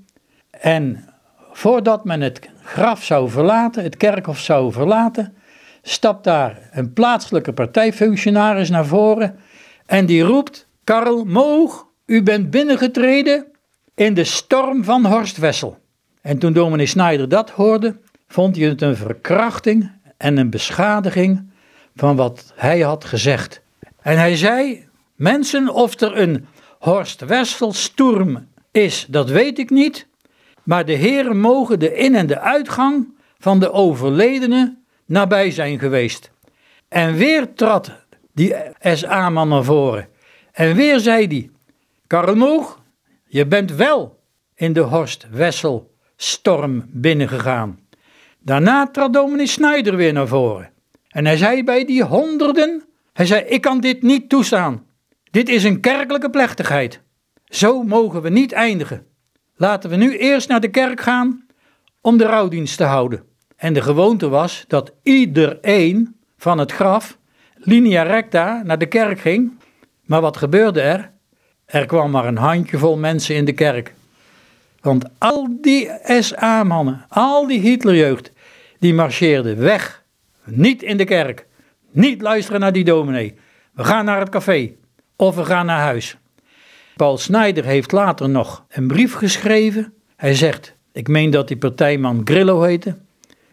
En 0.51 1.05
voordat 1.53 2.05
men 2.05 2.21
het 2.21 2.41
graf 2.63 3.05
zou 3.05 3.31
verlaten, 3.31 3.83
het 3.83 3.97
kerkhof 3.97 4.39
zou 4.39 4.73
verlaten, 4.73 5.35
stapt 5.83 6.25
daar 6.25 6.69
een 6.71 6.93
plaatselijke 6.93 7.53
partijfunctionaris 7.53 8.71
naar 8.71 8.87
voren 8.87 9.37
en 9.87 10.07
die 10.07 10.23
roept: 10.23 10.69
Karl 10.85 11.25
Moog, 11.25 11.87
u 12.07 12.23
bent 12.23 12.51
binnengetreden 12.51 13.47
in 14.01 14.15
de 14.15 14.25
storm 14.25 14.85
van 14.85 15.07
Horst 15.07 15.37
Wessel. 15.37 15.79
En 16.23 16.39
toen 16.39 16.53
dominee 16.53 16.87
Schneider 16.87 17.29
dat 17.29 17.51
hoorde, 17.51 17.97
vond 18.29 18.57
hij 18.57 18.69
het 18.69 18.83
een 18.83 18.97
verkrachting 18.97 19.91
en 20.17 20.37
een 20.37 20.51
beschadiging 20.51 21.51
van 21.97 22.17
wat 22.17 22.53
hij 22.55 22.81
had 22.81 23.05
gezegd. 23.05 23.61
En 24.03 24.19
hij 24.19 24.37
zei: 24.37 24.87
Mensen, 25.15 25.69
of 25.69 26.01
er 26.01 26.17
een 26.17 26.47
Horst 26.79 27.21
Wessel 27.21 27.75
is, 28.71 29.07
dat 29.09 29.31
weet 29.31 29.59
ik 29.59 29.71
niet. 29.71 30.07
Maar 30.63 30.85
de 30.85 30.93
heren 30.93 31.41
mogen 31.41 31.79
de 31.79 31.95
in- 31.95 32.15
en 32.15 32.27
de 32.27 32.39
uitgang 32.39 33.09
van 33.39 33.61
de 33.61 33.73
overledene 33.73 34.77
nabij 35.05 35.51
zijn 35.51 35.79
geweest. 35.79 36.31
En 36.89 37.15
weer 37.15 37.55
trad 37.55 37.93
die 38.33 38.55
SA-man 38.83 39.49
naar 39.49 39.65
voren. 39.65 40.09
En 40.53 40.75
weer 40.75 41.01
zei 41.01 41.27
hij: 41.27 41.51
Karlmoog, 42.07 42.80
je 43.33 43.47
bent 43.47 43.73
wel 43.73 44.23
in 44.55 44.73
de 44.73 44.81
Horst 44.81 45.27
Wessel 45.31 45.95
storm 46.17 46.85
binnengegaan. 46.89 47.79
Daarna 48.39 48.87
trad 48.87 49.13
dominee 49.13 49.47
Snijder 49.47 49.97
weer 49.97 50.13
naar 50.13 50.29
voren. 50.29 50.71
En 51.09 51.27
hij 51.27 51.37
zei 51.37 51.65
bij 51.65 51.85
die 51.85 52.05
honderden, 52.05 52.83
hij 53.13 53.27
zei, 53.27 53.45
ik 53.45 53.61
kan 53.61 53.81
dit 53.81 54.03
niet 54.03 54.29
toestaan. 54.29 54.87
Dit 55.31 55.49
is 55.49 55.65
een 55.65 55.81
kerkelijke 55.81 56.31
plechtigheid. 56.31 57.01
Zo 57.45 57.83
mogen 57.83 58.23
we 58.23 58.29
niet 58.29 58.53
eindigen. 58.53 59.07
Laten 59.57 59.91
we 59.91 59.97
nu 59.97 60.17
eerst 60.17 60.49
naar 60.49 60.61
de 60.61 60.71
kerk 60.71 61.01
gaan 61.01 61.47
om 62.01 62.17
de 62.17 62.27
rouwdienst 62.27 62.77
te 62.77 62.85
houden. 62.85 63.23
En 63.57 63.73
de 63.73 63.83
gewoonte 63.83 64.29
was 64.29 64.65
dat 64.69 64.93
iedereen 65.03 66.17
van 66.37 66.59
het 66.59 66.73
graf 66.73 67.19
linea 67.55 68.03
recta 68.03 68.63
naar 68.65 68.79
de 68.79 68.87
kerk 68.87 69.21
ging. 69.21 69.59
Maar 70.05 70.21
wat 70.21 70.37
gebeurde 70.37 70.81
er? 70.81 71.13
Er 71.71 71.87
kwam 71.87 72.11
maar 72.11 72.27
een 72.27 72.37
handjevol 72.37 72.97
mensen 72.97 73.35
in 73.35 73.45
de 73.45 73.53
kerk. 73.53 73.95
Want 74.81 75.05
al 75.19 75.49
die 75.61 75.91
SA-mannen, 76.21 77.05
al 77.09 77.47
die 77.47 77.61
Hitlerjeugd, 77.61 78.33
die 78.79 78.95
marcheerden 78.95 79.59
weg. 79.59 80.03
Niet 80.45 80.83
in 80.83 80.97
de 80.97 81.05
kerk. 81.05 81.47
Niet 81.91 82.23
luisteren 82.23 82.61
naar 82.61 82.73
die 82.73 82.85
dominee. 82.85 83.35
We 83.73 83.85
gaan 83.85 84.05
naar 84.05 84.21
het 84.21 84.29
café. 84.29 84.73
Of 85.17 85.35
we 85.37 85.45
gaan 85.45 85.67
naar 85.67 85.81
huis. 85.81 86.17
Paul 86.97 87.19
Snijder 87.19 87.65
heeft 87.65 87.93
later 87.93 88.29
nog 88.29 88.65
een 88.69 88.87
brief 88.87 89.15
geschreven. 89.15 89.93
Hij 90.17 90.35
zegt, 90.35 90.75
ik 90.93 91.09
meen 91.09 91.31
dat 91.31 91.49
die 91.49 91.57
partijman 91.57 92.21
Grillo 92.25 92.63
heette. 92.63 92.97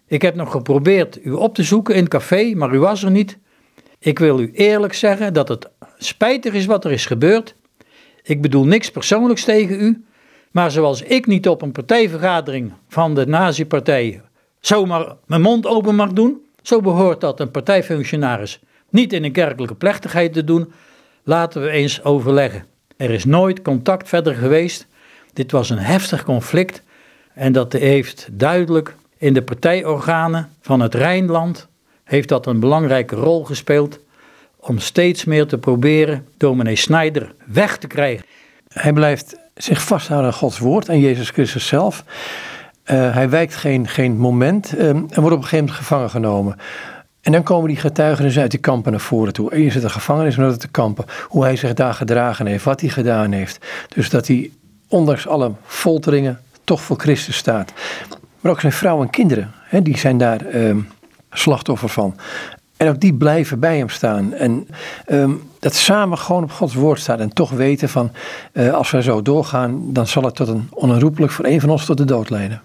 Ik 0.08 0.22
heb 0.22 0.36
nog 0.36 0.52
geprobeerd 0.52 1.26
u 1.26 1.32
op 1.32 1.56
te 1.56 1.64
zoeken 1.64 1.96
in 1.96 2.02
het 2.02 2.10
café, 2.10 2.54
maar 2.56 2.74
u 2.74 2.80
was 2.80 3.04
er 3.04 3.12
niet. 3.12 3.38
Ik 4.00 4.20
wil 4.20 4.40
u 4.40 4.52
eerlijk 4.54 4.94
zeggen 4.94 5.34
dat 5.34 5.48
het 5.48 5.70
spijtig 5.98 6.54
is 6.54 6.66
wat 6.66 6.86
er 6.86 6.92
is 6.92 7.06
gebeurd. 7.06 7.56
Ik 8.28 8.42
bedoel 8.42 8.66
niks 8.66 8.92
persoonlijks 8.92 9.44
tegen 9.44 9.80
u, 9.80 10.06
maar 10.52 10.72
zoals 10.72 11.02
ik 11.02 11.26
niet 11.26 11.48
op 11.48 11.62
een 11.62 11.72
partijvergadering 11.72 12.74
van 12.88 13.16
de 13.16 13.28
nazi-partij 13.28 14.22
zomaar 14.60 15.16
mijn 15.26 15.42
mond 15.42 15.66
open 15.66 15.96
mag 15.96 16.14
doen, 16.14 16.42
zo 16.62 16.82
behoort 16.82 17.22
dat 17.22 17.40
een 17.40 17.52
partijfunctionaris 17.52 18.60
niet 18.90 19.14
in 19.14 19.24
een 19.24 19.32
kerkelijke 19.32 19.76
plechtigheid 19.76 20.34
te 20.34 20.44
doen. 20.44 20.72
Laten 21.24 21.62
we 21.62 21.70
eens 21.70 22.04
overleggen. 22.04 22.66
Er 22.98 23.10
is 23.10 23.26
nooit 23.26 23.62
contact 23.62 24.10
verder 24.10 24.36
geweest. 24.36 24.88
Dit 25.34 25.52
was 25.52 25.70
een 25.70 25.78
heftig 25.78 26.24
conflict 26.24 26.84
en 27.34 27.52
dat 27.52 27.74
heeft 27.74 28.28
duidelijk 28.32 28.96
in 29.18 29.34
de 29.34 29.44
partijorganen 29.44 30.50
van 30.62 30.80
het 30.80 30.96
Rijnland 30.96 31.68
heeft 32.04 32.30
dat 32.30 32.46
een 32.46 32.60
belangrijke 32.60 33.16
rol 33.16 33.46
gespeeld 33.46 34.00
om 34.68 34.80
steeds 34.80 35.26
meer 35.26 35.48
te 35.48 35.58
proberen 35.58 36.28
dominee 36.38 36.76
Snijder 36.76 37.34
weg 37.46 37.78
te 37.78 37.88
krijgen. 37.88 38.26
Hij 38.74 38.94
blijft 38.94 39.36
zich 39.56 39.82
vasthouden 39.82 40.32
aan 40.32 40.38
Gods 40.38 40.60
woord 40.60 40.90
en 40.90 41.00
Jezus 41.00 41.30
Christus 41.30 41.68
zelf. 41.68 42.04
Uh, 42.92 43.14
hij 43.14 43.30
wijkt 43.30 43.56
geen, 43.56 43.88
geen 43.88 44.18
moment 44.18 44.74
um, 44.80 45.06
en 45.10 45.22
wordt 45.22 45.36
op 45.36 45.42
een 45.42 45.44
gegeven 45.44 45.58
moment 45.58 45.78
gevangen 45.78 46.10
genomen. 46.10 46.56
En 47.22 47.32
dan 47.32 47.44
komen 47.44 47.68
die 47.68 47.78
getuigenissen 47.78 48.42
uit 48.42 48.52
die 48.52 48.60
kampen 48.60 48.92
naar 48.92 49.02
voren 49.02 49.34
toe. 49.34 49.56
Eerst 49.56 49.74
het 49.74 49.84
de 49.84 49.90
gevangenis, 49.90 50.36
maar 50.36 50.48
dat 50.48 50.62
de 50.62 50.68
kampen. 50.68 51.06
Hoe 51.28 51.44
hij 51.44 51.56
zich 51.56 51.74
daar 51.74 51.94
gedragen 51.94 52.46
heeft, 52.46 52.64
wat 52.64 52.82
hij 52.82 52.90
gedaan 52.90 53.32
heeft. 53.32 53.66
Dus 53.96 54.10
dat 54.10 54.28
hij, 54.28 54.52
ondanks 54.88 55.28
alle 55.28 55.52
folteringen, 55.66 56.40
toch 56.64 56.82
voor 56.82 57.00
Christus 57.00 57.38
staat. 57.38 57.74
Maar 58.42 58.52
ook 58.52 58.60
zijn 58.60 58.72
vrouw 58.72 59.02
en 59.02 59.10
kinderen, 59.10 59.52
hè, 59.64 59.82
die 59.82 59.98
zijn 59.98 60.18
daar 60.18 60.56
um, 60.56 60.88
slachtoffer 61.32 61.90
van. 61.90 62.16
En 62.78 62.88
ook 62.88 63.00
die 63.00 63.14
blijven 63.14 63.60
bij 63.60 63.78
hem 63.78 63.90
staan. 63.90 64.34
En 64.34 64.68
um, 65.12 65.42
dat 65.60 65.76
samen 65.76 66.18
gewoon 66.18 66.44
op 66.44 66.52
Gods 66.52 66.74
woord 66.74 67.00
staat. 67.00 67.20
En 67.20 67.34
toch 67.34 67.50
weten 67.50 67.90
van, 67.90 68.12
uh, 68.54 68.74
als 68.74 68.92
we 68.92 69.02
zo 69.02 69.22
doorgaan, 69.22 69.94
dan 69.94 70.08
zal 70.08 70.24
het 70.24 70.36
tot 70.36 70.48
een 70.48 70.68
onherroepelijk 70.70 71.32
voor 71.32 71.46
een 71.46 71.62
van 71.62 71.70
ons 71.70 71.86
tot 71.86 71.98
de 71.98 72.06
dood 72.06 72.30
leiden. 72.30 72.62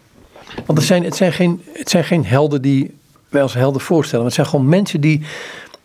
Want 0.67 0.79
het 0.79 0.87
zijn, 0.87 1.05
het 1.05 1.17
zijn, 1.17 1.33
geen, 1.33 1.63
het 1.73 1.91
zijn 1.91 2.05
geen 2.05 2.27
helden 2.27 2.63
die 2.63 2.95
wij 3.29 3.43
als 3.43 3.55
helden 3.55 3.81
voorstellen. 3.81 4.25
Maar 4.25 4.35
het 4.35 4.41
zijn 4.41 4.47
gewoon 4.47 4.69
mensen 4.69 5.01
die 5.01 5.23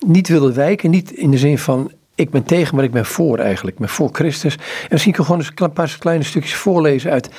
niet 0.06 0.28
willen 0.28 0.56
wijken. 0.56 0.90
Niet 0.90 1.12
in 1.12 1.32
de 1.32 1.38
zin 1.38 1.58
van, 1.58 1.92
ik 2.16 2.30
ben 2.30 2.44
tegen, 2.44 2.76
maar 2.76 2.84
ik 2.84 2.92
ben 2.92 3.06
voor 3.06 3.38
eigenlijk. 3.38 3.76
Ik 3.76 3.82
ben 3.82 3.92
voor 3.94 4.10
Christus. 4.12 4.56
En 4.56 4.88
misschien 4.90 5.14
kan 5.14 5.22
ik 5.22 5.28
gewoon 5.28 5.46
eens 5.46 5.52
een 5.56 5.74
paar 5.74 5.96
kleine 6.00 6.24
stukjes 6.24 6.56
voorlezen 6.56 7.12
uit 7.12 7.30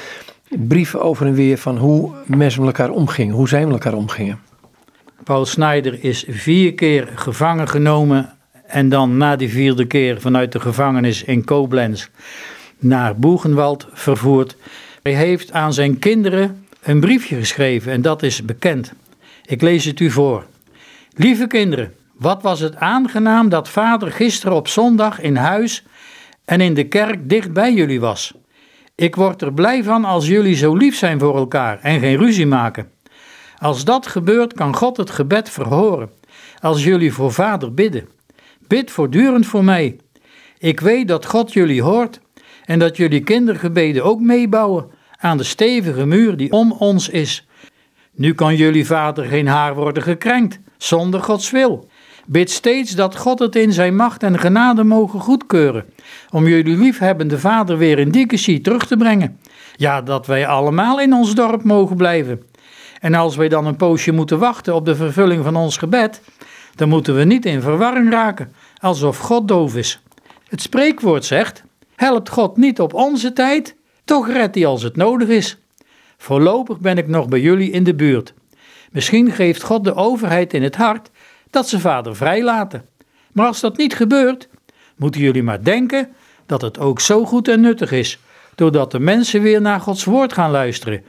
brieven 0.48 1.02
over 1.02 1.26
en 1.26 1.34
weer 1.34 1.58
van 1.58 1.78
hoe 1.78 2.10
mensen 2.26 2.64
met 2.64 2.78
elkaar 2.78 2.94
omgingen. 2.94 3.34
Hoe 3.34 3.48
zij 3.48 3.64
met 3.64 3.72
elkaar 3.72 3.94
omgingen. 3.94 4.40
Paul 5.24 5.46
Snijder 5.46 6.04
is 6.04 6.24
vier 6.28 6.74
keer 6.74 7.08
gevangen 7.14 7.68
genomen 7.68 8.32
en 8.66 8.88
dan 8.88 9.16
na 9.16 9.36
die 9.36 9.48
vierde 9.48 9.86
keer 9.86 10.20
vanuit 10.20 10.52
de 10.52 10.60
gevangenis 10.60 11.24
in 11.24 11.44
Koblenz 11.44 12.08
naar 12.78 13.16
Boegenwald 13.16 13.86
vervoerd. 13.92 14.56
Hij 15.02 15.14
heeft 15.14 15.52
aan 15.52 15.72
zijn 15.72 15.98
kinderen 15.98 16.66
een 16.82 17.00
briefje 17.00 17.36
geschreven 17.36 17.92
en 17.92 18.02
dat 18.02 18.22
is 18.22 18.44
bekend. 18.44 18.92
Ik 19.44 19.62
lees 19.62 19.84
het 19.84 20.00
u 20.00 20.10
voor. 20.10 20.46
Lieve 21.14 21.46
kinderen, 21.46 21.92
Wat 22.18 22.42
was 22.42 22.60
het 22.60 22.76
aangenaam 22.76 23.48
dat 23.48 23.68
vader 23.68 24.12
gisteren 24.12 24.56
op 24.56 24.68
zondag 24.68 25.20
in 25.20 25.36
huis 25.36 25.84
en 26.44 26.60
in 26.60 26.74
de 26.74 26.84
kerk 26.84 27.28
dicht 27.28 27.52
bij 27.52 27.74
jullie 27.74 28.00
was. 28.00 28.34
Ik 28.94 29.16
word 29.16 29.42
er 29.42 29.52
blij 29.52 29.84
van 29.84 30.04
als 30.04 30.26
jullie 30.26 30.54
zo 30.54 30.74
lief 30.74 30.96
zijn 30.96 31.18
voor 31.18 31.36
elkaar 31.36 31.78
en 31.82 32.00
geen 32.00 32.16
ruzie 32.16 32.46
maken. 32.46 32.90
Als 33.58 33.84
dat 33.84 34.06
gebeurt, 34.06 34.52
kan 34.52 34.76
God 34.76 34.96
het 34.96 35.10
gebed 35.10 35.50
verhoren. 35.50 36.10
Als 36.60 36.84
jullie 36.84 37.12
voor 37.12 37.32
vader 37.32 37.74
bidden. 37.74 38.08
Bid 38.68 38.90
voortdurend 38.90 39.46
voor 39.46 39.64
mij. 39.64 39.96
Ik 40.58 40.80
weet 40.80 41.08
dat 41.08 41.26
God 41.26 41.52
jullie 41.52 41.82
hoort 41.82 42.20
en 42.64 42.78
dat 42.78 42.96
jullie 42.96 43.22
kindergebeden 43.22 44.04
ook 44.04 44.20
meebouwen 44.20 44.90
aan 45.18 45.36
de 45.36 45.44
stevige 45.44 46.06
muur 46.06 46.36
die 46.36 46.52
om 46.52 46.72
ons 46.72 47.08
is. 47.08 47.46
Nu 48.14 48.34
kan 48.34 48.56
jullie 48.56 48.86
vader 48.86 49.24
geen 49.24 49.46
haar 49.46 49.74
worden 49.74 50.02
gekrenkt, 50.02 50.58
zonder 50.76 51.22
Gods 51.22 51.50
wil. 51.50 51.88
Bid 52.26 52.50
steeds 52.50 52.90
dat 52.90 53.16
God 53.16 53.38
het 53.38 53.56
in 53.56 53.72
zijn 53.72 53.96
macht 53.96 54.22
en 54.22 54.38
genade 54.38 54.84
mogen 54.84 55.20
goedkeuren, 55.20 55.84
om 56.30 56.46
jullie 56.48 56.76
liefhebbende 56.76 57.38
vader 57.38 57.78
weer 57.78 57.98
in 57.98 58.10
Diekesie 58.10 58.60
terug 58.60 58.86
te 58.86 58.96
brengen. 58.96 59.40
Ja, 59.76 60.02
dat 60.02 60.26
wij 60.26 60.46
allemaal 60.46 61.00
in 61.00 61.12
ons 61.12 61.34
dorp 61.34 61.62
mogen 61.62 61.96
blijven. 61.96 62.42
En 63.00 63.14
als 63.14 63.36
wij 63.36 63.48
dan 63.48 63.66
een 63.66 63.76
poosje 63.76 64.12
moeten 64.12 64.38
wachten 64.38 64.74
op 64.74 64.84
de 64.84 64.96
vervulling 64.96 65.44
van 65.44 65.56
ons 65.56 65.76
gebed, 65.76 66.20
dan 66.74 66.88
moeten 66.88 67.16
we 67.16 67.24
niet 67.24 67.46
in 67.46 67.60
verwarring 67.60 68.10
raken, 68.10 68.52
alsof 68.78 69.18
God 69.18 69.48
doof 69.48 69.76
is. 69.76 70.02
Het 70.48 70.62
spreekwoord 70.62 71.24
zegt: 71.24 71.62
Helpt 71.96 72.28
God 72.28 72.56
niet 72.56 72.80
op 72.80 72.94
onze 72.94 73.32
tijd, 73.32 73.74
toch 74.04 74.28
redt 74.28 74.54
hij 74.54 74.66
als 74.66 74.82
het 74.82 74.96
nodig 74.96 75.28
is. 75.28 75.56
Voorlopig 76.16 76.78
ben 76.78 76.98
ik 76.98 77.08
nog 77.08 77.28
bij 77.28 77.40
jullie 77.40 77.70
in 77.70 77.84
de 77.84 77.94
buurt. 77.94 78.34
Misschien 78.90 79.32
geeft 79.32 79.62
God 79.62 79.84
de 79.84 79.94
overheid 79.94 80.54
in 80.54 80.62
het 80.62 80.76
hart 80.76 81.10
dat 81.50 81.68
ze 81.68 81.80
vader 81.80 82.16
vrijlaten. 82.16 82.84
Maar 83.32 83.46
als 83.46 83.60
dat 83.60 83.76
niet 83.76 83.94
gebeurt, 83.94 84.48
moeten 84.96 85.20
jullie 85.20 85.42
maar 85.42 85.64
denken 85.64 86.08
dat 86.46 86.60
het 86.60 86.78
ook 86.78 87.00
zo 87.00 87.24
goed 87.24 87.48
en 87.48 87.60
nuttig 87.60 87.92
is, 87.92 88.18
doordat 88.54 88.90
de 88.90 88.98
mensen 88.98 89.42
weer 89.42 89.60
naar 89.60 89.80
Gods 89.80 90.04
woord 90.04 90.32
gaan 90.32 90.50
luisteren, 90.50 91.04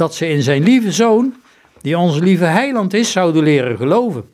dat 0.00 0.14
ze 0.14 0.28
in 0.28 0.42
zijn 0.42 0.62
lieve 0.62 0.92
zoon, 0.92 1.34
die 1.80 1.98
onze 1.98 2.20
lieve 2.20 2.44
heiland 2.44 2.94
is, 2.94 3.12
zouden 3.12 3.42
leren 3.42 3.76
geloven. 3.76 4.24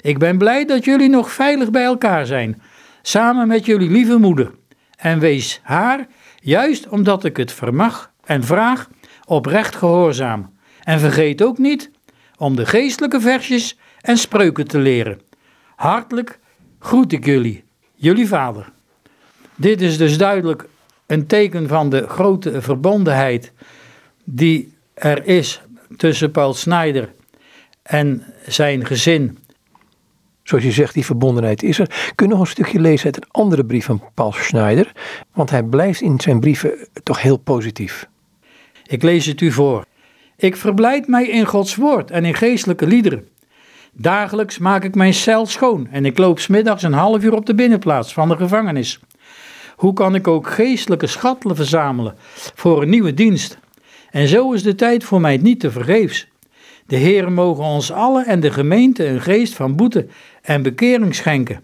Ik 0.00 0.18
ben 0.18 0.38
blij 0.38 0.64
dat 0.64 0.84
jullie 0.84 1.08
nog 1.08 1.32
veilig 1.32 1.70
bij 1.70 1.84
elkaar 1.84 2.26
zijn, 2.26 2.62
samen 3.02 3.48
met 3.48 3.66
jullie 3.66 3.90
lieve 3.90 4.16
moeder. 4.16 4.50
En 4.96 5.18
wees 5.18 5.60
haar, 5.62 6.06
juist 6.38 6.88
omdat 6.88 7.24
ik 7.24 7.36
het 7.36 7.52
vermag 7.52 8.12
en 8.24 8.44
vraag, 8.44 8.88
oprecht 9.24 9.76
gehoorzaam. 9.76 10.54
En 10.82 11.00
vergeet 11.00 11.42
ook 11.42 11.58
niet 11.58 11.90
om 12.36 12.56
de 12.56 12.66
geestelijke 12.66 13.20
versjes 13.20 13.78
en 14.00 14.16
spreuken 14.16 14.68
te 14.68 14.78
leren. 14.78 15.20
Hartelijk 15.76 16.38
groet 16.78 17.12
ik 17.12 17.24
jullie, 17.24 17.64
jullie 17.94 18.28
vader. 18.28 18.72
Dit 19.54 19.80
is 19.80 19.98
dus 19.98 20.18
duidelijk 20.18 20.68
een 21.06 21.26
teken 21.26 21.68
van 21.68 21.90
de 21.90 22.08
grote 22.08 22.62
verbondenheid 22.62 23.52
die 24.24 24.78
er 25.00 25.26
is 25.26 25.60
tussen 25.96 26.30
Paul 26.30 26.54
Snyder 26.54 27.12
en 27.82 28.24
zijn 28.46 28.86
gezin. 28.86 29.38
Zoals 30.42 30.64
je 30.64 30.72
zegt, 30.72 30.94
die 30.94 31.04
verbondenheid 31.04 31.62
is 31.62 31.78
er. 31.78 32.12
Kun 32.14 32.26
je 32.26 32.32
nog 32.32 32.40
een 32.40 32.46
stukje 32.46 32.80
lezen 32.80 33.04
uit 33.04 33.16
een 33.16 33.30
andere 33.30 33.64
brief 33.64 33.84
van 33.84 34.02
Paul 34.14 34.32
Schneider? 34.32 34.92
Want 35.32 35.50
hij 35.50 35.62
blijft 35.62 36.00
in 36.00 36.20
zijn 36.20 36.40
brieven 36.40 36.88
toch 37.02 37.22
heel 37.22 37.36
positief. 37.36 38.08
Ik 38.86 39.02
lees 39.02 39.26
het 39.26 39.40
u 39.40 39.52
voor. 39.52 39.84
Ik 40.36 40.56
verblijd 40.56 41.08
mij 41.08 41.28
in 41.28 41.46
Gods 41.46 41.74
woord 41.74 42.10
en 42.10 42.24
in 42.24 42.34
geestelijke 42.34 42.86
liederen. 42.86 43.28
Dagelijks 43.92 44.58
maak 44.58 44.84
ik 44.84 44.94
mijn 44.94 45.14
cel 45.14 45.46
schoon 45.46 45.88
en 45.90 46.04
ik 46.04 46.18
loop 46.18 46.38
smiddags 46.38 46.82
een 46.82 46.92
half 46.92 47.22
uur 47.22 47.34
op 47.34 47.46
de 47.46 47.54
binnenplaats 47.54 48.12
van 48.12 48.28
de 48.28 48.36
gevangenis. 48.36 49.00
Hoe 49.76 49.92
kan 49.92 50.14
ik 50.14 50.28
ook 50.28 50.50
geestelijke 50.50 51.06
schatten 51.06 51.56
verzamelen 51.56 52.14
voor 52.54 52.82
een 52.82 52.88
nieuwe 52.88 53.14
dienst? 53.14 53.58
En 54.10 54.28
zo 54.28 54.52
is 54.52 54.62
de 54.62 54.74
tijd 54.74 55.04
voor 55.04 55.20
mij 55.20 55.36
niet 55.36 55.60
te 55.60 55.70
vergeefs. 55.70 56.28
De 56.86 56.96
Heer 56.96 57.32
mogen 57.32 57.64
ons 57.64 57.92
allen 57.92 58.26
en 58.26 58.40
de 58.40 58.50
gemeente 58.50 59.06
een 59.06 59.20
geest 59.20 59.54
van 59.54 59.76
boete 59.76 60.06
en 60.42 60.62
bekering 60.62 61.14
schenken. 61.14 61.60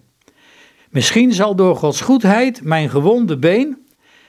Misschien 0.90 1.32
zal 1.32 1.54
door 1.54 1.76
Gods 1.76 2.00
goedheid 2.00 2.62
mijn 2.64 2.90
gewonde 2.90 3.36
been 3.36 3.86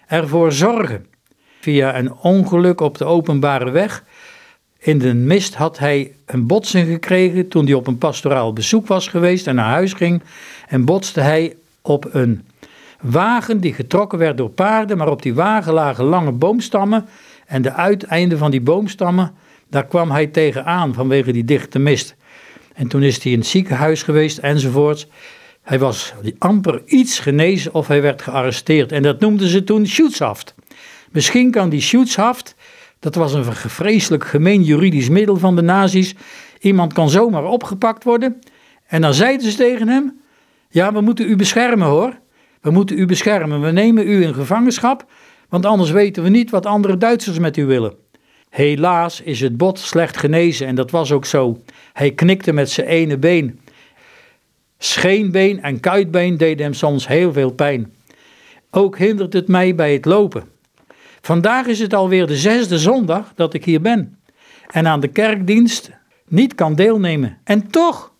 ervoor 0.07 0.51
zorgen. 0.51 1.05
Via 1.59 1.97
een 1.97 2.13
ongeluk 2.13 2.81
op 2.81 2.97
de 2.97 3.05
openbare 3.05 3.69
weg 3.71 4.03
in 4.79 4.97
de 4.97 5.13
mist 5.13 5.55
had 5.55 5.77
hij 5.77 6.15
een 6.25 6.47
botsing 6.47 6.87
gekregen 6.87 7.47
toen 7.47 7.65
hij 7.65 7.73
op 7.73 7.87
een 7.87 7.97
pastoraal 7.97 8.53
bezoek 8.53 8.87
was 8.87 9.07
geweest 9.07 9.47
en 9.47 9.55
naar 9.55 9.69
huis 9.69 9.93
ging. 9.93 10.23
En 10.67 10.85
botste 10.85 11.19
hij 11.19 11.55
op 11.81 12.13
een 12.13 12.45
wagen 13.01 13.59
die 13.59 13.73
getrokken 13.73 14.19
werd 14.19 14.37
door 14.37 14.49
paarden, 14.49 14.97
maar 14.97 15.09
op 15.09 15.21
die 15.21 15.33
wagen 15.33 15.73
lagen 15.73 16.03
lange 16.03 16.31
boomstammen. 16.31 17.05
En 17.47 17.61
de 17.61 17.73
uiteinden 17.73 18.37
van 18.37 18.51
die 18.51 18.61
boomstammen, 18.61 19.33
daar 19.69 19.85
kwam 19.85 20.11
hij 20.11 20.27
tegenaan 20.27 20.93
vanwege 20.93 21.31
die 21.31 21.45
dichte 21.45 21.79
mist. 21.79 22.15
En 22.73 22.87
toen 22.87 23.03
is 23.03 23.23
hij 23.23 23.31
in 23.31 23.39
het 23.39 23.47
ziekenhuis 23.47 24.03
geweest 24.03 24.37
enzovoorts. 24.37 25.07
Hij 25.61 25.79
was 25.79 26.13
amper 26.37 26.81
iets 26.85 27.19
genezen 27.19 27.73
of 27.73 27.87
hij 27.87 28.01
werd 28.01 28.21
gearresteerd. 28.21 28.91
En 28.91 29.01
dat 29.01 29.19
noemden 29.19 29.47
ze 29.47 29.63
toen 29.63 29.85
Schutzhaft. 29.85 30.55
Misschien 31.11 31.51
kan 31.51 31.69
die 31.69 31.81
Schutzhaft 31.81 32.55
dat 32.99 33.15
was 33.15 33.33
een 33.33 33.53
vreselijk 33.53 34.25
gemeen 34.25 34.63
juridisch 34.63 35.09
middel 35.09 35.37
van 35.37 35.55
de 35.55 35.61
nazi's. 35.61 36.15
Iemand 36.59 36.93
kan 36.93 37.09
zomaar 37.09 37.45
opgepakt 37.45 38.03
worden. 38.03 38.39
En 38.87 39.01
dan 39.01 39.13
zeiden 39.13 39.51
ze 39.51 39.57
tegen 39.57 39.87
hem: 39.87 40.19
Ja, 40.69 40.93
we 40.93 41.01
moeten 41.01 41.29
u 41.29 41.35
beschermen 41.35 41.87
hoor. 41.87 42.19
We 42.61 42.71
moeten 42.71 42.99
u 42.99 43.05
beschermen. 43.05 43.61
We 43.61 43.71
nemen 43.71 44.07
u 44.07 44.23
in 44.23 44.33
gevangenschap, 44.33 45.05
want 45.49 45.65
anders 45.65 45.91
weten 45.91 46.23
we 46.23 46.29
niet 46.29 46.49
wat 46.49 46.65
andere 46.65 46.97
Duitsers 46.97 47.39
met 47.39 47.57
u 47.57 47.65
willen. 47.65 47.93
Helaas 48.49 49.21
is 49.21 49.39
het 49.39 49.57
bot 49.57 49.79
slecht 49.79 50.17
genezen 50.17 50.67
en 50.67 50.75
dat 50.75 50.91
was 50.91 51.11
ook 51.11 51.25
zo. 51.25 51.61
Hij 51.93 52.11
knikte 52.11 52.53
met 52.53 52.69
zijn 52.69 52.87
ene 52.87 53.17
been. 53.17 53.59
Scheenbeen 54.77 55.61
en 55.61 55.79
kuitbeen 55.79 56.37
deden 56.37 56.63
hem 56.63 56.73
soms 56.73 57.07
heel 57.07 57.33
veel 57.33 57.51
pijn. 57.51 57.93
Ook 58.71 58.97
hindert 58.97 59.33
het 59.33 59.47
mij 59.47 59.75
bij 59.75 59.93
het 59.93 60.05
lopen. 60.05 60.43
Vandaag 61.21 61.65
is 61.65 61.79
het 61.79 61.93
alweer 61.93 62.27
de 62.27 62.35
zesde 62.37 62.77
zondag 62.77 63.31
dat 63.35 63.53
ik 63.53 63.65
hier 63.65 63.81
ben 63.81 64.17
en 64.67 64.87
aan 64.87 64.99
de 64.99 65.07
kerkdienst 65.07 65.91
niet 66.27 66.55
kan 66.55 66.75
deelnemen. 66.75 67.37
En 67.43 67.67
toch, 67.67 68.13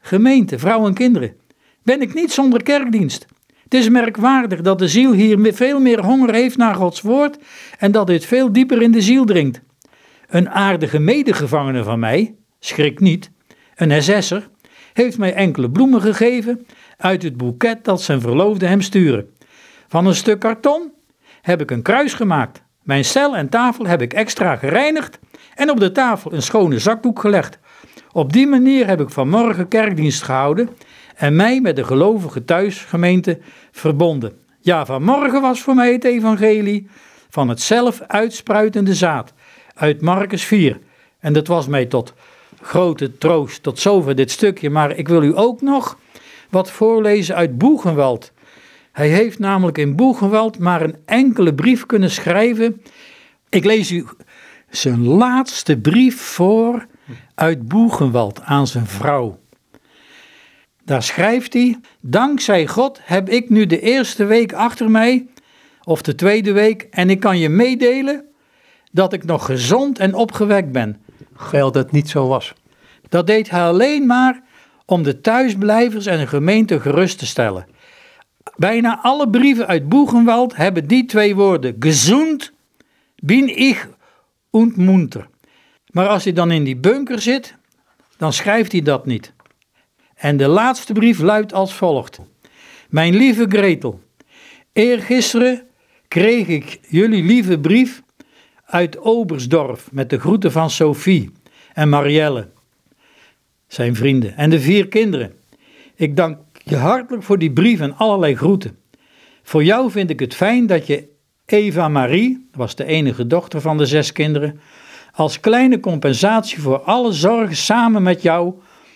gemeente, 0.00 0.58
vrouwen 0.58 0.88
en 0.88 0.94
kinderen, 0.94 1.36
ben 1.82 2.00
ik 2.00 2.14
niet 2.14 2.32
zonder 2.32 2.62
kerkdienst. 2.62 3.26
Het 3.74 3.82
is 3.82 3.88
merkwaardig 3.88 4.60
dat 4.60 4.78
de 4.78 4.88
ziel 4.88 5.12
hier 5.12 5.54
veel 5.54 5.80
meer 5.80 6.04
honger 6.04 6.34
heeft 6.34 6.56
naar 6.56 6.74
Gods 6.74 7.00
woord 7.00 7.38
en 7.78 7.92
dat 7.92 8.06
dit 8.06 8.24
veel 8.24 8.52
dieper 8.52 8.82
in 8.82 8.90
de 8.90 9.00
ziel 9.00 9.24
dringt. 9.24 9.60
Een 10.28 10.50
aardige 10.50 10.98
medegevangene 10.98 11.82
van 11.82 11.98
mij, 11.98 12.34
schrik 12.58 13.00
niet, 13.00 13.30
een 13.74 14.02
SS'er, 14.02 14.48
heeft 14.92 15.18
mij 15.18 15.34
enkele 15.34 15.70
bloemen 15.70 16.00
gegeven 16.00 16.66
uit 16.96 17.22
het 17.22 17.36
boeket 17.36 17.84
dat 17.84 18.02
zijn 18.02 18.20
verloofde 18.20 18.66
hem 18.66 18.80
sturen. 18.80 19.28
Van 19.88 20.06
een 20.06 20.14
stuk 20.14 20.40
karton 20.40 20.92
heb 21.42 21.60
ik 21.60 21.70
een 21.70 21.82
kruis 21.82 22.14
gemaakt. 22.14 22.62
Mijn 22.82 23.04
cel 23.04 23.36
en 23.36 23.48
tafel 23.48 23.86
heb 23.86 24.02
ik 24.02 24.12
extra 24.12 24.56
gereinigd 24.56 25.18
en 25.54 25.70
op 25.70 25.80
de 25.80 25.92
tafel 25.92 26.32
een 26.32 26.42
schone 26.42 26.78
zakdoek 26.78 27.20
gelegd. 27.20 27.58
Op 28.12 28.32
die 28.32 28.46
manier 28.46 28.86
heb 28.86 29.00
ik 29.00 29.10
vanmorgen 29.10 29.68
kerkdienst 29.68 30.22
gehouden 30.22 30.68
en 31.14 31.36
mij 31.36 31.60
met 31.60 31.76
de 31.76 31.84
gelovige 31.84 32.44
thuisgemeente 32.44 33.38
verbonden. 33.70 34.32
Ja, 34.60 34.86
vanmorgen 34.86 35.40
was 35.40 35.60
voor 35.60 35.74
mij 35.74 35.92
het 35.92 36.04
evangelie 36.04 36.88
van 37.30 37.48
het 37.48 37.60
zelf 37.60 38.00
uitspruitende 38.06 38.94
zaad 38.94 39.32
uit 39.74 40.00
Marcus 40.00 40.44
4. 40.44 40.78
En 41.18 41.32
dat 41.32 41.46
was 41.46 41.66
mij 41.66 41.86
tot 41.86 42.14
grote 42.60 43.18
troost. 43.18 43.62
Tot 43.62 43.78
zover 43.78 44.14
dit 44.14 44.30
stukje. 44.30 44.70
Maar 44.70 44.96
ik 44.96 45.08
wil 45.08 45.22
u 45.22 45.38
ook 45.38 45.60
nog 45.60 45.98
wat 46.50 46.70
voorlezen 46.70 47.34
uit 47.34 47.58
Boegenwald. 47.58 48.32
Hij 48.92 49.08
heeft 49.08 49.38
namelijk 49.38 49.78
in 49.78 49.96
Boegewald 49.96 50.58
maar 50.58 50.82
een 50.82 50.96
enkele 51.04 51.54
brief 51.54 51.86
kunnen 51.86 52.10
schrijven. 52.10 52.82
Ik 53.48 53.64
lees 53.64 53.90
u 53.90 54.06
zijn 54.70 55.06
laatste 55.06 55.76
brief 55.76 56.20
voor 56.20 56.86
uit 57.34 57.68
Boegenwald 57.68 58.40
aan 58.42 58.66
zijn 58.66 58.86
vrouw. 58.86 59.38
Daar 60.84 61.02
schrijft 61.02 61.52
hij: 61.52 61.78
Dankzij 62.00 62.66
God 62.66 63.00
heb 63.02 63.28
ik 63.28 63.50
nu 63.50 63.66
de 63.66 63.80
eerste 63.80 64.24
week 64.24 64.52
achter 64.52 64.90
mij, 64.90 65.26
of 65.84 66.02
de 66.02 66.14
tweede 66.14 66.52
week, 66.52 66.86
en 66.90 67.10
ik 67.10 67.20
kan 67.20 67.38
je 67.38 67.48
meedelen 67.48 68.24
dat 68.92 69.12
ik 69.12 69.24
nog 69.24 69.44
gezond 69.44 69.98
en 69.98 70.14
opgewekt 70.14 70.72
ben. 70.72 71.00
Geld 71.36 71.74
dat 71.74 71.92
niet 71.92 72.10
zo 72.10 72.26
was. 72.26 72.52
Dat 73.08 73.26
deed 73.26 73.50
hij 73.50 73.62
alleen 73.62 74.06
maar 74.06 74.42
om 74.86 75.02
de 75.02 75.20
thuisblijvers 75.20 76.06
en 76.06 76.18
de 76.18 76.26
gemeente 76.26 76.80
gerust 76.80 77.18
te 77.18 77.26
stellen. 77.26 77.66
Bijna 78.56 78.98
alle 79.02 79.30
brieven 79.30 79.66
uit 79.66 79.88
Boegenwald 79.88 80.56
hebben 80.56 80.86
die 80.86 81.04
twee 81.04 81.34
woorden: 81.34 81.76
gezond 81.78 82.52
bin 83.16 83.48
ich 83.48 83.86
und 84.50 84.76
munter. 84.76 85.28
Maar 85.90 86.08
als 86.08 86.24
hij 86.24 86.32
dan 86.32 86.50
in 86.50 86.64
die 86.64 86.76
bunker 86.76 87.20
zit, 87.20 87.54
dan 88.16 88.32
schrijft 88.32 88.72
hij 88.72 88.82
dat 88.82 89.06
niet. 89.06 89.32
En 90.24 90.36
de 90.36 90.48
laatste 90.48 90.92
brief 90.92 91.18
luidt 91.18 91.52
als 91.52 91.74
volgt. 91.74 92.18
Mijn 92.88 93.16
lieve 93.16 93.46
Gretel, 93.48 94.00
eergisteren 94.72 95.62
kreeg 96.08 96.46
ik 96.46 96.78
jullie 96.88 97.24
lieve 97.24 97.58
brief 97.58 98.02
uit 98.64 98.98
Obersdorf 98.98 99.92
met 99.92 100.10
de 100.10 100.20
groeten 100.20 100.52
van 100.52 100.70
Sophie 100.70 101.32
en 101.72 101.88
Marielle, 101.88 102.48
zijn 103.66 103.94
vrienden, 103.94 104.36
en 104.36 104.50
de 104.50 104.60
vier 104.60 104.88
kinderen. 104.88 105.32
Ik 105.94 106.16
dank 106.16 106.38
je 106.52 106.76
hartelijk 106.76 107.22
voor 107.22 107.38
die 107.38 107.52
brief 107.52 107.80
en 107.80 107.96
allerlei 107.96 108.36
groeten. 108.36 108.78
Voor 109.42 109.64
jou 109.64 109.90
vind 109.90 110.10
ik 110.10 110.20
het 110.20 110.34
fijn 110.34 110.66
dat 110.66 110.86
je 110.86 111.08
Eva 111.46 111.88
Marie, 111.88 112.48
was 112.52 112.74
de 112.74 112.84
enige 112.84 113.26
dochter 113.26 113.60
van 113.60 113.78
de 113.78 113.86
zes 113.86 114.12
kinderen, 114.12 114.60
als 115.12 115.40
kleine 115.40 115.80
compensatie 115.80 116.60
voor 116.60 116.80
alle 116.80 117.12
zorgen 117.12 117.56
samen 117.56 118.02
met 118.02 118.22
jou 118.22 118.54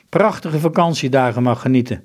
prachtige 0.09 0.59
vakantiedagen 0.59 1.43
mag 1.43 1.61
genieten. 1.61 2.05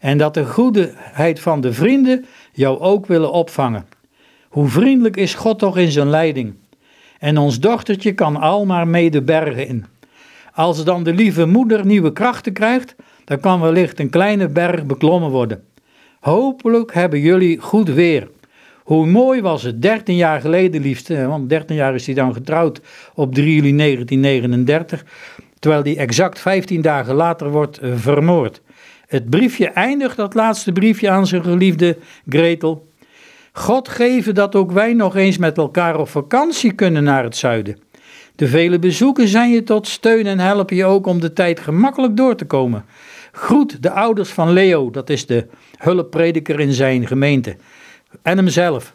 En 0.00 0.18
dat 0.18 0.34
de 0.34 0.46
goedheid 0.46 1.40
van 1.40 1.60
de 1.60 1.72
vrienden 1.72 2.24
jou 2.52 2.80
ook 2.80 3.06
willen 3.06 3.32
opvangen. 3.32 3.86
Hoe 4.48 4.68
vriendelijk 4.68 5.16
is 5.16 5.34
God 5.34 5.58
toch 5.58 5.78
in 5.78 5.90
zijn 5.90 6.10
leiding. 6.10 6.54
En 7.18 7.38
ons 7.38 7.60
dochtertje 7.60 8.12
kan 8.12 8.36
al 8.36 8.66
maar 8.66 8.88
mee 8.88 9.10
de 9.10 9.22
bergen 9.22 9.66
in. 9.66 9.86
Als 10.54 10.84
dan 10.84 11.02
de 11.02 11.14
lieve 11.14 11.46
moeder 11.46 11.86
nieuwe 11.86 12.12
krachten 12.12 12.52
krijgt, 12.52 12.94
dan 13.24 13.40
kan 13.40 13.60
wellicht 13.60 14.00
een 14.00 14.10
kleine 14.10 14.48
berg 14.48 14.86
beklommen 14.86 15.30
worden. 15.30 15.64
Hopelijk 16.20 16.94
hebben 16.94 17.20
jullie 17.20 17.58
goed 17.58 17.88
weer. 17.88 18.28
Hoe 18.82 19.06
mooi 19.06 19.40
was 19.40 19.62
het, 19.62 19.82
13 19.82 20.16
jaar 20.16 20.40
geleden 20.40 20.82
liefste, 20.82 21.26
want 21.26 21.48
13 21.48 21.76
jaar 21.76 21.94
is 21.94 22.06
hij 22.06 22.14
dan 22.14 22.34
getrouwd 22.34 22.80
op 23.14 23.34
3 23.34 23.54
juli 23.54 23.76
1939, 23.76 25.04
terwijl 25.62 25.82
hij 25.82 25.96
exact 25.96 26.40
15 26.40 26.80
dagen 26.80 27.14
later 27.14 27.50
wordt 27.50 27.78
eh, 27.78 27.90
vermoord. 27.96 28.60
Het 29.06 29.30
briefje 29.30 29.68
eindigt, 29.68 30.16
dat 30.16 30.34
laatste 30.34 30.72
briefje 30.72 31.10
aan 31.10 31.26
zijn 31.26 31.42
geliefde 31.42 31.96
Gretel. 32.28 32.88
God 33.52 33.88
geven 33.88 34.34
dat 34.34 34.54
ook 34.54 34.72
wij 34.72 34.92
nog 34.92 35.16
eens 35.16 35.38
met 35.38 35.56
elkaar 35.56 35.98
op 35.98 36.08
vakantie 36.08 36.72
kunnen 36.72 37.04
naar 37.04 37.24
het 37.24 37.36
zuiden. 37.36 37.78
De 38.36 38.48
vele 38.48 38.78
bezoeken 38.78 39.28
zijn 39.28 39.50
je 39.50 39.62
tot 39.62 39.88
steun 39.88 40.26
en 40.26 40.38
helpen 40.38 40.76
je 40.76 40.84
ook 40.84 41.06
om 41.06 41.20
de 41.20 41.32
tijd 41.32 41.60
gemakkelijk 41.60 42.16
door 42.16 42.36
te 42.36 42.44
komen. 42.44 42.84
Groet 43.32 43.82
de 43.82 43.90
ouders 43.90 44.30
van 44.30 44.52
Leo, 44.52 44.90
dat 44.90 45.10
is 45.10 45.26
de 45.26 45.46
hulpprediker 45.76 46.60
in 46.60 46.72
zijn 46.72 47.06
gemeente, 47.06 47.56
en 48.22 48.36
hemzelf. 48.36 48.92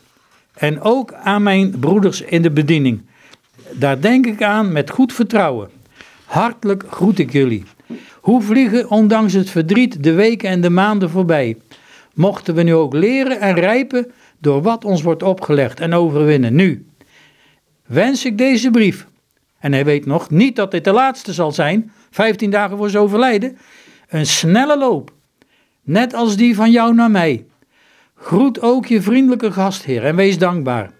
En 0.54 0.82
ook 0.82 1.14
aan 1.14 1.44
mijn 1.44 1.80
broeders 1.80 2.22
in 2.22 2.42
de 2.42 2.52
bediening. 2.52 3.02
Daar 3.72 4.02
denk 4.02 4.26
ik 4.26 4.44
aan 4.44 4.72
met 4.72 4.90
goed 4.90 5.14
vertrouwen. 5.14 5.77
Hartelijk 6.28 6.84
groet 6.90 7.20
ik 7.20 7.32
jullie. 7.32 7.64
Hoe 8.22 8.42
vliegen, 8.42 8.90
ondanks 8.90 9.34
het 9.34 9.50
verdriet, 9.50 10.04
de 10.04 10.14
weken 10.14 10.50
en 10.50 10.62
de 10.62 10.70
maanden 10.70 11.10
voorbij? 11.10 11.58
Mochten 12.14 12.56
we 12.56 12.64
nu 12.64 12.74
ook 12.74 12.94
leren 12.94 13.40
en 13.40 13.56
rijpen 13.56 14.12
door 14.38 14.62
wat 14.62 14.86
ons 14.86 15.02
wordt 15.02 15.24
opgelegd 15.24 15.80
en 15.80 15.94
overwinnen 15.94 16.56
nu. 16.56 16.86
Wens 17.86 18.26
ik 18.26 18.38
deze 18.38 18.72
brief, 18.72 19.08
en 19.60 19.74
hij 19.74 19.86
weet 19.86 20.06
nog 20.06 20.30
niet 20.30 20.56
dat 20.56 20.72
dit 20.72 20.84
de 20.84 20.92
laatste 20.92 21.34
zal 21.34 21.52
zijn, 21.52 21.92
15 22.12 22.50
dagen 22.50 22.78
voor 22.78 22.90
zijn 22.90 23.04
overlijden, 23.04 23.58
een 24.10 24.26
snelle 24.26 24.78
loop, 24.78 25.12
net 25.84 26.14
als 26.14 26.36
die 26.36 26.56
van 26.56 26.72
jou 26.72 26.94
naar 26.94 27.12
mij. 27.12 27.46
Groet 28.16 28.62
ook 28.62 28.86
je 28.86 29.02
vriendelijke 29.02 29.52
gastheer 29.52 30.06
en 30.06 30.16
wees 30.16 30.38
dankbaar. 30.38 30.92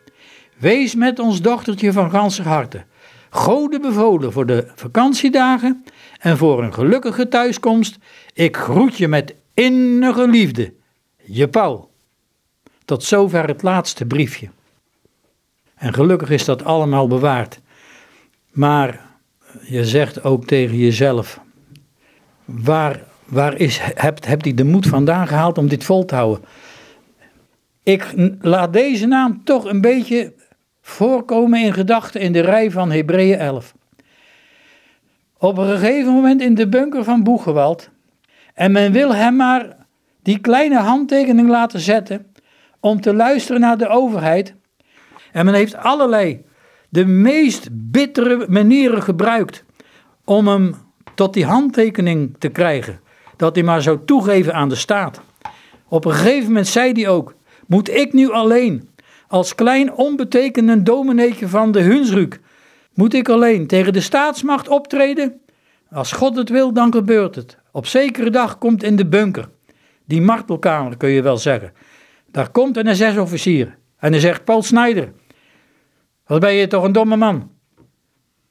Wees 0.58 0.96
met 0.96 1.20
ons 1.20 1.42
dochtertje 1.42 1.92
van 1.92 2.10
ganser 2.10 2.48
harte. 2.48 2.84
Gode 3.30 3.80
bevolen 3.80 4.32
voor 4.32 4.46
de 4.46 4.68
vakantiedagen 4.76 5.86
en 6.20 6.38
voor 6.38 6.64
een 6.64 6.74
gelukkige 6.74 7.28
thuiskomst. 7.28 7.98
Ik 8.34 8.58
groet 8.58 8.98
je 8.98 9.08
met 9.08 9.36
innige 9.54 10.28
liefde. 10.28 10.74
Je 11.24 11.48
Paul. 11.48 11.92
Tot 12.86 13.04
zover 13.04 13.48
het 13.48 13.62
laatste 13.62 14.06
briefje. 14.06 14.50
En 15.76 15.94
gelukkig 15.94 16.30
is 16.30 16.46
dat 16.46 16.64
allemaal 16.64 17.08
bewaard. 17.08 17.60
Maar 18.52 19.06
je 19.62 19.86
zegt 19.86 20.24
ook 20.24 20.46
tegen 20.46 20.78
jezelf: 20.78 21.40
waar, 22.46 23.04
waar 23.26 23.58
is, 23.58 23.80
hebt, 23.82 24.26
hebt 24.26 24.44
hij 24.44 24.54
de 24.54 24.64
moed 24.64 24.88
vandaan 24.88 25.28
gehaald 25.28 25.58
om 25.58 25.68
dit 25.68 25.84
vol 25.84 26.06
te 26.06 26.16
houden? 26.16 26.46
Ik 27.84 28.14
laat 28.42 28.74
deze 28.74 29.06
naam 29.06 29.44
toch 29.44 29.66
een 29.66 29.82
beetje 29.82 30.34
voorkomen 30.88 31.62
in 31.62 31.74
gedachten 31.74 32.22
in 32.22 32.32
de 32.32 32.40
rij 32.40 32.72
van 32.72 32.92
Hebreeën 32.92 33.38
11. 33.38 33.74
Op 35.38 35.58
een 35.58 35.78
gegeven 35.78 36.14
moment 36.14 36.42
in 36.42 36.56
de 36.56 36.68
bunker 36.68 37.04
van 37.04 37.24
Boegewald. 37.24 37.90
En 38.54 38.72
men 38.72 38.92
wil 38.92 39.16
hem 39.16 39.36
maar 39.36 39.76
die 40.22 40.40
kleine 40.40 40.78
handtekening 40.78 41.50
laten 41.50 41.80
zetten 41.80 42.26
om 42.80 43.02
te 43.02 43.14
luisteren 43.14 43.62
naar 43.62 43.78
de 43.78 43.88
overheid. 43.88 44.54
En 45.32 45.46
men 45.46 45.54
heeft 45.54 45.76
allerlei, 45.76 46.46
de 46.90 47.06
meest 47.06 47.68
bittere 47.72 48.46
manieren 48.50 49.04
gebruikt 49.04 49.64
om 50.26 50.48
hem 50.48 50.76
tot 51.16 51.34
die 51.34 51.46
handtekening 51.46 52.36
te 52.40 52.50
krijgen. 52.50 53.00
Dat 53.36 53.56
hij 53.56 53.64
maar 53.64 53.82
zou 53.82 54.00
toegeven 54.06 54.54
aan 54.54 54.70
de 54.70 54.76
staat. 54.76 55.22
Op 55.88 56.06
een 56.06 56.12
gegeven 56.14 56.48
moment 56.48 56.68
zei 56.68 56.92
hij 56.92 57.08
ook: 57.08 57.34
Moet 57.66 57.90
ik 57.90 58.14
nu 58.14 58.32
alleen, 58.32 58.90
als 59.28 59.56
klein 59.56 59.94
onbetekenend 59.94 60.86
domineetje 60.86 61.48
van 61.48 61.72
de 61.72 61.82
Hunsruk, 61.82 62.40
moet 62.94 63.14
ik 63.14 63.30
alleen 63.30 63.68
tegen 63.68 63.94
de 63.94 64.02
staatsmacht 64.02 64.68
optreden? 64.68 65.42
Als 65.90 66.12
God 66.12 66.36
het 66.36 66.50
wil, 66.50 66.74
dan 66.74 66.92
gebeurt 66.94 67.36
het. 67.36 67.58
Op 67.72 67.86
zekere 67.86 68.30
dag 68.30 68.58
komt 68.58 68.84
in 68.84 68.96
de 68.96 69.08
bunker, 69.08 69.50
die 70.06 70.22
martelkamer 70.22 70.98
kun 70.98 71.10
je 71.10 71.22
wel 71.22 71.38
zeggen, 71.38 71.74
daar 72.32 72.50
komt 72.50 72.78
een 72.78 72.96
SS-officier 72.96 73.78
en 73.98 74.12
hij 74.12 74.22
zegt: 74.22 74.44
Paul 74.44 74.62
Snijder, 74.62 75.14
wat 76.26 76.40
ben 76.40 76.54
je 76.54 76.68
toch 76.68 76.84
een 76.84 76.92
domme 76.92 77.16
man? 77.16 77.52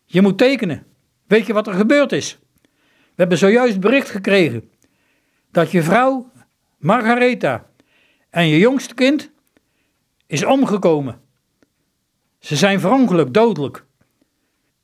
Je 0.04 0.22
moet 0.22 0.38
tekenen. 0.38 0.86
Weet 1.26 1.46
je 1.46 1.52
wat 1.52 1.66
er 1.66 1.72
gebeurd 1.72 2.12
is? 2.12 2.38
We 2.62 3.22
hebben 3.22 3.38
zojuist 3.38 3.80
bericht 3.80 4.10
gekregen 4.10 4.70
dat 5.50 5.70
je 5.70 5.82
vrouw, 5.82 6.30
Margaretha, 6.78 7.66
en 8.30 8.48
je 8.48 8.58
jongste 8.58 8.94
kind 8.94 9.30
is 10.26 10.44
omgekomen. 10.44 11.20
Ze 12.38 12.56
zijn 12.56 12.80
verongelukt, 12.80 13.34
dodelijk. 13.34 13.84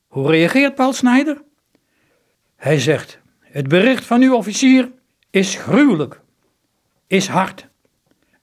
Hoe 0.07 0.27
reageert 0.27 0.75
Paul 0.75 0.93
Snijder? 0.93 1.43
Hij 2.55 2.79
zegt: 2.79 3.19
Het 3.39 3.67
bericht 3.67 4.05
van 4.05 4.21
uw 4.21 4.35
officier 4.35 4.91
is 5.29 5.55
gruwelijk, 5.55 6.21
is 7.07 7.27
hard. 7.27 7.67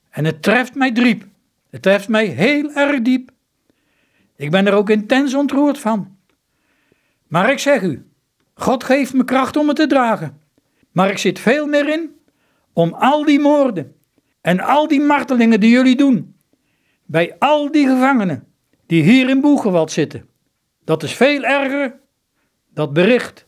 En 0.09 0.25
het 0.25 0.41
treft 0.41 0.75
mij 0.75 0.91
diep. 0.91 1.25
Het 1.69 1.81
treft 1.81 2.07
mij 2.07 2.25
heel 2.25 2.71
erg 2.71 3.01
diep. 3.01 3.31
Ik 4.35 4.51
ben 4.51 4.67
er 4.67 4.73
ook 4.73 4.89
intens 4.89 5.33
ontroerd 5.33 5.79
van. 5.79 6.17
Maar 7.27 7.51
ik 7.51 7.59
zeg 7.59 7.81
u, 7.81 8.05
God 8.53 8.83
geeft 8.83 9.13
me 9.13 9.23
kracht 9.23 9.57
om 9.57 9.67
het 9.67 9.75
te 9.75 9.87
dragen. 9.87 10.41
Maar 10.91 11.09
ik 11.09 11.17
zit 11.17 11.39
veel 11.39 11.67
meer 11.67 11.89
in 11.89 12.15
om 12.73 12.93
al 12.93 13.25
die 13.25 13.39
moorden 13.39 13.95
en 14.41 14.59
al 14.59 14.87
die 14.87 15.01
martelingen 15.01 15.59
die 15.59 15.69
jullie 15.69 15.95
doen, 15.95 16.35
bij 17.11 17.35
al 17.39 17.71
die 17.71 17.87
gevangenen 17.87 18.43
die 18.85 19.03
hier 19.03 19.29
in 19.29 19.41
Boegewald 19.41 19.91
zitten. 19.91 20.25
Dat 20.85 21.03
is 21.03 21.13
veel 21.13 21.43
erger, 21.43 21.99
dat 22.73 22.93
bericht 22.93 23.45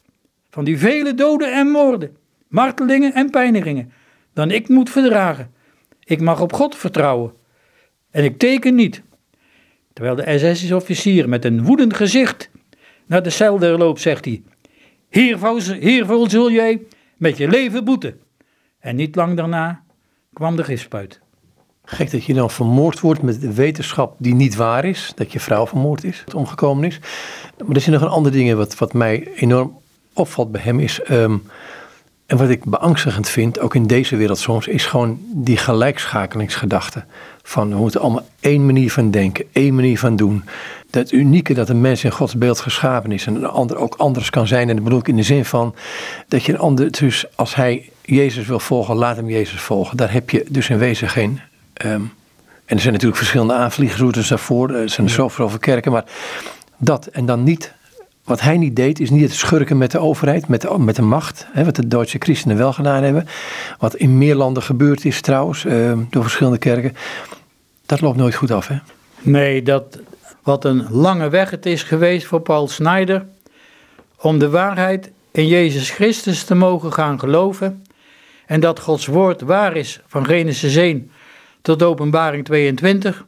van 0.50 0.64
die 0.64 0.78
vele 0.78 1.14
doden 1.14 1.54
en 1.54 1.68
moorden, 1.68 2.18
martelingen 2.48 3.14
en 3.14 3.30
pijnigingen, 3.30 3.92
dan 4.34 4.52
ik 4.52 4.70
moet 4.70 4.90
verdragen. 4.90 5.54
Ik 6.00 6.22
mag 6.22 6.42
op 6.42 6.54
God 6.54 6.76
vertrouwen. 6.76 7.34
En 8.12 8.24
ik 8.24 8.38
teken 8.38 8.76
niet. 8.76 9.02
Terwijl 9.94 10.16
de 10.16 10.54
SS-officier 10.56 11.30
met 11.30 11.46
een 11.46 11.64
woedend 11.64 11.96
gezicht 11.96 12.50
naar 13.06 13.24
de 13.24 13.30
cel 13.30 13.60
loopt, 13.60 14.02
zegt 14.02 14.26
hij: 14.26 14.44
Hiervoor, 15.10 15.62
hiervoor 15.62 16.30
zul 16.30 16.52
jij 16.52 16.82
met 17.18 17.38
je 17.38 17.48
leven 17.48 17.84
boeten. 17.84 18.20
En 18.80 18.96
niet 18.96 19.16
lang 19.16 19.38
daarna 19.38 19.84
kwam 20.34 20.56
de 20.56 20.64
gifspuit. 20.64 21.23
Gek 21.94 22.12
dat 22.12 22.26
je 22.26 22.34
dan 22.34 22.50
vermoord 22.50 23.00
wordt 23.00 23.22
met 23.22 23.42
de 23.42 23.54
wetenschap 23.54 24.16
die 24.18 24.34
niet 24.34 24.56
waar 24.56 24.86
is. 24.86 25.12
Dat 25.16 25.32
je 25.32 25.40
vrouw 25.40 25.68
vermoord 25.68 26.04
is, 26.04 26.22
dat 26.26 26.34
omgekomen 26.34 26.84
is. 26.84 27.00
Maar 27.66 27.76
er 27.76 27.82
zijn 27.82 27.96
nog 27.96 28.04
een 28.04 28.16
andere 28.16 28.36
dingen 28.36 28.58
wat, 28.58 28.78
wat 28.78 28.94
mij 28.94 29.28
enorm 29.36 29.78
opvalt 30.14 30.52
bij 30.52 30.62
hem. 30.62 30.80
Is 30.80 31.02
ehm, 31.02 31.38
en 32.26 32.38
wat 32.38 32.50
ik 32.50 32.66
beangstigend 32.66 33.30
vind, 33.30 33.60
ook 33.60 33.76
in 33.76 33.88
deze 33.88 34.16
wereld 34.16 34.38
soms, 34.38 34.68
is 34.68 34.86
gewoon 34.86 35.20
die 35.22 35.58
gelijkschakelingsgedachte. 35.58 37.04
Van 37.44 37.70
we 37.70 37.76
moeten 37.76 38.02
allemaal 38.02 38.26
één 38.40 38.66
manier 38.66 38.92
van 38.92 39.12
denken, 39.12 39.46
één 39.52 39.76
manier 39.76 40.00
van 40.00 40.16
doen. 40.16 40.44
Dat 40.90 41.12
unieke 41.12 41.54
dat 41.54 41.70
een 41.70 41.82
mens 41.82 42.04
in 42.04 42.12
Gods 42.12 42.36
beeld 42.36 42.60
geschapen 42.60 43.12
is 43.12 43.26
en 43.26 43.36
een 43.36 43.46
ander 43.46 43.78
ook 43.78 43.96
anders 43.96 44.30
kan 44.30 44.48
zijn. 44.48 44.70
En 44.70 44.76
dat 44.76 44.84
bedoel 44.84 45.00
ik 45.00 45.08
in 45.08 45.16
de 45.16 45.24
zin 45.24 45.46
van 45.46 45.76
dat 46.28 46.44
je 46.44 46.54
een 46.54 46.60
ander, 46.60 46.92
dus 46.92 47.26
als 47.36 47.56
hij 47.56 47.90
Jezus 48.02 48.48
wil 48.48 48.60
volgen, 48.60 48.96
laat 48.96 49.16
hem 49.16 49.30
Jezus 49.30 49.62
volgen. 49.62 49.98
Daar 49.98 50.12
heb 50.12 50.30
je 50.30 50.46
dus 50.50 50.70
in 50.70 50.78
wezen 50.78 51.10
geen. 51.10 51.40
Ehm, 51.74 52.02
en 52.66 52.76
er 52.76 52.80
zijn 52.80 52.94
natuurlijk 52.94 53.20
verschillende 53.20 53.54
aanvliegroutes 53.54 54.28
daarvoor, 54.28 54.70
er 54.70 54.90
zijn 54.90 55.10
zoveel 55.10 55.46
over 55.46 55.60
kerken, 55.60 55.92
maar 55.92 56.06
dat 56.78 57.06
en 57.06 57.26
dan 57.26 57.44
niet 57.44 57.74
wat 58.24 58.42
hij 58.42 58.58
niet 58.58 58.76
deed, 58.76 59.00
is 59.00 59.10
niet 59.10 59.22
het 59.22 59.34
schurken 59.34 59.78
met 59.78 59.92
de 59.92 60.00
overheid, 60.00 60.48
met 60.48 60.62
de, 60.62 60.80
met 60.80 60.96
de 60.96 61.02
macht. 61.02 61.48
Hè, 61.52 61.66
wat 61.66 61.76
de 61.76 61.88
Duitse 61.88 62.18
christenen 62.20 62.58
wel 62.58 62.74
gedaan 62.74 63.04
hebben. 63.04 63.28
Wat 63.80 63.96
in 63.96 64.18
meer 64.18 64.36
landen 64.36 64.64
gebeurd 64.64 65.06
is 65.06 65.22
trouwens, 65.22 65.66
uh, 65.66 65.98
door 66.10 66.22
verschillende 66.22 66.58
kerken. 66.58 66.96
Dat 67.86 68.02
loopt 68.02 68.18
nooit 68.18 68.36
goed 68.36 68.52
af, 68.52 68.68
hè? 68.68 68.76
Nee, 69.22 69.64
dat, 69.64 70.00
wat 70.44 70.66
een 70.66 70.88
lange 70.90 71.30
weg 71.30 71.50
het 71.50 71.66
is 71.66 71.84
geweest 71.84 72.26
voor 72.26 72.42
Paul 72.42 72.68
Snyder. 72.68 73.26
Om 74.18 74.40
de 74.40 74.50
waarheid 74.50 75.12
in 75.32 75.48
Jezus 75.48 75.90
Christus 75.90 76.44
te 76.44 76.56
mogen 76.56 76.94
gaan 76.94 77.20
geloven. 77.20 77.84
En 78.46 78.60
dat 78.60 78.80
Gods 78.80 79.06
woord 79.06 79.42
waar 79.42 79.76
is, 79.76 80.00
van 80.08 80.26
Genesis 80.26 80.76
1 80.76 81.12
tot 81.64 81.84
Openbaring 81.84 82.46
22. 82.46 83.26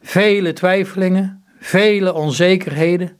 Vele 0.00 0.52
twijfelingen, 0.52 1.44
vele 1.58 2.14
onzekerheden 2.14 3.16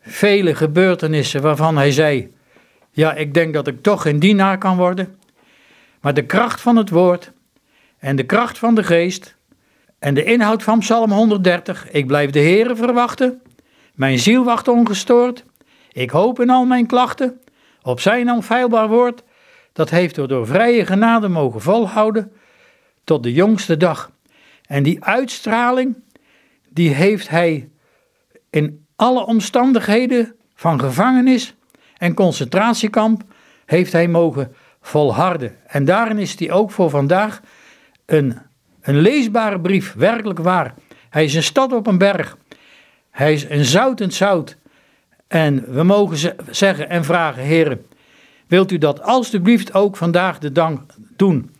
vele 0.00 0.54
gebeurtenissen 0.54 1.42
waarvan 1.42 1.76
hij 1.76 1.92
zei: 1.92 2.32
Ja, 2.90 3.14
ik 3.14 3.34
denk 3.34 3.54
dat 3.54 3.66
ik 3.66 3.82
toch 3.82 4.02
geen 4.02 4.18
dienaar 4.18 4.58
kan 4.58 4.76
worden. 4.76 5.16
Maar 6.00 6.14
de 6.14 6.26
kracht 6.26 6.60
van 6.60 6.76
het 6.76 6.90
woord 6.90 7.32
en 7.98 8.16
de 8.16 8.24
kracht 8.24 8.58
van 8.58 8.74
de 8.74 8.82
geest 8.82 9.36
en 9.98 10.14
de 10.14 10.24
inhoud 10.24 10.62
van 10.62 10.78
Psalm 10.78 11.12
130: 11.12 11.90
Ik 11.90 12.06
blijf 12.06 12.30
de 12.30 12.40
Heere 12.40 12.76
verwachten. 12.76 13.42
Mijn 13.94 14.18
ziel 14.18 14.44
wacht 14.44 14.68
ongestoord. 14.68 15.44
Ik 15.92 16.10
hoop 16.10 16.40
in 16.40 16.50
al 16.50 16.64
mijn 16.64 16.86
klachten 16.86 17.40
op 17.82 18.00
zijn 18.00 18.30
onfeilbaar 18.30 18.88
woord. 18.88 19.22
Dat 19.72 19.90
heeft 19.90 20.16
er 20.16 20.28
door 20.28 20.46
vrije 20.46 20.86
genade 20.86 21.28
mogen 21.28 21.60
volhouden 21.60 22.32
tot 23.04 23.22
de 23.22 23.32
jongste 23.32 23.76
dag. 23.76 24.10
En 24.66 24.82
die 24.82 25.04
uitstraling, 25.04 25.96
die 26.68 26.90
heeft 26.90 27.28
hij 27.28 27.70
in 28.50 28.86
alle 28.96 29.26
omstandigheden 29.26 30.34
van 30.54 30.80
gevangenis 30.80 31.54
en 31.96 32.14
concentratiekamp 32.14 33.22
heeft 33.66 33.92
hij 33.92 34.08
mogen 34.08 34.54
volharden. 34.80 35.56
En 35.66 35.84
daarin 35.84 36.18
is 36.18 36.38
hij 36.38 36.50
ook 36.50 36.70
voor 36.70 36.90
vandaag 36.90 37.40
een, 38.06 38.38
een 38.80 38.96
leesbare 38.96 39.60
brief, 39.60 39.94
werkelijk 39.94 40.38
waar. 40.38 40.74
Hij 41.10 41.24
is 41.24 41.34
een 41.34 41.42
stad 41.42 41.72
op 41.72 41.86
een 41.86 41.98
berg. 41.98 42.36
Hij 43.10 43.32
is 43.32 43.48
een 43.48 43.64
zoutend 43.64 44.14
zout. 44.14 44.56
En 45.28 45.64
we 45.74 45.82
mogen 45.82 46.36
zeggen 46.50 46.88
en 46.88 47.04
vragen, 47.04 47.42
heren, 47.42 47.86
wilt 48.46 48.72
u 48.72 48.78
dat 48.78 49.02
alstublieft 49.02 49.74
ook 49.74 49.96
vandaag 49.96 50.38
de 50.38 50.52
dag 50.52 50.72
doen? 51.16 51.51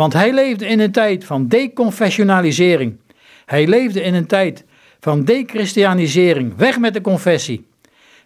Want 0.00 0.12
hij 0.12 0.32
leefde 0.32 0.66
in 0.66 0.80
een 0.80 0.92
tijd 0.92 1.24
van 1.24 1.48
deconfessionalisering. 1.48 3.00
Hij 3.46 3.66
leefde 3.66 4.02
in 4.02 4.14
een 4.14 4.26
tijd 4.26 4.64
van 5.00 5.24
dechristianisering. 5.24 6.56
Weg 6.56 6.78
met 6.78 6.94
de 6.94 7.00
confessie. 7.00 7.66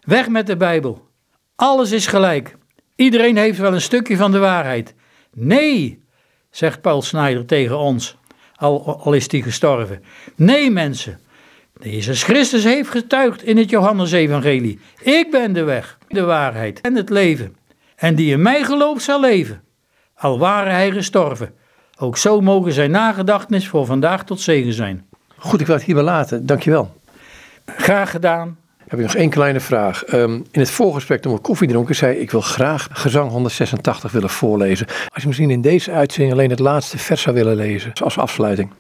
Weg 0.03 0.29
met 0.29 0.47
de 0.47 0.57
Bijbel. 0.57 1.09
Alles 1.57 1.93
is 1.93 2.07
gelijk. 2.07 2.57
Iedereen 2.97 3.37
heeft 3.37 3.59
wel 3.59 3.73
een 3.73 3.81
stukje 3.81 4.17
van 4.17 4.33
de 4.33 4.39
waarheid. 4.39 4.95
Nee, 5.33 6.03
zegt 6.51 6.81
Paul 6.81 7.03
Snyder 7.03 7.47
tegen 7.47 7.79
ons, 7.79 8.17
al, 8.57 9.01
al 9.01 9.13
is 9.13 9.31
hij 9.31 9.41
gestorven. 9.41 10.05
Nee, 10.37 10.71
mensen. 10.71 11.21
Jezus 11.81 12.23
Christus 12.23 12.65
heeft 12.65 12.91
getuigd 12.91 13.43
in 13.43 13.57
het 13.57 13.71
Johannesevangelie. 13.71 14.79
Ik 15.03 15.31
ben 15.31 15.53
de 15.53 15.63
weg, 15.63 15.99
de 16.09 16.23
waarheid 16.23 16.81
en 16.81 16.95
het 16.95 17.11
leven. 17.11 17.57
En 17.97 18.15
die 18.15 18.33
in 18.33 18.43
mij 18.43 18.65
gelooft 18.65 19.03
zal 19.03 19.21
leven, 19.21 19.63
al 20.15 20.39
ware 20.39 20.71
hij 20.71 20.91
gestorven. 20.91 21.63
Ook 21.99 22.17
zo 22.17 22.41
mogen 22.41 22.73
zijn 22.73 22.91
nagedachtenis 22.91 23.69
voor 23.69 23.87
vandaag 23.87 24.25
tot 24.25 24.41
zegen 24.41 24.73
zijn. 24.73 25.07
Goed, 25.37 25.61
ik 25.61 25.67
wil 25.67 25.77
het 25.77 25.85
hierbij 25.85 26.05
laten. 26.05 26.47
Dankjewel. 26.47 27.01
Graag 27.67 28.11
gedaan. 28.11 28.59
Heb 28.79 28.99
ik 28.99 29.05
nog 29.05 29.15
één 29.15 29.31
kleine 29.31 29.61
vraag. 29.61 30.05
Ehm, 30.05 30.33
in 30.33 30.61
het 30.61 30.71
voorgesprek 30.71 31.23
toen 31.23 31.33
we 31.33 31.39
koffie 31.39 31.69
dronken 31.69 31.95
zei 31.95 32.17
ik 32.17 32.31
wil 32.31 32.41
graag 32.41 32.89
gezang 32.93 33.31
186 33.31 34.13
willen 34.13 34.31
voorlezen. 34.31 34.87
Als 34.87 35.23
je 35.23 35.27
misschien 35.27 35.51
in 35.51 35.61
deze 35.61 35.91
uitzending 35.91 36.33
alleen 36.33 36.51
het 36.51 36.59
laatste 36.59 36.99
vers 36.99 37.23
zou 37.23 37.35
willen 37.35 37.57
lezen 37.57 37.93
als 37.93 38.19
afsluiting. 38.19 38.71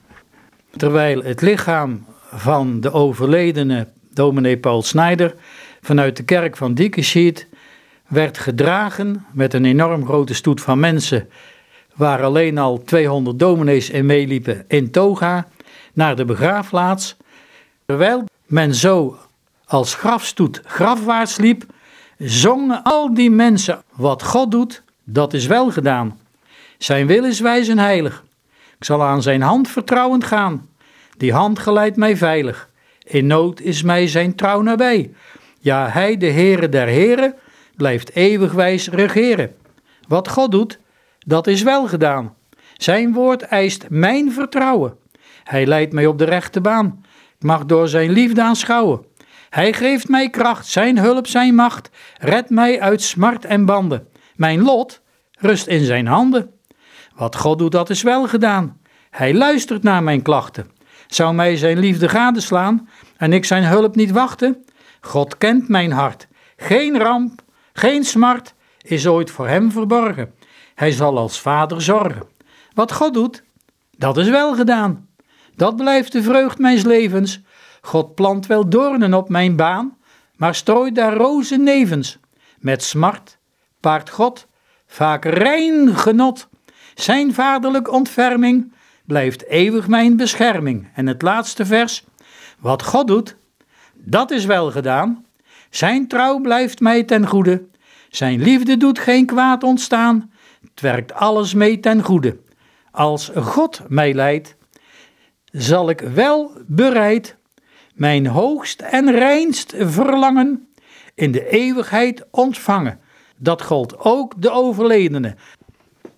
Terwijl 0.76 1.22
het 1.22 1.40
lichaam 1.40 2.04
van 2.32 2.80
de 2.80 2.92
overledene 2.92 3.88
dominee 4.10 4.58
Paul 4.58 4.82
Snijder 4.82 5.34
vanuit 5.80 6.16
de 6.16 6.22
kerk 6.22 6.56
van 6.56 6.74
Diekenschiet 6.74 7.46
werd 8.08 8.38
gedragen 8.38 9.24
met 9.32 9.54
een 9.54 9.64
enorm 9.64 10.04
grote 10.04 10.34
stoet 10.34 10.60
van 10.60 10.80
mensen 10.80 11.28
waar 11.94 12.22
alleen 12.22 12.58
al 12.58 12.82
200 12.82 13.38
dominees 13.38 13.90
in 13.90 14.06
meeliepen 14.06 14.64
in 14.68 14.90
toga 14.90 15.48
naar 15.92 16.16
de 16.16 16.24
begraafplaats. 16.24 17.16
Terwijl 17.86 18.24
men 18.46 18.74
zo 18.74 19.18
als 19.66 19.94
grafstoet 19.94 20.60
grafwaarts 20.64 21.36
liep, 21.36 21.64
zongen 22.18 22.82
al 22.82 23.14
die 23.14 23.30
mensen: 23.30 23.82
Wat 23.94 24.22
God 24.22 24.50
doet, 24.50 24.82
dat 25.04 25.32
is 25.32 25.46
wel 25.46 25.70
gedaan. 25.70 26.18
Zijn 26.78 27.06
wil 27.06 27.24
is 27.24 27.40
wijs 27.40 27.68
en 27.68 27.78
heilig. 27.78 28.24
Ik 28.78 28.84
zal 28.84 29.02
aan 29.02 29.22
zijn 29.22 29.42
hand 29.42 29.68
vertrouwend 29.68 30.24
gaan. 30.24 30.68
Die 31.16 31.32
hand 31.32 31.58
geleidt 31.58 31.96
mij 31.96 32.16
veilig. 32.16 32.68
In 33.04 33.26
nood 33.26 33.60
is 33.60 33.82
mij 33.82 34.08
zijn 34.08 34.34
trouw 34.34 34.62
nabij. 34.62 35.10
Ja, 35.60 35.88
hij, 35.88 36.16
de 36.16 36.30
Heere 36.30 36.68
der 36.68 36.86
Heren, 36.86 37.34
blijft 37.76 38.14
eeuwig 38.14 38.52
wijs 38.52 38.88
regeren. 38.88 39.54
Wat 40.08 40.28
God 40.28 40.50
doet, 40.50 40.78
dat 41.24 41.46
is 41.46 41.62
wel 41.62 41.86
gedaan. 41.86 42.34
Zijn 42.76 43.12
woord 43.12 43.42
eist 43.42 43.86
mijn 43.88 44.32
vertrouwen. 44.32 44.96
Hij 45.44 45.66
leidt 45.66 45.92
mij 45.92 46.06
op 46.06 46.18
de 46.18 46.24
rechte 46.24 46.60
baan. 46.60 47.04
Ik 47.38 47.42
mag 47.42 47.64
door 47.64 47.88
zijn 47.88 48.10
liefde 48.10 48.42
aanschouwen. 48.42 49.04
Hij 49.50 49.72
geeft 49.72 50.08
mij 50.08 50.30
kracht, 50.30 50.66
zijn 50.66 50.98
hulp, 50.98 51.26
zijn 51.26 51.54
macht. 51.54 51.90
Red 52.18 52.50
mij 52.50 52.80
uit 52.80 53.02
smart 53.02 53.44
en 53.44 53.64
banden. 53.64 54.08
Mijn 54.36 54.62
lot 54.62 55.02
rust 55.32 55.66
in 55.66 55.84
zijn 55.84 56.06
handen. 56.06 56.50
Wat 57.14 57.36
God 57.36 57.58
doet, 57.58 57.72
dat 57.72 57.90
is 57.90 58.02
wel 58.02 58.28
gedaan. 58.28 58.80
Hij 59.10 59.34
luistert 59.34 59.82
naar 59.82 60.02
mijn 60.02 60.22
klachten. 60.22 60.70
Zou 61.06 61.34
mij 61.34 61.56
zijn 61.56 61.78
liefde 61.78 62.08
gadeslaan 62.08 62.88
en 63.16 63.32
ik 63.32 63.44
zijn 63.44 63.64
hulp 63.64 63.96
niet 63.96 64.10
wachten? 64.10 64.64
God 65.00 65.38
kent 65.38 65.68
mijn 65.68 65.92
hart. 65.92 66.28
Geen 66.56 66.98
ramp, 66.98 67.42
geen 67.72 68.04
smart 68.04 68.54
is 68.82 69.06
ooit 69.06 69.30
voor 69.30 69.48
hem 69.48 69.70
verborgen. 69.72 70.34
Hij 70.74 70.90
zal 70.90 71.18
als 71.18 71.40
vader 71.40 71.82
zorgen. 71.82 72.26
Wat 72.72 72.92
God 72.92 73.14
doet, 73.14 73.42
dat 73.96 74.16
is 74.16 74.28
wel 74.28 74.54
gedaan. 74.54 75.08
Dat 75.56 75.76
blijft 75.76 76.12
de 76.12 76.22
vreugd 76.22 76.58
mijns 76.58 76.82
levens. 76.82 77.40
God 77.80 78.14
plant 78.14 78.46
wel 78.46 78.68
doornen 78.68 79.14
op 79.14 79.28
mijn 79.28 79.56
baan, 79.56 79.96
maar 80.36 80.54
strooit 80.54 80.94
daar 80.94 81.14
rozen 81.14 81.62
nevens. 81.62 82.18
Met 82.58 82.82
smart 82.82 83.38
paart 83.80 84.10
God 84.10 84.46
vaak 84.86 85.24
rein 85.24 85.96
genot. 85.96 86.48
Zijn 86.94 87.34
vaderlijk 87.34 87.92
ontferming 87.92 88.72
blijft 89.06 89.46
eeuwig 89.46 89.88
mijn 89.88 90.16
bescherming. 90.16 90.88
En 90.94 91.06
het 91.06 91.22
laatste 91.22 91.66
vers, 91.66 92.04
wat 92.58 92.82
God 92.82 93.06
doet, 93.06 93.36
dat 93.94 94.30
is 94.30 94.44
wel 94.44 94.70
gedaan. 94.70 95.24
Zijn 95.70 96.08
trouw 96.08 96.38
blijft 96.38 96.80
mij 96.80 97.02
ten 97.02 97.26
goede. 97.26 97.64
Zijn 98.10 98.42
liefde 98.42 98.76
doet 98.76 98.98
geen 98.98 99.26
kwaad 99.26 99.62
ontstaan. 99.62 100.32
Het 100.70 100.80
werkt 100.80 101.12
alles 101.12 101.54
mee 101.54 101.80
ten 101.80 102.02
goede. 102.02 102.36
Als 102.90 103.30
God 103.34 103.80
mij 103.88 104.14
leidt, 104.14 104.56
zal 105.52 105.90
ik 105.90 106.00
wel 106.00 106.52
bereid 106.66 107.36
mijn 107.94 108.26
hoogst 108.26 108.80
en 108.80 109.10
reinst 109.10 109.74
verlangen 109.78 110.68
in 111.14 111.32
de 111.32 111.48
eeuwigheid 111.48 112.24
ontvangen. 112.30 113.00
Dat 113.36 113.62
gold 113.62 113.98
ook 113.98 114.42
de 114.42 114.50
overledene. 114.50 115.34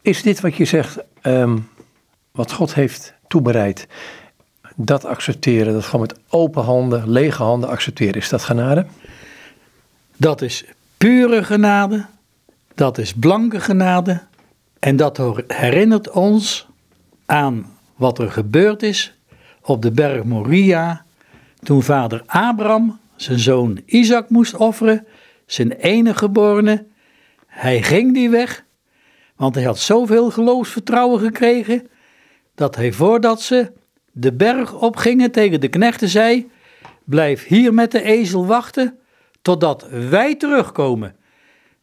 Is 0.03 0.23
dit 0.23 0.41
wat 0.41 0.55
je 0.55 0.65
zegt, 0.65 0.99
ehm, 1.21 1.59
wat 2.33 2.53
God 2.53 2.75
heeft 2.75 3.15
toebereid, 3.29 3.87
dat 4.75 5.05
accepteren, 5.05 5.73
dat 5.73 5.85
gewoon 5.85 6.01
met 6.01 6.19
open 6.29 6.63
handen, 6.63 7.11
lege 7.11 7.43
handen 7.43 7.69
accepteren, 7.69 8.15
is 8.15 8.29
dat 8.29 8.43
genade? 8.43 8.87
Dat 10.17 10.43
is 10.43 10.65
pure 10.97 11.45
genade, 11.45 12.07
dat 12.75 12.99
is 12.99 13.15
blanke 13.15 13.61
genade 13.61 14.23
en 14.79 14.97
dat 14.97 15.21
herinnert 15.47 16.11
ons 16.11 16.69
aan 17.27 17.77
wat 17.97 18.19
er 18.19 18.31
gebeurd 18.31 18.83
is 18.83 19.19
op 19.63 19.83
de 19.83 19.91
berg 19.91 20.25
Moria, 20.25 21.05
toen 21.63 21.83
vader 21.83 22.23
Abraham 22.27 22.99
zijn 23.17 23.39
zoon 23.39 23.81
Isaac 23.87 24.31
moest 24.31 24.57
offeren, 24.57 25.07
zijn 25.47 25.73
enige 25.73 26.19
geborene. 26.19 26.87
Hij 27.47 27.83
ging 27.83 28.15
die 28.15 28.31
weg, 28.31 28.65
want 29.37 29.55
hij 29.55 29.65
had 29.65 29.79
zoveel 29.79 30.31
geloofsvertrouwen 30.31 31.21
gekregen, 31.21 31.89
dat 32.55 32.77
hij 32.77 32.93
voordat 32.93 33.41
ze 33.41 33.73
de 34.13 34.33
berg 34.33 34.75
opgingen 34.75 35.31
tegen 35.31 35.61
de 35.61 35.69
knechten 35.69 36.09
zei, 36.09 36.51
blijf 37.05 37.47
hier 37.47 37.75
met 37.75 37.93
de 37.93 38.03
ezel 38.03 38.47
wachten, 38.47 38.99
totdat 39.43 39.89
wij 39.91 40.35
terugkomen. 40.35 41.17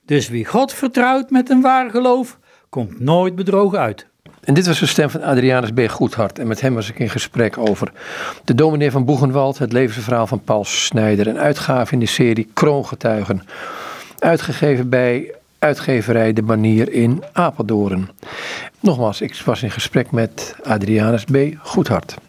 Dus 0.05 0.29
wie 0.29 0.45
God 0.45 0.73
vertrouwt 0.73 1.29
met 1.29 1.49
een 1.49 1.61
waar 1.61 1.89
geloof, 1.89 2.39
komt 2.73 2.99
nooit 2.99 3.35
bedrogen 3.35 3.79
uit. 3.79 4.05
En 4.43 4.53
dit 4.53 4.67
was 4.67 4.79
de 4.79 4.85
stem 4.85 5.09
van 5.09 5.21
Adrianus 5.21 5.71
B. 5.71 5.89
Goedhart. 5.89 6.39
En 6.39 6.47
met 6.47 6.61
hem 6.61 6.73
was 6.73 6.89
ik 6.89 6.99
in 6.99 7.09
gesprek 7.09 7.57
over 7.57 7.91
de 8.43 8.55
dominee 8.55 8.91
van 8.91 9.05
Boegenwald, 9.05 9.57
het 9.57 9.73
levensverhaal 9.73 10.27
van 10.27 10.43
Paul 10.43 10.65
Snijder. 10.65 11.27
Een 11.27 11.39
uitgave 11.39 11.93
in 11.93 11.99
de 11.99 12.05
serie 12.05 12.49
Kroongetuigen. 12.53 13.43
Uitgegeven 14.19 14.89
bij 14.89 15.33
uitgeverij 15.59 16.33
De 16.33 16.41
Manier 16.41 16.91
in 16.91 17.23
Apeldoorn. 17.33 18.09
Nogmaals, 18.79 19.21
ik 19.21 19.41
was 19.45 19.63
in 19.63 19.71
gesprek 19.71 20.11
met 20.11 20.55
Adrianus 20.63 21.23
B. 21.23 21.37
Goedhart. 21.57 22.15